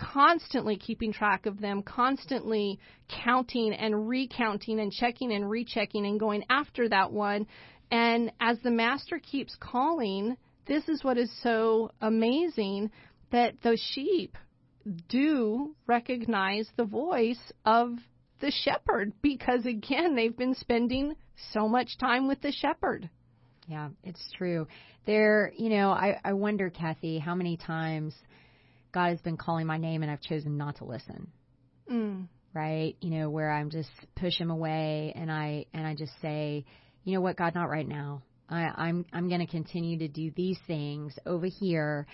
constantly 0.00 0.76
keeping 0.76 1.12
track 1.12 1.44
of 1.46 1.60
them, 1.60 1.82
constantly 1.82 2.78
counting 3.24 3.74
and 3.74 4.08
recounting 4.08 4.80
and 4.80 4.90
checking 4.90 5.32
and 5.32 5.48
rechecking 5.48 6.06
and 6.06 6.18
going 6.18 6.42
after 6.48 6.88
that 6.88 7.12
one. 7.12 7.46
And 7.90 8.32
as 8.40 8.58
the 8.62 8.70
master 8.70 9.18
keeps 9.18 9.56
calling, 9.60 10.36
this 10.70 10.88
is 10.88 11.02
what 11.02 11.18
is 11.18 11.30
so 11.42 11.90
amazing 12.00 12.92
that 13.32 13.60
the 13.62 13.76
sheep 13.92 14.38
do 15.08 15.74
recognize 15.88 16.68
the 16.76 16.84
voice 16.84 17.52
of 17.66 17.90
the 18.40 18.52
shepherd 18.64 19.12
because 19.20 19.66
again 19.66 20.14
they've 20.14 20.36
been 20.36 20.54
spending 20.54 21.16
so 21.52 21.68
much 21.68 21.98
time 21.98 22.28
with 22.28 22.40
the 22.40 22.52
shepherd. 22.52 23.10
Yeah, 23.66 23.88
it's 24.04 24.22
true. 24.38 24.68
There, 25.06 25.52
you 25.56 25.70
know, 25.70 25.90
I, 25.90 26.20
I 26.24 26.34
wonder, 26.34 26.70
Kathy, 26.70 27.18
how 27.18 27.34
many 27.34 27.56
times 27.56 28.14
God 28.92 29.08
has 29.08 29.20
been 29.20 29.36
calling 29.36 29.66
my 29.66 29.76
name 29.76 30.02
and 30.02 30.10
I've 30.10 30.20
chosen 30.20 30.56
not 30.56 30.76
to 30.76 30.84
listen. 30.84 31.32
Mm. 31.90 32.28
Right? 32.54 32.96
You 33.00 33.10
know, 33.10 33.30
where 33.30 33.50
I'm 33.50 33.70
just 33.70 33.90
push 34.14 34.38
him 34.38 34.50
away 34.50 35.14
and 35.16 35.32
I 35.32 35.66
and 35.74 35.84
I 35.84 35.96
just 35.96 36.12
say, 36.22 36.64
you 37.02 37.14
know 37.14 37.20
what, 37.20 37.36
God, 37.36 37.56
not 37.56 37.70
right 37.70 37.86
now. 37.86 38.22
I, 38.50 38.70
I'm 38.76 39.06
I'm 39.12 39.28
going 39.28 39.40
to 39.40 39.46
continue 39.46 39.98
to 39.98 40.08
do 40.08 40.30
these 40.36 40.58
things 40.66 41.14
over 41.24 41.46
here 41.46 42.06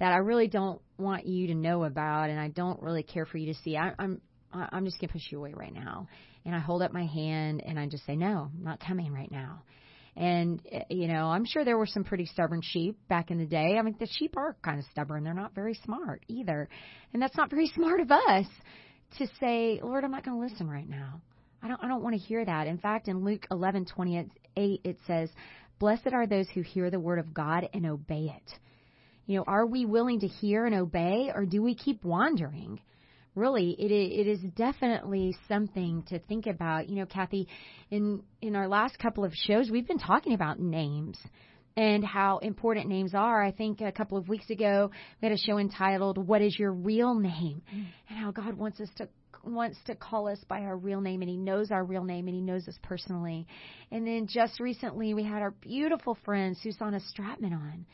that 0.00 0.12
I 0.12 0.16
really 0.18 0.48
don't 0.48 0.80
want 0.98 1.26
you 1.26 1.48
to 1.48 1.54
know 1.54 1.84
about, 1.84 2.30
and 2.30 2.38
I 2.38 2.48
don't 2.48 2.82
really 2.82 3.02
care 3.02 3.26
for 3.26 3.38
you 3.38 3.52
to 3.52 3.58
see. 3.60 3.76
I, 3.76 3.92
I'm 3.98 4.20
I'm 4.52 4.84
just 4.84 5.00
going 5.00 5.08
to 5.08 5.12
push 5.12 5.30
you 5.30 5.38
away 5.38 5.52
right 5.54 5.72
now, 5.72 6.08
and 6.44 6.54
I 6.54 6.58
hold 6.58 6.82
up 6.82 6.92
my 6.92 7.06
hand 7.06 7.62
and 7.64 7.78
I 7.78 7.86
just 7.86 8.06
say, 8.06 8.16
no, 8.16 8.50
I'm 8.54 8.64
not 8.64 8.80
coming 8.80 9.12
right 9.12 9.30
now. 9.30 9.62
And 10.16 10.60
eh, 10.70 10.82
you 10.90 11.08
know, 11.08 11.26
I'm 11.26 11.44
sure 11.44 11.64
there 11.64 11.78
were 11.78 11.86
some 11.86 12.04
pretty 12.04 12.26
stubborn 12.26 12.60
sheep 12.62 12.96
back 13.08 13.30
in 13.30 13.38
the 13.38 13.46
day. 13.46 13.76
I 13.78 13.82
mean, 13.82 13.96
the 13.98 14.08
sheep 14.18 14.36
are 14.36 14.56
kind 14.62 14.78
of 14.78 14.84
stubborn; 14.90 15.24
they're 15.24 15.34
not 15.34 15.54
very 15.54 15.74
smart 15.84 16.24
either, 16.28 16.68
and 17.12 17.22
that's 17.22 17.36
not 17.36 17.50
very 17.50 17.66
smart 17.74 18.00
of 18.00 18.10
us 18.10 18.46
to 19.18 19.26
say, 19.40 19.80
Lord, 19.82 20.04
I'm 20.04 20.10
not 20.10 20.24
going 20.24 20.40
to 20.40 20.52
listen 20.52 20.68
right 20.68 20.88
now. 20.88 21.20
I 21.62 21.68
don't 21.68 21.82
I 21.82 21.88
don't 21.88 22.02
want 22.02 22.14
to 22.14 22.20
hear 22.20 22.44
that. 22.44 22.66
In 22.66 22.78
fact, 22.78 23.08
in 23.08 23.24
Luke 23.24 23.46
11:28 23.50 24.28
it 24.56 24.98
says, 25.06 25.30
"Blessed 25.78 26.12
are 26.12 26.26
those 26.26 26.48
who 26.50 26.62
hear 26.62 26.90
the 26.90 27.00
word 27.00 27.18
of 27.18 27.34
God 27.34 27.68
and 27.72 27.86
obey 27.86 28.32
it." 28.36 28.58
You 29.26 29.38
know, 29.38 29.44
are 29.46 29.66
we 29.66 29.86
willing 29.86 30.20
to 30.20 30.26
hear 30.26 30.66
and 30.66 30.74
obey 30.74 31.30
or 31.34 31.46
do 31.46 31.62
we 31.62 31.74
keep 31.74 32.04
wandering? 32.04 32.80
Really, 33.34 33.70
it 33.70 33.90
it 33.90 34.26
is 34.28 34.40
definitely 34.54 35.34
something 35.48 36.02
to 36.04 36.18
think 36.20 36.46
about. 36.46 36.88
You 36.88 36.96
know, 36.96 37.06
Kathy, 37.06 37.48
in 37.90 38.22
in 38.40 38.54
our 38.54 38.68
last 38.68 38.98
couple 38.98 39.24
of 39.24 39.32
shows, 39.34 39.70
we've 39.70 39.88
been 39.88 39.98
talking 39.98 40.34
about 40.34 40.60
names 40.60 41.18
and 41.76 42.04
how 42.04 42.38
important 42.38 42.86
names 42.88 43.14
are. 43.14 43.42
I 43.42 43.50
think 43.50 43.80
a 43.80 43.90
couple 43.90 44.16
of 44.18 44.28
weeks 44.28 44.50
ago 44.50 44.90
we 45.20 45.28
had 45.28 45.36
a 45.36 45.40
show 45.40 45.58
entitled 45.58 46.18
"What 46.18 46.42
is 46.42 46.56
Your 46.56 46.72
Real 46.72 47.14
Name?" 47.14 47.62
Mm. 47.74 47.86
and 48.08 48.18
how 48.18 48.30
God 48.30 48.54
wants 48.54 48.80
us 48.80 48.90
to 48.96 49.08
wants 49.46 49.78
to 49.86 49.94
call 49.94 50.28
us 50.28 50.38
by 50.48 50.60
our 50.60 50.76
real 50.76 51.00
name 51.00 51.22
and 51.22 51.30
he 51.30 51.36
knows 51.36 51.70
our 51.70 51.84
real 51.84 52.04
name 52.04 52.26
and 52.28 52.34
he 52.34 52.42
knows 52.42 52.66
us 52.68 52.78
personally. 52.82 53.46
And 53.90 54.06
then 54.06 54.26
just 54.26 54.60
recently 54.60 55.14
we 55.14 55.24
had 55.24 55.42
our 55.42 55.52
beautiful 55.52 56.16
friend 56.24 56.56
Susanna 56.56 57.00
Stratman 57.00 57.52
on 57.52 57.86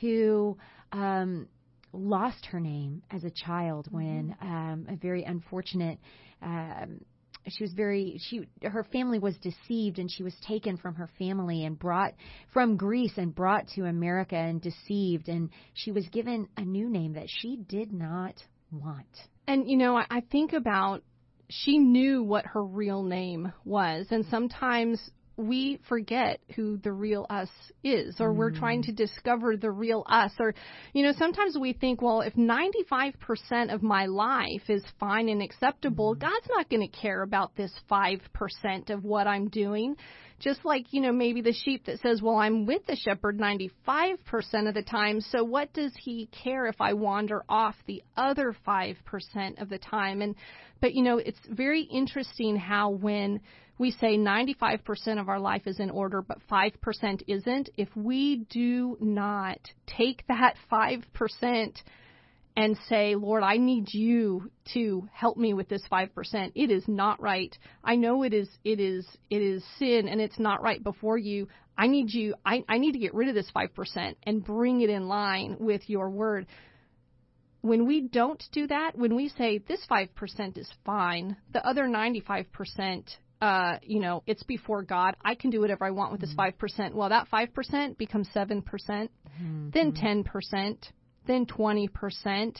who 0.00 0.56
um 0.92 1.48
lost 1.92 2.46
her 2.46 2.60
name 2.60 3.02
as 3.10 3.24
a 3.24 3.30
child 3.30 3.86
when 3.90 4.34
mm-hmm. 4.42 4.54
um 4.54 4.86
a 4.88 4.96
very 4.96 5.24
unfortunate 5.24 5.98
um 6.42 7.00
she 7.48 7.64
was 7.64 7.72
very 7.72 8.18
she 8.28 8.46
her 8.62 8.84
family 8.84 9.18
was 9.18 9.36
deceived 9.38 9.98
and 9.98 10.10
she 10.10 10.22
was 10.22 10.34
taken 10.46 10.76
from 10.76 10.94
her 10.94 11.08
family 11.18 11.64
and 11.64 11.78
brought 11.78 12.14
from 12.52 12.76
Greece 12.76 13.14
and 13.16 13.34
brought 13.34 13.66
to 13.68 13.84
America 13.84 14.36
and 14.36 14.60
deceived 14.60 15.28
and 15.28 15.50
she 15.74 15.90
was 15.92 16.06
given 16.08 16.48
a 16.56 16.62
new 16.62 16.88
name 16.88 17.14
that 17.14 17.26
she 17.28 17.56
did 17.56 17.92
not 17.92 18.34
want. 18.72 19.06
And 19.46 19.68
you 19.68 19.76
know, 19.76 19.96
I, 19.96 20.06
I 20.10 20.20
think 20.20 20.52
about 20.52 21.02
she 21.48 21.78
knew 21.78 22.22
what 22.22 22.46
her 22.46 22.64
real 22.64 23.02
name 23.02 23.52
was 23.64 24.06
and 24.10 24.24
sometimes 24.26 25.10
we 25.36 25.78
forget 25.88 26.40
who 26.54 26.76
the 26.78 26.92
real 26.92 27.26
us 27.30 27.48
is 27.82 28.20
or 28.20 28.32
mm. 28.32 28.36
we're 28.36 28.50
trying 28.50 28.82
to 28.82 28.92
discover 28.92 29.56
the 29.56 29.70
real 29.70 30.04
us 30.08 30.32
or 30.38 30.54
you 30.92 31.02
know 31.02 31.12
sometimes 31.18 31.56
we 31.58 31.72
think 31.72 32.02
well 32.02 32.20
if 32.20 32.34
95% 32.34 33.72
of 33.72 33.82
my 33.82 34.06
life 34.06 34.68
is 34.68 34.84
fine 35.00 35.28
and 35.28 35.42
acceptable 35.42 36.14
mm. 36.14 36.20
God's 36.20 36.48
not 36.50 36.68
going 36.68 36.86
to 36.86 36.96
care 36.96 37.22
about 37.22 37.56
this 37.56 37.72
5% 37.90 38.90
of 38.90 39.04
what 39.04 39.26
I'm 39.26 39.48
doing 39.48 39.96
just 40.38 40.64
like 40.64 40.92
you 40.92 41.00
know 41.00 41.12
maybe 41.12 41.40
the 41.40 41.52
sheep 41.52 41.86
that 41.86 42.00
says 42.00 42.20
well 42.20 42.36
I'm 42.36 42.66
with 42.66 42.84
the 42.86 42.96
shepherd 42.96 43.38
95% 43.38 44.68
of 44.68 44.74
the 44.74 44.82
time 44.82 45.20
so 45.20 45.44
what 45.44 45.72
does 45.72 45.92
he 45.98 46.26
care 46.26 46.66
if 46.66 46.80
I 46.80 46.92
wander 46.92 47.42
off 47.48 47.76
the 47.86 48.02
other 48.16 48.54
5% 48.66 49.62
of 49.62 49.68
the 49.70 49.78
time 49.78 50.20
and 50.20 50.34
but 50.80 50.94
you 50.94 51.02
know 51.02 51.18
it's 51.18 51.40
very 51.48 51.82
interesting 51.82 52.56
how 52.56 52.90
when 52.90 53.40
we 53.82 53.90
say 53.90 54.16
95% 54.16 55.20
of 55.20 55.28
our 55.28 55.40
life 55.40 55.66
is 55.66 55.80
in 55.80 55.90
order, 55.90 56.22
but 56.22 56.38
5% 56.48 57.22
isn't, 57.26 57.68
if 57.76 57.88
we 57.96 58.46
do 58.48 58.96
not 59.00 59.58
take 59.88 60.24
that 60.28 60.54
5% 60.70 61.72
and 62.56 62.78
say, 62.88 63.16
Lord, 63.16 63.42
I 63.42 63.56
need 63.56 63.92
you 63.92 64.52
to 64.74 65.08
help 65.12 65.36
me 65.36 65.52
with 65.52 65.68
this 65.68 65.82
5%. 65.90 66.52
It 66.54 66.70
is 66.70 66.84
not 66.86 67.20
right. 67.20 67.58
I 67.82 67.96
know 67.96 68.22
it 68.22 68.32
is, 68.32 68.48
it 68.62 68.78
is, 68.78 69.04
it 69.28 69.42
is 69.42 69.64
sin 69.80 70.06
and 70.06 70.20
it's 70.20 70.38
not 70.38 70.62
right 70.62 70.80
before 70.80 71.18
you. 71.18 71.48
I 71.76 71.88
need 71.88 72.12
you, 72.12 72.36
I, 72.46 72.62
I 72.68 72.78
need 72.78 72.92
to 72.92 73.00
get 73.00 73.14
rid 73.14 73.30
of 73.30 73.34
this 73.34 73.50
5% 73.50 74.14
and 74.22 74.44
bring 74.44 74.82
it 74.82 74.90
in 74.90 75.08
line 75.08 75.56
with 75.58 75.82
your 75.90 76.08
word. 76.08 76.46
When 77.62 77.88
we 77.88 78.02
don't 78.02 78.44
do 78.52 78.68
that, 78.68 78.96
when 78.96 79.16
we 79.16 79.28
say 79.28 79.58
this 79.58 79.84
5% 79.90 80.56
is 80.56 80.70
fine, 80.84 81.36
the 81.52 81.66
other 81.66 81.88
95% 81.88 83.16
uh, 83.42 83.78
you 83.82 83.98
know, 83.98 84.22
it's 84.24 84.44
before 84.44 84.84
God. 84.84 85.16
I 85.24 85.34
can 85.34 85.50
do 85.50 85.60
whatever 85.60 85.84
I 85.84 85.90
want 85.90 86.12
with 86.12 86.20
this 86.20 86.32
5%. 86.38 86.52
Mm-hmm. 86.52 86.96
Well, 86.96 87.08
that 87.08 87.28
5% 87.28 87.98
becomes 87.98 88.28
7%, 88.34 88.64
percent 88.64 89.10
mm-hmm. 89.42 89.70
then 89.74 89.92
10%, 89.92 90.76
then 91.26 91.46
20%. 91.46 92.56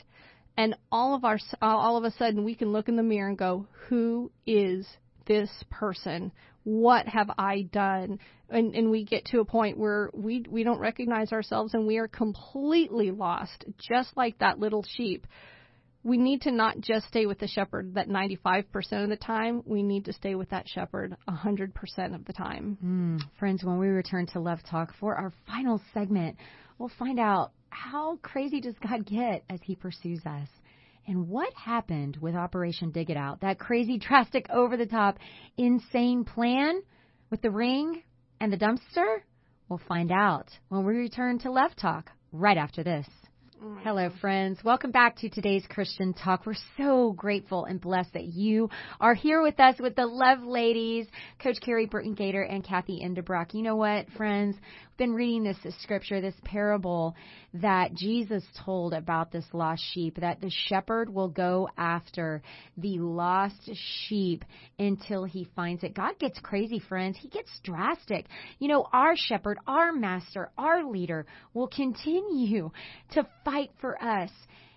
And 0.57 0.75
all 0.91 1.15
of 1.15 1.23
our, 1.23 1.39
all 1.61 1.95
of 1.95 2.03
a 2.03 2.11
sudden 2.11 2.43
we 2.43 2.53
can 2.53 2.73
look 2.73 2.89
in 2.89 2.97
the 2.97 3.03
mirror 3.03 3.29
and 3.29 3.37
go, 3.37 3.65
who 3.87 4.29
is 4.45 4.85
this 5.25 5.49
person? 5.71 6.33
What 6.65 7.07
have 7.07 7.31
I 7.37 7.61
done? 7.71 8.19
And, 8.49 8.75
and 8.75 8.91
we 8.91 9.05
get 9.05 9.23
to 9.27 9.39
a 9.39 9.45
point 9.45 9.77
where 9.77 10.09
we, 10.13 10.45
we 10.49 10.65
don't 10.65 10.79
recognize 10.79 11.31
ourselves 11.31 11.73
and 11.73 11.87
we 11.87 11.97
are 11.97 12.09
completely 12.09 13.09
lost, 13.11 13.63
just 13.79 14.17
like 14.17 14.39
that 14.39 14.59
little 14.59 14.85
sheep 14.97 15.27
we 16.03 16.17
need 16.17 16.41
to 16.41 16.51
not 16.51 16.79
just 16.81 17.07
stay 17.07 17.25
with 17.25 17.39
the 17.39 17.47
shepherd 17.47 17.95
that 17.95 18.09
95% 18.09 18.65
of 19.03 19.09
the 19.09 19.15
time. 19.15 19.63
We 19.65 19.83
need 19.83 20.05
to 20.05 20.13
stay 20.13 20.35
with 20.35 20.49
that 20.49 20.67
shepherd 20.67 21.15
100% 21.27 22.15
of 22.15 22.25
the 22.25 22.33
time. 22.33 22.77
Mm, 22.83 23.21
friends, 23.39 23.63
when 23.63 23.79
we 23.79 23.87
return 23.87 24.27
to 24.27 24.39
Love 24.39 24.59
Talk 24.69 24.93
for 24.99 25.15
our 25.15 25.31
final 25.47 25.81
segment, 25.93 26.37
we'll 26.77 26.91
find 26.99 27.19
out 27.19 27.51
how 27.69 28.17
crazy 28.17 28.59
does 28.59 28.75
God 28.87 29.05
get 29.05 29.43
as 29.49 29.59
he 29.63 29.75
pursues 29.75 30.25
us? 30.25 30.49
And 31.07 31.27
what 31.27 31.53
happened 31.53 32.17
with 32.21 32.35
Operation 32.35 32.91
Dig 32.91 33.09
It 33.09 33.17
Out? 33.17 33.41
That 33.41 33.59
crazy, 33.59 33.97
drastic, 33.97 34.49
over 34.49 34.77
the 34.77 34.85
top, 34.85 35.19
insane 35.57 36.23
plan 36.25 36.81
with 37.29 37.41
the 37.41 37.51
ring 37.51 38.03
and 38.39 38.51
the 38.51 38.57
dumpster? 38.57 39.17
We'll 39.69 39.81
find 39.87 40.11
out 40.11 40.49
when 40.67 40.85
we 40.85 40.93
return 40.95 41.39
to 41.39 41.51
Love 41.51 41.75
Talk 41.75 42.11
right 42.31 42.57
after 42.57 42.83
this. 42.83 43.07
Oh 43.65 43.77
Hello, 43.81 44.09
friends. 44.19 44.59
Welcome 44.63 44.91
back 44.91 45.15
to 45.17 45.29
today's 45.29 45.65
Christian 45.69 46.13
Talk. 46.13 46.45
We're 46.45 46.55
so 46.75 47.13
grateful 47.13 47.63
and 47.63 47.79
blessed 47.79 48.13
that 48.13 48.25
you 48.25 48.69
are 48.99 49.13
here 49.13 49.41
with 49.41 49.57
us 49.59 49.75
with 49.79 49.95
the 49.95 50.05
Love 50.05 50.43
Ladies, 50.43 51.07
Coach 51.41 51.57
Carrie 51.61 51.85
Burton 51.85 52.13
Gator 52.13 52.41
and 52.41 52.63
Kathy 52.63 53.01
Enderbrock. 53.01 53.53
You 53.53 53.61
know 53.61 53.77
what, 53.77 54.09
friends? 54.17 54.57
We've 54.57 54.97
been 54.97 55.13
reading 55.13 55.43
this 55.43 55.57
scripture, 55.81 56.21
this 56.21 56.35
parable 56.43 57.15
that 57.55 57.93
Jesus 57.93 58.43
told 58.65 58.93
about 58.93 59.31
this 59.31 59.45
lost 59.53 59.81
sheep, 59.93 60.17
that 60.19 60.39
the 60.39 60.51
shepherd 60.67 61.09
will 61.09 61.29
go 61.29 61.67
after 61.77 62.41
the 62.77 62.99
lost 62.99 63.69
sheep 64.07 64.45
until 64.77 65.23
he 65.23 65.47
finds 65.55 65.83
it. 65.83 65.95
God 65.95 66.19
gets 66.19 66.37
crazy, 66.39 66.79
friends. 66.79 67.17
He 67.19 67.29
gets 67.29 67.49
drastic. 67.63 68.27
You 68.59 68.67
know, 68.67 68.85
our 68.93 69.15
shepherd, 69.15 69.57
our 69.67 69.91
master, 69.91 70.51
our 70.57 70.85
leader 70.85 71.25
will 71.53 71.67
continue 71.67 72.69
to 73.13 73.27
fight 73.43 73.52
for 73.79 74.01
us. 74.01 74.29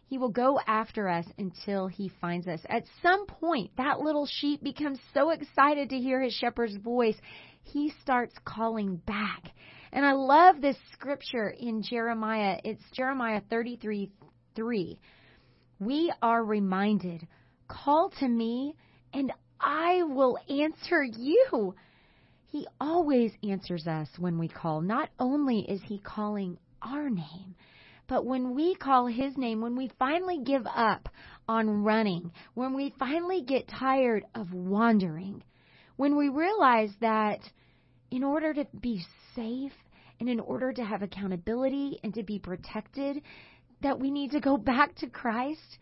He 0.09 0.19
will 0.19 0.31
go 0.31 0.61
after 0.67 1.09
us 1.09 1.27
until 1.37 1.89
he 1.89 2.11
finds 2.21 2.47
us. 2.47 2.61
At 2.69 2.85
some 3.03 3.27
point, 3.27 3.71
that 3.77 4.01
little 4.01 4.27
sheep 4.27 4.63
becomes 4.63 5.01
so 5.13 5.31
excited 5.31 5.91
to 5.91 5.99
hear 5.99 6.21
his 6.21 6.33
shepherd's 6.33 6.77
voice, 6.77 7.17
he 7.63 7.93
starts 8.03 8.35
calling 8.45 8.97
back. 9.07 9.51
And 9.93 10.05
I 10.05 10.13
love 10.13 10.61
this 10.61 10.77
scripture 10.93 11.49
in 11.49 11.83
Jeremiah. 11.83 12.61
It's 12.65 12.83
Jeremiah 12.93 13.41
33 13.51 14.11
3. 14.55 15.01
We 15.81 16.13
are 16.23 16.45
reminded, 16.45 17.27
call 17.69 18.11
to 18.21 18.29
me 18.29 18.75
and 19.13 19.33
I 19.61 20.03
will 20.03 20.39
answer 20.49 21.03
you. 21.03 21.75
He 22.47 22.67
always 22.81 23.33
answers 23.43 23.87
us 23.87 24.09
when 24.19 24.39
we 24.39 24.49
call. 24.49 24.81
Not 24.81 25.11
only 25.19 25.61
is 25.61 25.81
he 25.83 25.99
calling 25.99 26.59
our 26.83 27.11
name, 27.11 27.55
but 28.09 28.25
when 28.25 28.55
we 28.55 28.75
call 28.75 29.07
his 29.07 29.37
name, 29.37 29.61
when 29.61 29.77
we 29.77 29.91
finally 29.99 30.39
give 30.45 30.67
up 30.67 31.09
on 31.49 31.83
running, 31.83 32.33
when 32.55 32.75
we 32.75 32.95
finally 32.99 33.43
get 33.43 33.69
tired 33.69 34.25
of 34.35 34.53
wandering, 34.53 35.43
when 35.97 36.17
we 36.17 36.29
realize 36.29 36.91
that 37.01 37.41
in 38.11 38.23
order 38.23 38.55
to 38.55 38.67
be 38.81 39.05
safe 39.35 39.73
and 40.21 40.29
in 40.29 40.41
order 40.41 40.73
to 40.73 40.85
have 40.85 41.03
accountability 41.03 41.99
and 42.03 42.15
to 42.15 42.23
be 42.23 42.39
protected, 42.39 43.23
that 43.83 43.99
we 43.99 44.11
need 44.11 44.31
to 44.31 44.41
go 44.41 44.57
back 44.57 44.95
to 44.97 45.09
Christ. 45.09 45.79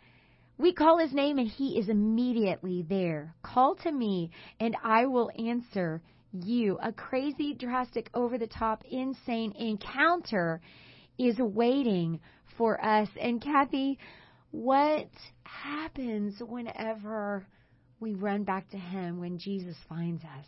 We 0.59 0.73
call 0.73 0.99
his 0.99 1.13
name 1.13 1.39
and 1.39 1.49
he 1.49 1.79
is 1.79 1.89
immediately 1.89 2.85
there. 2.89 3.35
Call 3.43 3.75
to 3.77 3.93
me 3.93 4.31
and 4.61 4.77
I 4.83 5.07
will 5.07 5.31
answer 5.39 6.01
you. 6.33 6.79
A 6.83 6.93
crazy, 6.93 7.55
drastic, 7.55 8.11
over 8.15 8.39
the 8.39 8.47
top, 8.47 8.83
insane 8.91 9.53
encounter 9.53 10.61
is 11.19 11.39
waiting 11.39 12.21
for 12.59 12.83
us. 12.85 13.09
And 13.21 13.41
Kathy, 13.43 13.99
what 14.51 15.09
happens 15.45 16.41
whenever 16.41 17.47
we 18.01 18.15
run 18.15 18.45
back 18.45 18.71
to 18.71 18.79
him 18.79 19.21
when 19.21 19.39
Jesus 19.39 19.77
finds 19.89 20.23
us? 20.25 20.47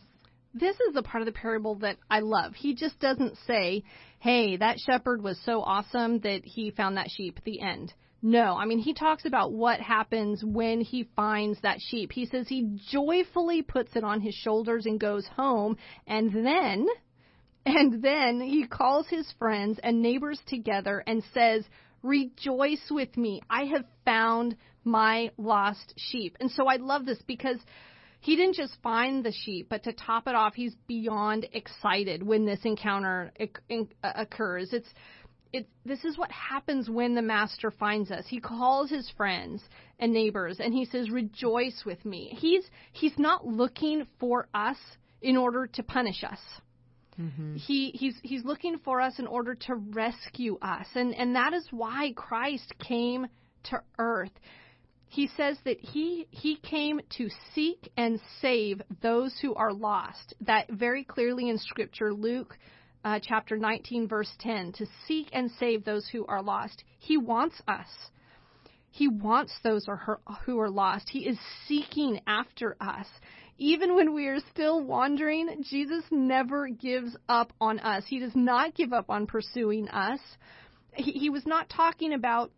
this 0.59 0.77
is 0.81 0.95
the 0.95 1.03
part 1.03 1.23
of 1.23 1.27
the 1.27 1.33
parable 1.33 1.77
that 1.77 1.99
I 2.11 2.21
love. 2.21 2.55
He 2.55 2.75
just 2.75 2.99
doesn't 2.99 3.37
say, 3.47 3.85
hey, 4.19 4.57
that 4.57 4.79
shepherd 4.79 5.23
was 5.23 5.39
so 5.45 5.61
awesome 5.61 6.21
that 6.21 6.43
he 6.45 6.71
found 6.71 6.97
that 6.97 7.11
sheep, 7.11 7.41
the 7.45 7.61
end. 7.61 7.93
No, 8.23 8.57
I 8.57 8.65
mean, 8.65 8.79
he 8.79 8.95
talks 8.95 9.27
about 9.27 9.53
what 9.53 9.81
happens 9.81 10.43
when 10.43 10.81
he 10.81 11.09
finds 11.15 11.61
that 11.61 11.79
sheep. 11.81 12.11
He 12.11 12.27
says 12.27 12.49
he 12.49 12.79
joyfully 12.91 13.63
puts 13.63 13.95
it 13.95 14.05
on 14.05 14.21
his 14.21 14.35
shoulders 14.35 14.87
and 14.87 14.99
goes 14.99 15.27
home, 15.37 15.77
and 16.07 16.33
then, 16.33 16.87
and 17.67 18.01
then 18.01 18.41
he 18.41 18.67
calls 18.67 19.09
his 19.09 19.31
friends 19.39 19.81
and 19.83 20.01
neighbors 20.01 20.41
together 20.47 21.03
and 21.07 21.23
says, 21.35 21.65
Rejoice 22.03 22.89
with 22.91 23.17
me. 23.17 23.43
I 23.51 23.65
have 23.65 23.85
found 24.05 24.57
my 24.85 25.33
lost 25.37 25.95
sheep. 25.97 26.37
And 26.39 26.49
so 26.51 26.69
I 26.69 26.77
love 26.77 27.05
this 27.05 27.21
because 27.27 27.59
he 28.21 28.37
didn't 28.37 28.55
just 28.55 28.77
find 28.83 29.25
the 29.25 29.33
sheep, 29.33 29.67
but 29.69 29.83
to 29.85 29.93
top 29.93 30.29
it 30.29 30.37
off, 30.37 30.55
he's 30.55 30.77
beyond 30.87 31.49
excited 31.53 32.23
when 32.23 32.47
this 32.47 32.61
encounter 32.65 33.33
uh, 33.41 34.13
occurs. 34.15 34.73
It's 34.73 34.89
it, 35.53 35.69
this 35.85 36.05
is 36.05 36.19
what 36.19 36.31
happens 36.31 36.89
when 36.89 37.15
the 37.15 37.23
master 37.23 37.71
finds 37.71 38.11
us. 38.11 38.25
He 38.29 38.41
calls 38.41 38.91
his 38.91 39.11
friends 39.17 39.63
and 39.99 40.13
neighbors 40.13 40.59
and 40.61 40.73
he 40.73 40.85
says, 40.85 41.11
"Rejoice 41.11 41.83
with 41.85 42.05
me." 42.05 42.37
He's 42.39 42.65
he's 42.93 43.19
not 43.19 43.47
looking 43.47 44.07
for 44.21 44.49
us 44.55 44.79
in 45.21 45.37
order 45.37 45.67
to 45.67 45.83
punish 45.83 46.23
us. 46.23 46.39
Mm-hmm. 47.21 47.57
He 47.57 47.91
he's 47.95 48.15
he's 48.23 48.45
looking 48.45 48.79
for 48.79 49.01
us 49.01 49.19
in 49.19 49.27
order 49.27 49.55
to 49.55 49.75
rescue 49.75 50.59
us. 50.61 50.87
And 50.95 51.15
and 51.15 51.35
that 51.35 51.53
is 51.55 51.67
why 51.71 52.13
Christ 52.15 52.75
came 52.79 53.27
to 53.65 53.81
earth. 53.99 54.33
He 55.09 55.29
says 55.37 55.57
that 55.65 55.81
he 55.81 56.27
he 56.31 56.57
came 56.57 57.01
to 57.17 57.29
seek 57.55 57.91
and 57.97 58.21
save 58.41 58.83
those 59.03 59.35
who 59.41 59.55
are 59.55 59.73
lost. 59.73 60.35
That 60.43 60.69
very 60.71 61.05
clearly 61.05 61.49
in 61.49 61.59
scripture 61.59 62.13
Luke 62.13 62.59
uh, 63.05 63.21
chapter 63.23 63.57
19 63.57 64.09
verse 64.09 64.33
10 64.41 64.73
to 64.73 64.87
seek 65.07 65.29
and 65.33 65.51
save 65.59 65.85
those 65.85 66.07
who 66.09 66.27
are 66.27 66.43
lost. 66.43 66.85
He 66.99 67.17
wants 67.17 67.63
us. 67.67 67.89
He 68.91 69.09
wants 69.09 69.53
those 69.63 69.87
who 70.45 70.59
are 70.59 70.71
lost. 70.71 71.11
He 71.11 71.27
is 71.29 71.39
seeking 71.69 72.21
after 72.27 72.77
us. 72.81 73.07
Even 73.59 73.95
when 73.95 74.15
we 74.15 74.27
are 74.27 74.41
still 74.51 74.85
wandering, 74.85 75.65
Jesus 75.69 76.05
never 76.11 76.69
gives 76.69 77.17
up 77.29 77.53
on 77.61 77.79
us. 77.81 78.05
He 78.07 78.19
does 78.19 78.35
not 78.35 78.75
give 78.75 78.93
up 78.93 79.09
on 79.09 79.27
pursuing 79.27 79.89
us. 79.89 80.21
He, 80.95 81.13
he 81.13 81.31
was 81.31 81.47
not 81.47 81.71
talking 81.71 82.13
about 82.13 82.51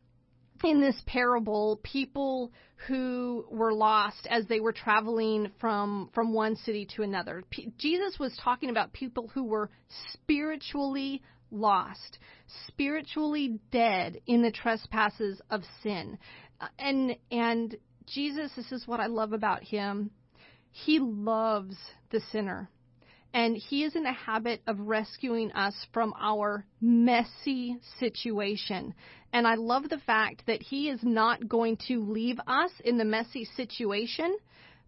in 0.64 0.80
this 0.80 1.00
parable 1.06 1.78
people 1.82 2.52
who 2.86 3.44
were 3.50 3.72
lost 3.72 4.26
as 4.28 4.46
they 4.46 4.60
were 4.60 4.72
traveling 4.72 5.50
from 5.60 6.10
from 6.14 6.32
one 6.32 6.56
city 6.56 6.86
to 6.96 7.02
another. 7.02 7.44
P- 7.50 7.72
Jesus 7.78 8.18
was 8.18 8.36
talking 8.42 8.70
about 8.70 8.92
people 8.92 9.28
who 9.34 9.44
were 9.44 9.70
spiritually 10.12 11.22
lost, 11.50 12.18
spiritually 12.66 13.58
dead 13.70 14.20
in 14.26 14.42
the 14.42 14.52
trespasses 14.52 15.40
of 15.50 15.62
sin. 15.82 16.18
Uh, 16.60 16.66
and 16.78 17.16
and 17.30 17.76
Jesus, 18.06 18.50
this 18.56 18.72
is 18.72 18.86
what 18.86 19.00
I 19.00 19.06
love 19.06 19.32
about 19.32 19.62
him. 19.62 20.10
He 20.84 20.98
loves 20.98 21.76
the 22.10 22.20
sinner. 22.32 22.70
And 23.34 23.56
he 23.56 23.84
is 23.84 23.94
in 23.94 24.04
the 24.04 24.12
habit 24.12 24.62
of 24.66 24.80
rescuing 24.80 25.52
us 25.52 25.74
from 25.92 26.14
our 26.18 26.64
messy 26.80 27.78
situation. 27.98 28.94
And 29.32 29.46
I 29.46 29.56
love 29.56 29.88
the 29.88 29.98
fact 29.98 30.44
that 30.46 30.62
he 30.62 30.88
is 30.88 31.02
not 31.02 31.46
going 31.48 31.76
to 31.88 32.02
leave 32.02 32.40
us 32.46 32.70
in 32.84 32.96
the 32.96 33.04
messy 33.04 33.44
situation, 33.44 34.38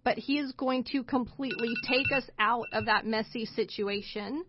but 0.03 0.17
he 0.17 0.39
is 0.39 0.53
going 0.53 0.85
to 0.85 1.03
completely 1.05 1.75
take 1.87 2.11
us 2.13 2.29
out 2.39 2.67
of 2.73 2.87
that 2.87 3.05
messy 3.05 3.45
situation 3.45 4.45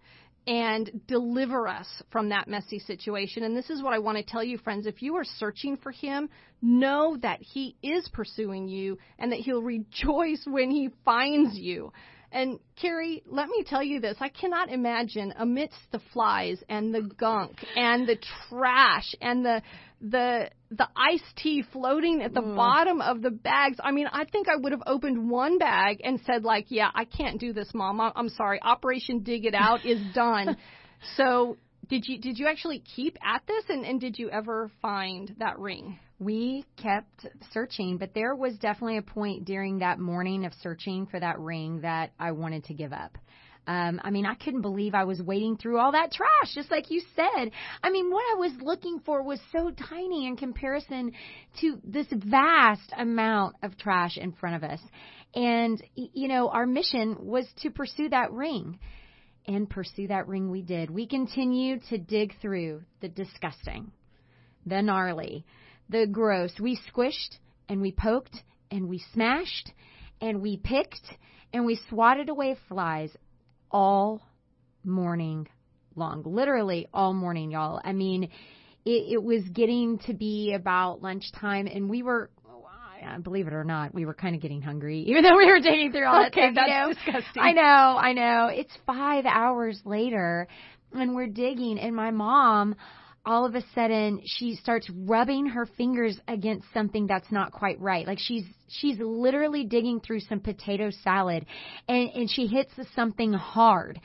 and 0.47 1.01
deliver 1.07 1.67
us 1.67 1.87
from 2.11 2.29
that 2.29 2.47
messy 2.47 2.79
situation. 2.79 3.43
And 3.43 3.55
this 3.55 3.69
is 3.69 3.83
what 3.83 3.93
I 3.93 3.99
want 3.99 4.17
to 4.17 4.23
tell 4.23 4.43
you, 4.43 4.57
friends. 4.57 4.87
If 4.87 5.01
you 5.01 5.15
are 5.15 5.23
searching 5.23 5.77
for 5.77 5.91
Him, 5.91 6.29
know 6.61 7.17
that 7.21 7.41
He 7.41 7.75
is 7.83 8.09
pursuing 8.11 8.67
you 8.67 8.97
and 9.19 9.31
that 9.31 9.39
He'll 9.39 9.61
rejoice 9.61 10.43
when 10.45 10.71
He 10.71 10.89
finds 11.05 11.57
you. 11.57 11.91
And 12.31 12.59
Carrie, 12.81 13.23
let 13.27 13.49
me 13.49 13.63
tell 13.67 13.83
you 13.83 13.99
this. 13.99 14.15
I 14.21 14.29
cannot 14.29 14.69
imagine 14.69 15.33
amidst 15.37 15.79
the 15.91 15.99
flies 16.13 16.63
and 16.69 16.95
the 16.95 17.01
gunk 17.01 17.57
and 17.75 18.07
the 18.07 18.17
trash 18.49 19.13
and 19.21 19.43
the 19.43 19.61
the 20.01 20.49
the 20.71 20.87
iced 20.95 21.35
tea 21.37 21.63
floating 21.71 22.21
at 22.21 22.33
the 22.33 22.41
mm. 22.41 22.55
bottom 22.55 23.01
of 23.01 23.21
the 23.21 23.29
bags. 23.29 23.77
I 23.83 23.91
mean, 23.91 24.07
I 24.11 24.25
think 24.25 24.47
I 24.49 24.55
would 24.55 24.71
have 24.71 24.83
opened 24.85 25.29
one 25.29 25.57
bag 25.57 26.01
and 26.03 26.19
said 26.25 26.43
like, 26.43 26.65
"Yeah, 26.69 26.89
I 26.93 27.05
can't 27.05 27.39
do 27.39 27.53
this, 27.53 27.69
mom. 27.73 28.01
I'm 28.01 28.29
sorry. 28.29 28.61
Operation 28.61 29.19
Dig 29.19 29.45
It 29.45 29.55
Out 29.55 29.85
is 29.85 29.99
done." 30.13 30.57
so, 31.15 31.57
did 31.87 32.07
you 32.07 32.19
did 32.19 32.39
you 32.39 32.47
actually 32.47 32.79
keep 32.95 33.17
at 33.23 33.43
this 33.47 33.65
and, 33.69 33.85
and 33.85 33.99
did 33.99 34.17
you 34.17 34.29
ever 34.29 34.71
find 34.81 35.35
that 35.39 35.59
ring? 35.59 35.99
we 36.21 36.63
kept 36.77 37.25
searching, 37.51 37.97
but 37.97 38.13
there 38.13 38.35
was 38.35 38.55
definitely 38.59 38.97
a 38.97 39.01
point 39.01 39.43
during 39.43 39.79
that 39.79 39.97
morning 39.97 40.45
of 40.45 40.53
searching 40.61 41.07
for 41.07 41.19
that 41.19 41.39
ring 41.39 41.81
that 41.81 42.11
I 42.19 42.31
wanted 42.33 42.65
to 42.65 42.75
give 42.75 42.93
up. 42.93 43.17
Um, 43.67 44.01
I 44.03 44.09
mean, 44.09 44.25
I 44.25 44.33
couldn't 44.33 44.61
believe 44.61 44.95
I 44.95 45.03
was 45.03 45.21
wading 45.21 45.57
through 45.57 45.77
all 45.77 45.91
that 45.91 46.11
trash, 46.11 46.53
just 46.55 46.71
like 46.71 46.89
you 46.89 47.01
said. 47.15 47.51
I 47.83 47.91
mean, 47.91 48.09
what 48.09 48.23
I 48.33 48.39
was 48.39 48.51
looking 48.61 48.99
for 49.05 49.21
was 49.21 49.39
so 49.51 49.71
tiny 49.71 50.25
in 50.27 50.35
comparison 50.35 51.11
to 51.61 51.79
this 51.83 52.07
vast 52.11 52.91
amount 52.97 53.55
of 53.61 53.77
trash 53.77 54.17
in 54.17 54.31
front 54.31 54.55
of 54.55 54.63
us. 54.63 54.79
And, 55.35 55.81
you 55.95 56.27
know, 56.27 56.49
our 56.49 56.65
mission 56.65 57.17
was 57.19 57.45
to 57.61 57.69
pursue 57.69 58.09
that 58.09 58.31
ring. 58.31 58.79
And 59.47 59.69
pursue 59.69 60.07
that 60.07 60.27
ring 60.27 60.51
we 60.51 60.61
did. 60.61 60.91
We 60.91 61.07
continued 61.07 61.81
to 61.89 61.97
dig 61.97 62.33
through 62.41 62.83
the 62.99 63.09
disgusting, 63.09 63.91
the 64.67 64.83
gnarly, 64.83 65.45
the 65.89 66.05
gross. 66.05 66.51
We 66.59 66.79
squished 66.93 67.37
and 67.67 67.81
we 67.81 67.91
poked 67.91 68.35
and 68.69 68.87
we 68.87 69.03
smashed 69.13 69.71
and 70.21 70.41
we 70.41 70.57
picked 70.57 71.01
and 71.53 71.65
we 71.65 71.79
swatted 71.89 72.29
away 72.29 72.55
flies 72.69 73.11
all 73.71 74.21
morning 74.83 75.47
long. 75.95 76.23
Literally 76.25 76.87
all 76.93 77.13
morning, 77.13 77.51
y'all. 77.51 77.81
I 77.83 77.93
mean, 77.93 78.23
it, 78.85 79.13
it 79.13 79.23
was 79.23 79.43
getting 79.49 79.99
to 79.99 80.13
be 80.13 80.53
about 80.53 81.01
lunchtime 81.01 81.67
and 81.67 81.89
we 81.89 82.03
were 82.03 82.29
believe 83.23 83.47
it 83.47 83.53
or 83.53 83.63
not, 83.63 83.93
we 83.93 84.05
were 84.05 84.13
kind 84.13 84.35
of 84.35 84.41
getting 84.41 84.61
hungry, 84.61 84.99
even 85.07 85.23
though 85.23 85.37
we 85.37 85.47
were 85.47 85.59
digging 85.59 85.91
through 85.91 86.05
all 86.05 86.25
okay, 86.27 86.53
that 86.53 86.53
stuff. 86.53 86.67
That's 86.67 86.69
you 86.69 86.73
know? 86.73 86.93
disgusting. 86.93 87.43
I 87.43 87.51
know, 87.51 87.61
I 87.97 88.13
know. 88.13 88.49
It's 88.51 88.77
five 88.85 89.25
hours 89.25 89.81
later, 89.85 90.47
and 90.93 91.15
we're 91.15 91.27
digging, 91.27 91.79
and 91.79 91.95
my 91.95 92.11
mom 92.11 92.75
all 93.25 93.45
of 93.45 93.55
a 93.55 93.63
sudden 93.75 94.21
she 94.25 94.55
starts 94.55 94.89
rubbing 94.89 95.45
her 95.45 95.65
fingers 95.65 96.19
against 96.27 96.65
something 96.73 97.07
that's 97.07 97.31
not 97.31 97.51
quite 97.51 97.79
right. 97.79 98.07
Like 98.07 98.19
she's 98.19 98.45
she's 98.67 98.97
literally 98.99 99.63
digging 99.65 99.99
through 99.99 100.21
some 100.21 100.39
potato 100.39 100.89
salad 101.03 101.45
and 101.87 102.09
and 102.09 102.29
she 102.29 102.47
hits 102.47 102.71
something 102.95 103.33
hard. 103.33 103.99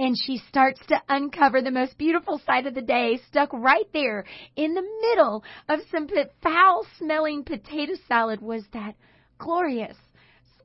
And 0.00 0.14
she 0.16 0.40
starts 0.48 0.80
to 0.88 1.02
uncover 1.08 1.60
the 1.60 1.72
most 1.72 1.98
beautiful 1.98 2.40
sight 2.46 2.68
of 2.68 2.74
the 2.76 2.82
day, 2.82 3.18
stuck 3.26 3.52
right 3.52 3.86
there 3.92 4.24
in 4.54 4.74
the 4.74 4.88
middle 5.02 5.42
of 5.68 5.80
some 5.90 6.06
foul 6.40 6.86
smelling 6.98 7.42
potato 7.42 7.94
salad 8.06 8.40
was 8.40 8.62
that 8.72 8.94
glorious 9.38 9.96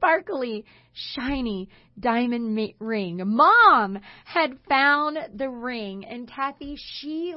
sparkly, 0.03 0.65
shiny 0.93 1.69
diamond 1.97 2.73
ring. 2.79 3.21
Mom 3.25 3.99
had 4.25 4.57
found 4.67 5.17
the 5.33 5.49
ring, 5.49 6.05
and 6.05 6.29
Kathy, 6.29 6.77
she 6.77 7.33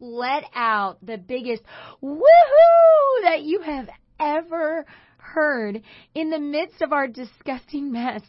let 0.00 0.44
out 0.54 0.98
the 1.04 1.16
biggest 1.16 1.62
woohoo 2.02 3.22
that 3.22 3.42
you 3.42 3.60
have 3.60 3.88
ever 4.18 4.84
heard 5.18 5.80
in 6.14 6.30
the 6.30 6.40
midst 6.40 6.82
of 6.82 6.92
our 6.92 7.06
disgusting 7.06 7.92
mess. 7.92 8.22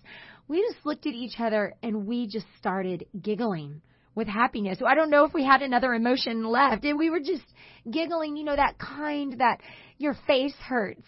We 0.47 0.61
just 0.61 0.85
looked 0.85 1.07
at 1.07 1.13
each 1.13 1.39
other 1.39 1.73
and 1.81 2.05
we 2.05 2.27
just 2.27 2.47
started 2.59 3.05
giggling 3.19 3.81
with 4.15 4.27
happiness. 4.27 4.77
So 4.79 4.85
I 4.85 4.95
don't 4.95 5.09
know 5.09 5.25
if 5.25 5.33
we 5.33 5.45
had 5.45 5.61
another 5.61 5.93
emotion 5.93 6.43
left. 6.43 6.83
And 6.83 6.97
we 6.97 7.09
were 7.09 7.19
just 7.19 7.45
giggling, 7.89 8.35
you 8.35 8.43
know, 8.43 8.55
that 8.55 8.77
kind 8.77 9.39
that 9.39 9.61
your 9.97 10.15
face 10.27 10.55
hurts. 10.67 11.05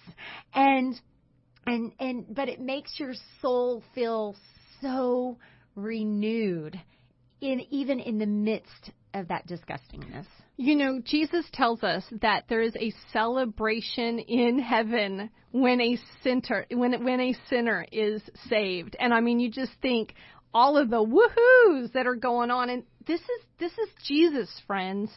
And 0.53 0.99
and 1.65 1.91
and 1.99 2.25
but 2.33 2.49
it 2.49 2.59
makes 2.59 2.99
your 2.99 3.13
soul 3.41 3.83
feel 3.93 4.35
so 4.81 5.37
renewed 5.75 6.79
in 7.39 7.61
even 7.69 7.99
in 7.99 8.17
the 8.17 8.25
midst 8.25 8.91
of 9.13 9.27
that 9.27 9.47
disgustingness. 9.47 10.25
You 10.57 10.75
know, 10.75 11.01
Jesus 11.03 11.45
tells 11.51 11.83
us 11.83 12.03
that 12.21 12.45
there 12.47 12.61
is 12.61 12.75
a 12.75 12.93
celebration 13.11 14.19
in 14.19 14.59
heaven 14.59 15.29
when 15.51 15.81
a 15.81 15.97
sinner 16.23 16.65
when 16.71 17.03
when 17.03 17.19
a 17.19 17.35
sinner 17.49 17.85
is 17.91 18.21
saved. 18.47 18.95
And 18.99 19.13
I 19.13 19.21
mean, 19.21 19.39
you 19.39 19.49
just 19.49 19.71
think 19.81 20.13
all 20.53 20.77
of 20.77 20.89
the 20.89 21.03
woohoos 21.03 21.93
that 21.93 22.05
are 22.05 22.15
going 22.15 22.51
on 22.51 22.69
and 22.69 22.83
this 23.07 23.21
is 23.21 23.45
this 23.59 23.71
is 23.71 23.89
Jesus, 24.03 24.49
friends. 24.67 25.09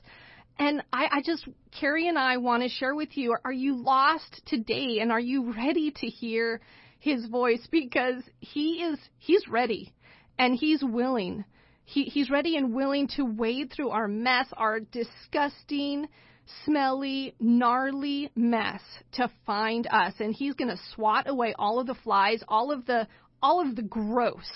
And 0.59 0.83
I, 0.93 1.09
I 1.11 1.23
just, 1.25 1.47
Carrie 1.79 2.09
and 2.09 2.19
I 2.19 2.37
want 2.37 2.63
to 2.63 2.69
share 2.69 2.95
with 2.95 3.17
you 3.17 3.37
are 3.45 3.53
you 3.53 3.77
lost 3.77 4.43
today 4.47 4.99
and 5.01 5.11
are 5.11 5.21
you 5.21 5.53
ready 5.53 5.91
to 5.91 6.07
hear 6.07 6.61
his 6.99 7.27
voice? 7.27 7.67
Because 7.71 8.23
he 8.39 8.83
is, 8.83 8.99
he's 9.19 9.49
ready 9.49 9.93
and 10.39 10.55
he's 10.55 10.83
willing. 10.83 11.45
He, 11.85 12.05
he's 12.05 12.31
ready 12.31 12.57
and 12.57 12.73
willing 12.73 13.09
to 13.17 13.25
wade 13.25 13.73
through 13.73 13.91
our 13.91 14.09
mess, 14.09 14.47
our 14.57 14.81
disgusting, 14.81 16.07
smelly, 16.65 17.35
gnarly 17.41 18.31
mess 18.37 18.81
to 19.13 19.31
find 19.45 19.87
us. 19.89 20.15
And 20.21 20.35
he's 20.35 20.55
going 20.55 20.71
to 20.71 20.81
swat 20.95 21.29
away 21.29 21.55
all 21.59 21.81
of 21.81 21.87
the 21.87 21.95
flies, 21.95 22.43
all 22.49 22.71
of 22.71 22.87
the, 22.87 23.09
all 23.43 23.61
of 23.61 23.77
the 23.77 23.83
gross 23.83 24.51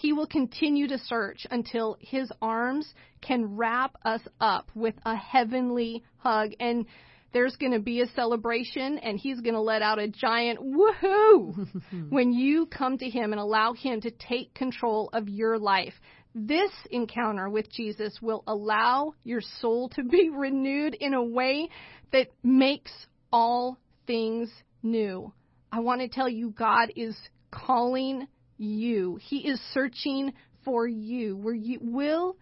he 0.00 0.14
will 0.14 0.26
continue 0.26 0.88
to 0.88 0.96
search 0.96 1.46
until 1.50 1.98
his 2.00 2.32
arms 2.40 2.94
can 3.20 3.56
wrap 3.56 3.96
us 4.04 4.20
up 4.40 4.70
with 4.74 4.94
a 5.04 5.16
heavenly 5.16 6.02
hug. 6.18 6.52
And 6.60 6.86
there's 7.32 7.56
going 7.56 7.72
to 7.72 7.80
be 7.80 8.00
a 8.00 8.06
celebration 8.08 8.98
and 8.98 9.18
he's 9.18 9.40
going 9.40 9.54
to 9.54 9.60
let 9.60 9.82
out 9.82 9.98
a 9.98 10.08
giant 10.08 10.58
woohoo 10.60 11.66
when 12.10 12.32
you 12.32 12.66
come 12.66 12.98
to 12.98 13.08
him 13.08 13.32
and 13.32 13.40
allow 13.40 13.72
him 13.72 14.00
to 14.00 14.10
take 14.10 14.54
control 14.54 15.10
of 15.12 15.28
your 15.28 15.58
life. 15.58 15.94
This 16.34 16.70
encounter 16.90 17.48
with 17.48 17.70
Jesus 17.70 18.18
will 18.22 18.44
allow 18.46 19.14
your 19.24 19.40
soul 19.60 19.88
to 19.90 20.04
be 20.04 20.30
renewed 20.34 20.94
in 20.94 21.14
a 21.14 21.22
way 21.22 21.68
that 22.12 22.28
makes 22.42 22.92
all 23.32 23.78
things 24.06 24.50
new. 24.82 25.32
I 25.72 25.80
want 25.80 26.00
to 26.00 26.08
tell 26.08 26.28
you, 26.28 26.50
God 26.50 26.92
is 26.96 27.16
calling 27.50 28.26
you. 28.58 29.18
He 29.22 29.48
is 29.48 29.60
searching 29.72 30.32
for 30.64 30.86
you. 30.86 31.36
Where 31.36 31.54
you 31.54 31.78
will, 31.80 32.36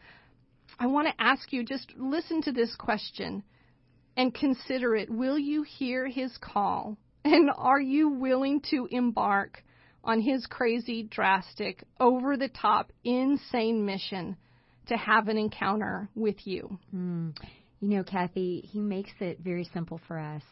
I 0.79 0.87
want 0.87 1.09
to 1.09 1.23
ask 1.23 1.53
you, 1.53 1.65
just 1.65 1.93
listen 1.97 2.43
to 2.43 2.53
this 2.53 2.75
question 2.77 3.43
and 4.17 4.35
consider 4.35 4.95
it. 4.95 5.11
Will 5.11 5.39
you 5.39 5.63
hear 5.63 6.07
his 6.07 6.37
call? 6.39 6.97
And 7.25 7.51
are 7.55 7.81
you 7.81 8.09
willing 8.09 8.63
to 8.71 8.89
embark 8.91 9.63
on 10.03 10.21
his 10.21 10.47
crazy, 10.47 11.03
drastic, 11.03 11.83
over 12.01 12.39
the 12.39 12.49
top, 12.49 12.91
insane 13.05 13.85
mission 13.85 14.37
to 14.87 14.97
have 14.97 15.29
an 15.29 15.37
encounter 15.37 16.09
with 16.15 16.47
you? 16.47 16.79
Mm. 16.95 17.37
You 17.81 17.89
know, 17.89 18.03
Kathy, 18.05 18.61
he 18.61 18.81
makes 18.81 19.11
it 19.21 19.41
very 19.41 19.65
simple 19.75 20.01
for 20.09 20.19
us. 20.19 20.43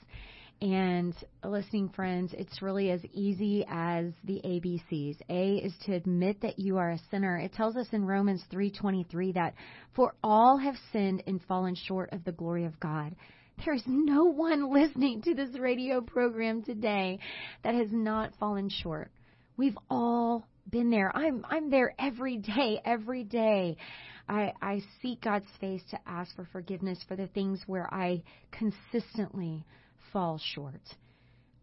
And 0.62 1.14
listening 1.44 1.90
friends, 1.90 2.34
it's 2.36 2.62
really 2.62 2.90
as 2.90 3.04
easy 3.12 3.64
as 3.68 4.06
the 4.24 4.40
ABCs. 4.42 5.18
A 5.28 5.56
is 5.56 5.74
to 5.84 5.92
admit 5.92 6.40
that 6.40 6.58
you 6.58 6.78
are 6.78 6.92
a 6.92 7.00
sinner. 7.10 7.36
It 7.36 7.52
tells 7.52 7.76
us 7.76 7.88
in 7.92 8.06
Romans 8.06 8.42
3:23 8.50 9.32
that 9.32 9.54
for 9.94 10.14
all 10.24 10.56
have 10.56 10.76
sinned 10.92 11.22
and 11.26 11.42
fallen 11.42 11.74
short 11.74 12.10
of 12.12 12.24
the 12.24 12.32
glory 12.32 12.64
of 12.64 12.80
God. 12.80 13.14
There 13.64 13.74
is 13.74 13.86
no 13.86 14.24
one 14.24 14.72
listening 14.72 15.20
to 15.22 15.34
this 15.34 15.58
radio 15.58 16.00
program 16.00 16.62
today 16.62 17.18
that 17.62 17.74
has 17.74 17.92
not 17.92 18.34
fallen 18.36 18.70
short. 18.70 19.10
We've 19.58 19.78
all 19.90 20.46
been 20.70 20.88
there. 20.88 21.14
I'm 21.14 21.44
I'm 21.48 21.68
there 21.68 21.94
every 21.98 22.38
day, 22.38 22.80
every 22.82 23.24
day. 23.24 23.76
I, 24.28 24.52
I 24.60 24.82
seek 25.02 25.20
God's 25.20 25.46
face 25.60 25.82
to 25.90 26.00
ask 26.06 26.34
for 26.34 26.46
forgiveness 26.50 27.02
for 27.06 27.14
the 27.14 27.28
things 27.28 27.62
where 27.66 27.92
I 27.92 28.22
consistently 28.50 29.64
fall 30.16 30.40
short. 30.54 30.80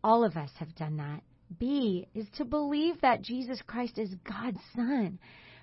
All 0.04 0.24
of 0.24 0.38
us 0.38 0.51
have 0.60 0.76
done 0.76 0.97
that. 0.97 1.22
B 1.60 2.08
is 2.14 2.28
to 2.38 2.45
believe 2.45 3.01
that 3.01 3.24
Jesus 3.24 3.60
Christ 3.66 3.97
is 3.97 4.14
God's 4.30 4.60
Son. 4.76 5.18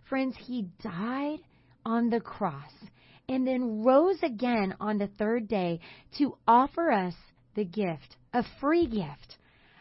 Friends, 0.08 0.34
He 0.44 0.66
died 0.82 1.38
on 1.86 2.10
the 2.10 2.18
cross 2.18 2.72
and 3.28 3.46
then 3.46 3.84
rose 3.84 4.18
again 4.24 4.74
on 4.80 4.98
the 4.98 5.06
third 5.06 5.46
day 5.46 5.78
to 6.18 6.36
offer 6.48 6.90
us 6.90 7.14
the 7.54 7.64
gift, 7.64 8.16
a 8.34 8.42
free 8.60 8.88
gift 8.88 9.38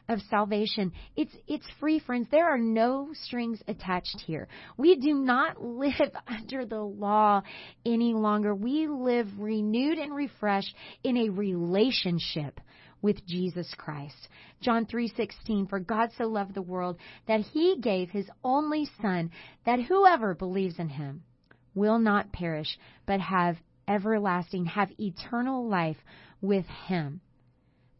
of 0.07 0.19
salvation. 0.29 0.91
It's 1.15 1.35
it's 1.47 1.65
free, 1.79 1.97
friends. 1.97 2.27
There 2.29 2.47
are 2.47 2.59
no 2.59 3.09
strings 3.13 3.59
attached 3.67 4.21
here. 4.27 4.47
We 4.77 4.97
do 4.97 5.15
not 5.15 5.59
live 5.63 6.11
under 6.27 6.63
the 6.63 6.83
law 6.83 7.41
any 7.83 8.13
longer. 8.13 8.53
We 8.53 8.87
live 8.87 9.27
renewed 9.39 9.97
and 9.97 10.13
refreshed 10.13 10.75
in 11.03 11.17
a 11.17 11.29
relationship 11.29 12.59
with 13.01 13.25
Jesus 13.25 13.73
Christ. 13.77 14.27
John 14.61 14.85
3:16 14.85 15.69
For 15.69 15.79
God 15.79 16.11
so 16.17 16.25
loved 16.25 16.53
the 16.53 16.61
world 16.61 16.97
that 17.27 17.41
he 17.41 17.77
gave 17.79 18.09
his 18.09 18.29
only 18.43 18.89
son 19.01 19.31
that 19.65 19.81
whoever 19.81 20.35
believes 20.35 20.79
in 20.79 20.89
him 20.89 21.23
will 21.75 21.99
not 21.99 22.31
perish 22.31 22.77
but 23.05 23.21
have 23.21 23.57
everlasting 23.87 24.65
have 24.65 24.91
eternal 24.99 25.67
life 25.67 25.97
with 26.41 26.65
him. 26.87 27.21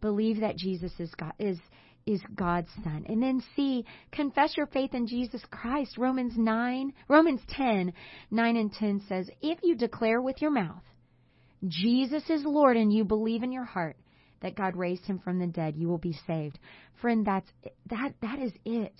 Believe 0.01 0.41
that 0.41 0.57
Jesus 0.57 0.91
is 0.99 1.13
God 1.15 1.33
is 1.39 1.59
is 2.05 2.21
God's 2.33 2.69
son. 2.83 3.05
And 3.07 3.21
then 3.21 3.43
C, 3.55 3.85
confess 4.11 4.57
your 4.57 4.65
faith 4.65 4.95
in 4.95 5.05
Jesus 5.05 5.43
Christ. 5.51 5.97
Romans 5.97 6.33
9, 6.35 6.93
Romans 7.07 7.41
10, 7.49 7.93
9 8.31 8.55
and 8.55 8.73
10 8.73 9.03
says, 9.07 9.29
if 9.41 9.59
you 9.61 9.75
declare 9.75 10.19
with 10.19 10.41
your 10.41 10.49
mouth, 10.49 10.81
Jesus 11.67 12.27
is 12.29 12.43
Lord 12.45 12.77
and 12.77 12.91
you 12.91 13.03
believe 13.03 13.43
in 13.43 13.51
your 13.51 13.65
heart 13.65 13.95
that 14.41 14.55
God 14.55 14.75
raised 14.75 15.05
him 15.05 15.19
from 15.19 15.39
the 15.39 15.47
dead, 15.47 15.75
you 15.75 15.87
will 15.87 15.97
be 15.97 16.17
saved. 16.27 16.59
Friend, 17.01 17.25
that's 17.25 17.49
that 17.89 18.13
that 18.21 18.39
is 18.39 18.53
it. 18.65 18.93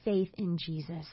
faith 0.05 0.29
in 0.37 0.57
Jesus. 0.57 1.05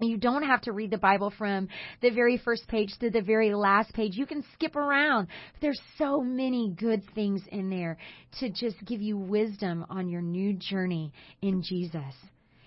You 0.00 0.16
don't 0.16 0.42
have 0.42 0.62
to 0.62 0.72
read 0.72 0.90
the 0.90 0.98
Bible 0.98 1.32
from 1.38 1.68
the 2.00 2.10
very 2.10 2.38
first 2.38 2.66
page 2.66 2.88
to 2.98 3.08
the 3.08 3.22
very 3.22 3.54
last 3.54 3.92
page. 3.94 4.16
You 4.16 4.26
can 4.26 4.42
skip 4.54 4.74
around. 4.74 5.28
There's 5.60 5.80
so 5.96 6.22
many 6.22 6.74
good 6.76 7.04
things 7.14 7.40
in 7.52 7.70
there 7.70 7.98
to 8.40 8.50
just 8.50 8.84
give 8.84 9.00
you 9.00 9.16
wisdom 9.16 9.86
on 9.88 10.08
your 10.08 10.22
new 10.22 10.54
journey 10.54 11.12
in 11.40 11.62
Jesus. 11.62 12.16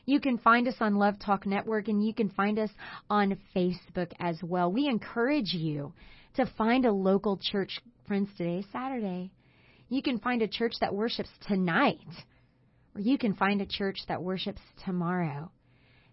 You 0.06 0.22
can 0.22 0.38
find 0.38 0.66
us 0.70 0.76
on 0.80 0.96
Love 0.96 1.16
Talk 1.20 1.46
Network 1.46 1.90
and 1.90 2.06
you 2.06 2.14
can 2.14 2.30
find 2.30 2.58
us 2.58 2.70
on 3.10 3.38
Facebook 3.54 4.14
as 4.18 4.40
well. 4.42 4.72
We 4.72 4.88
encourage 4.88 5.54
you 5.54 5.92
to 6.36 6.50
find 6.58 6.86
a 6.86 6.94
local 6.94 7.38
church. 7.38 7.82
Friends, 8.08 8.30
today 8.38 8.64
Saturday. 8.72 9.30
You 9.90 10.02
can 10.02 10.20
find 10.20 10.42
a 10.42 10.48
church 10.48 10.76
that 10.80 10.96
worships 10.96 11.30
tonight 11.50 12.00
or 12.96 13.02
you 13.02 13.18
can 13.18 13.34
find 13.34 13.62
a 13.62 13.66
church 13.66 14.00
that 14.08 14.24
worships 14.24 14.62
tomorrow. 14.86 15.52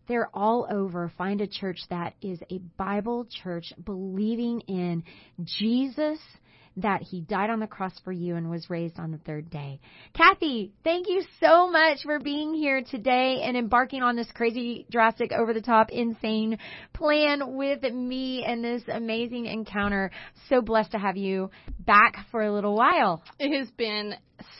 They're 0.09 0.31
all 0.35 0.67
over. 0.69 1.13
Find 1.17 1.41
a 1.41 1.47
church 1.47 1.79
that 1.89 2.15
is 2.21 2.41
a 2.51 2.59
Bible 2.77 3.27
church 3.43 3.73
believing 3.85 4.61
in 4.63 5.05
Jesus, 5.45 6.19
that 6.77 7.03
he 7.03 7.21
died 7.21 7.51
on 7.51 7.61
the 7.61 7.67
cross 7.67 7.93
for 8.05 8.13
you 8.13 8.37
and 8.37 8.51
was 8.51 8.71
raised 8.71 8.99
on 8.99 9.11
the 9.11 9.19
third 9.19 9.51
day. 9.51 9.81
Kathy, 10.15 10.73
thank 10.85 11.09
you 11.09 11.23
so 11.41 11.71
much 11.71 12.03
for 12.05 12.19
being 12.19 12.55
here 12.55 12.83
today 12.83 13.43
and 13.43 13.57
embarking 13.57 14.03
on 14.03 14.17
this 14.17 14.31
crazy, 14.35 14.87
drastic, 14.91 15.33
over 15.33 15.53
the 15.53 15.61
top, 15.61 15.91
insane 15.91 16.59
plan 16.93 17.57
with 17.57 17.83
me 17.83 18.45
and 18.47 18.65
this 18.65 18.83
amazing 18.93 19.47
encounter. 19.47 20.11
So 20.49 20.61
blessed 20.63 20.93
to 20.93 20.99
have 20.99 21.17
you 21.17 21.51
back 21.81 22.17
for 22.31 22.43
a 22.43 22.53
little 22.53 22.75
while. 22.75 23.23
It 23.39 23.59
has 23.59 23.71
been 23.71 24.15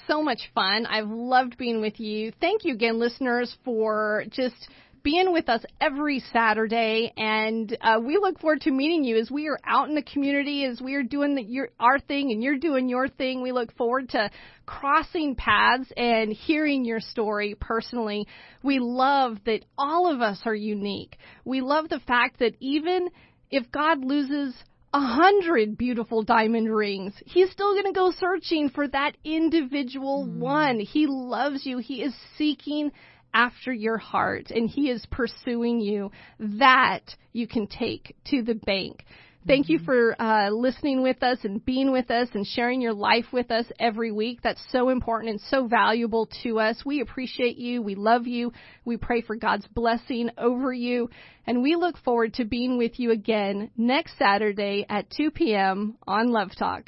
so 0.07 0.23
much 0.23 0.51
fun. 0.55 0.87
I've 0.87 1.09
loved 1.09 1.57
being 1.59 1.81
with 1.81 1.99
you. 1.99 2.33
Thank 2.41 2.65
you 2.65 2.75
again, 2.75 2.99
listeners, 2.99 3.57
for 3.65 4.25
just 4.31 4.69
being 5.03 5.33
with 5.33 5.49
us 5.49 5.65
every 5.81 6.23
Saturday, 6.33 7.13
and 7.17 7.77
uh, 7.81 8.01
we 8.05 8.17
look 8.17 8.41
forward 8.41 8.61
to 8.63 8.71
meeting 8.71 9.05
you 9.05 9.17
as 9.19 9.31
we 9.31 9.49
are 9.49 9.59
out 9.67 9.89
in 9.89 9.95
the 9.95 10.03
community, 10.03 10.65
as 10.65 10.81
we 10.81 10.95
are 10.95 11.03
doing 11.03 11.35
the, 11.35 11.43
your, 11.43 11.71
our 11.81 11.99
thing 11.99 12.31
and 12.31 12.43
you're 12.43 12.59
doing 12.59 12.89
your 12.89 13.09
thing. 13.09 13.43
We 13.43 13.53
look 13.53 13.77
forward 13.77 14.11
to 14.11 14.31
crossing 14.67 15.35
paths 15.35 15.91
and 15.97 16.33
hearing 16.33 16.85
your 16.85 17.01
story 17.01 17.57
personally. 17.59 18.27
We 18.63 18.79
love 18.79 19.39
that 19.47 19.65
all 19.77 20.13
of 20.13 20.21
us 20.21 20.41
are 20.45 20.55
unique. 20.55 21.17
We 21.45 21.61
love 21.61 21.89
the 21.89 22.01
fact 22.01 22.39
that 22.39 22.55
even 22.61 23.09
if 23.51 23.71
God 23.71 24.05
loses 24.05 24.55
a 24.95 25.01
hundred 25.01 25.79
beautiful 25.79 26.23
diamond 26.23 26.75
rings. 26.75 27.15
He's 27.25 27.51
still 27.51 27.73
going 27.73 27.87
to 27.87 27.99
go 27.99 28.13
searching 28.19 28.69
for 28.69 28.87
that 28.89 29.17
individual 29.25 30.27
mm. 30.27 30.39
one. 30.39 30.81
He 30.81 31.07
loves 31.07 31.65
you. 31.65 31.79
He 31.79 32.03
is 32.03 32.15
seeking 32.37 32.93
after 33.35 33.73
your 33.73 33.99
heart 33.99 34.51
and 34.51 34.69
he 34.69 34.91
is 34.91 35.05
pursuing 35.11 35.81
you. 35.81 36.11
That 36.39 37.03
you 37.33 37.47
can 37.47 37.67
take 37.67 38.17
to 38.27 38.43
the 38.43 38.55
bank. 38.55 39.05
Thank 39.45 39.69
you 39.69 39.81
for 39.81 40.15
uh, 40.23 40.51
listening 40.51 41.03
with 41.03 41.21
us 41.25 41.39
and 41.43 41.65
being 41.65 41.91
with 41.91 42.13
us 42.13 42.29
and 42.33 42.47
sharing 42.47 42.81
your 42.81 42.93
life 42.93 43.25
with 43.33 43.51
us 43.51 43.67
every 43.81 44.13
week. 44.13 44.39
That's 44.43 44.63
so 44.71 44.89
important 44.89 45.33
and 45.33 45.41
so 45.41 45.67
valuable 45.67 46.29
to 46.45 46.61
us. 46.61 46.85
We 46.87 47.01
appreciate 47.01 47.57
you. 47.57 47.83
We 47.83 47.97
love 47.97 48.29
you. 48.29 48.53
We 48.85 48.99
pray 48.99 49.21
for 49.21 49.35
God's 49.35 49.67
blessing 49.67 50.31
over 50.39 50.73
you. 50.73 51.11
And 51.45 51.61
we 51.61 51.75
look 51.75 51.99
forward 51.99 52.35
to 52.35 52.45
being 52.45 52.79
with 52.79 53.01
you 53.01 53.11
again 53.11 53.73
next 53.77 54.17
Saturday 54.17 54.87
at 54.89 55.11
2 55.11 55.33
p.m. 55.33 55.97
on 56.07 56.31
Love 56.31 56.51
Talk. 56.57 56.85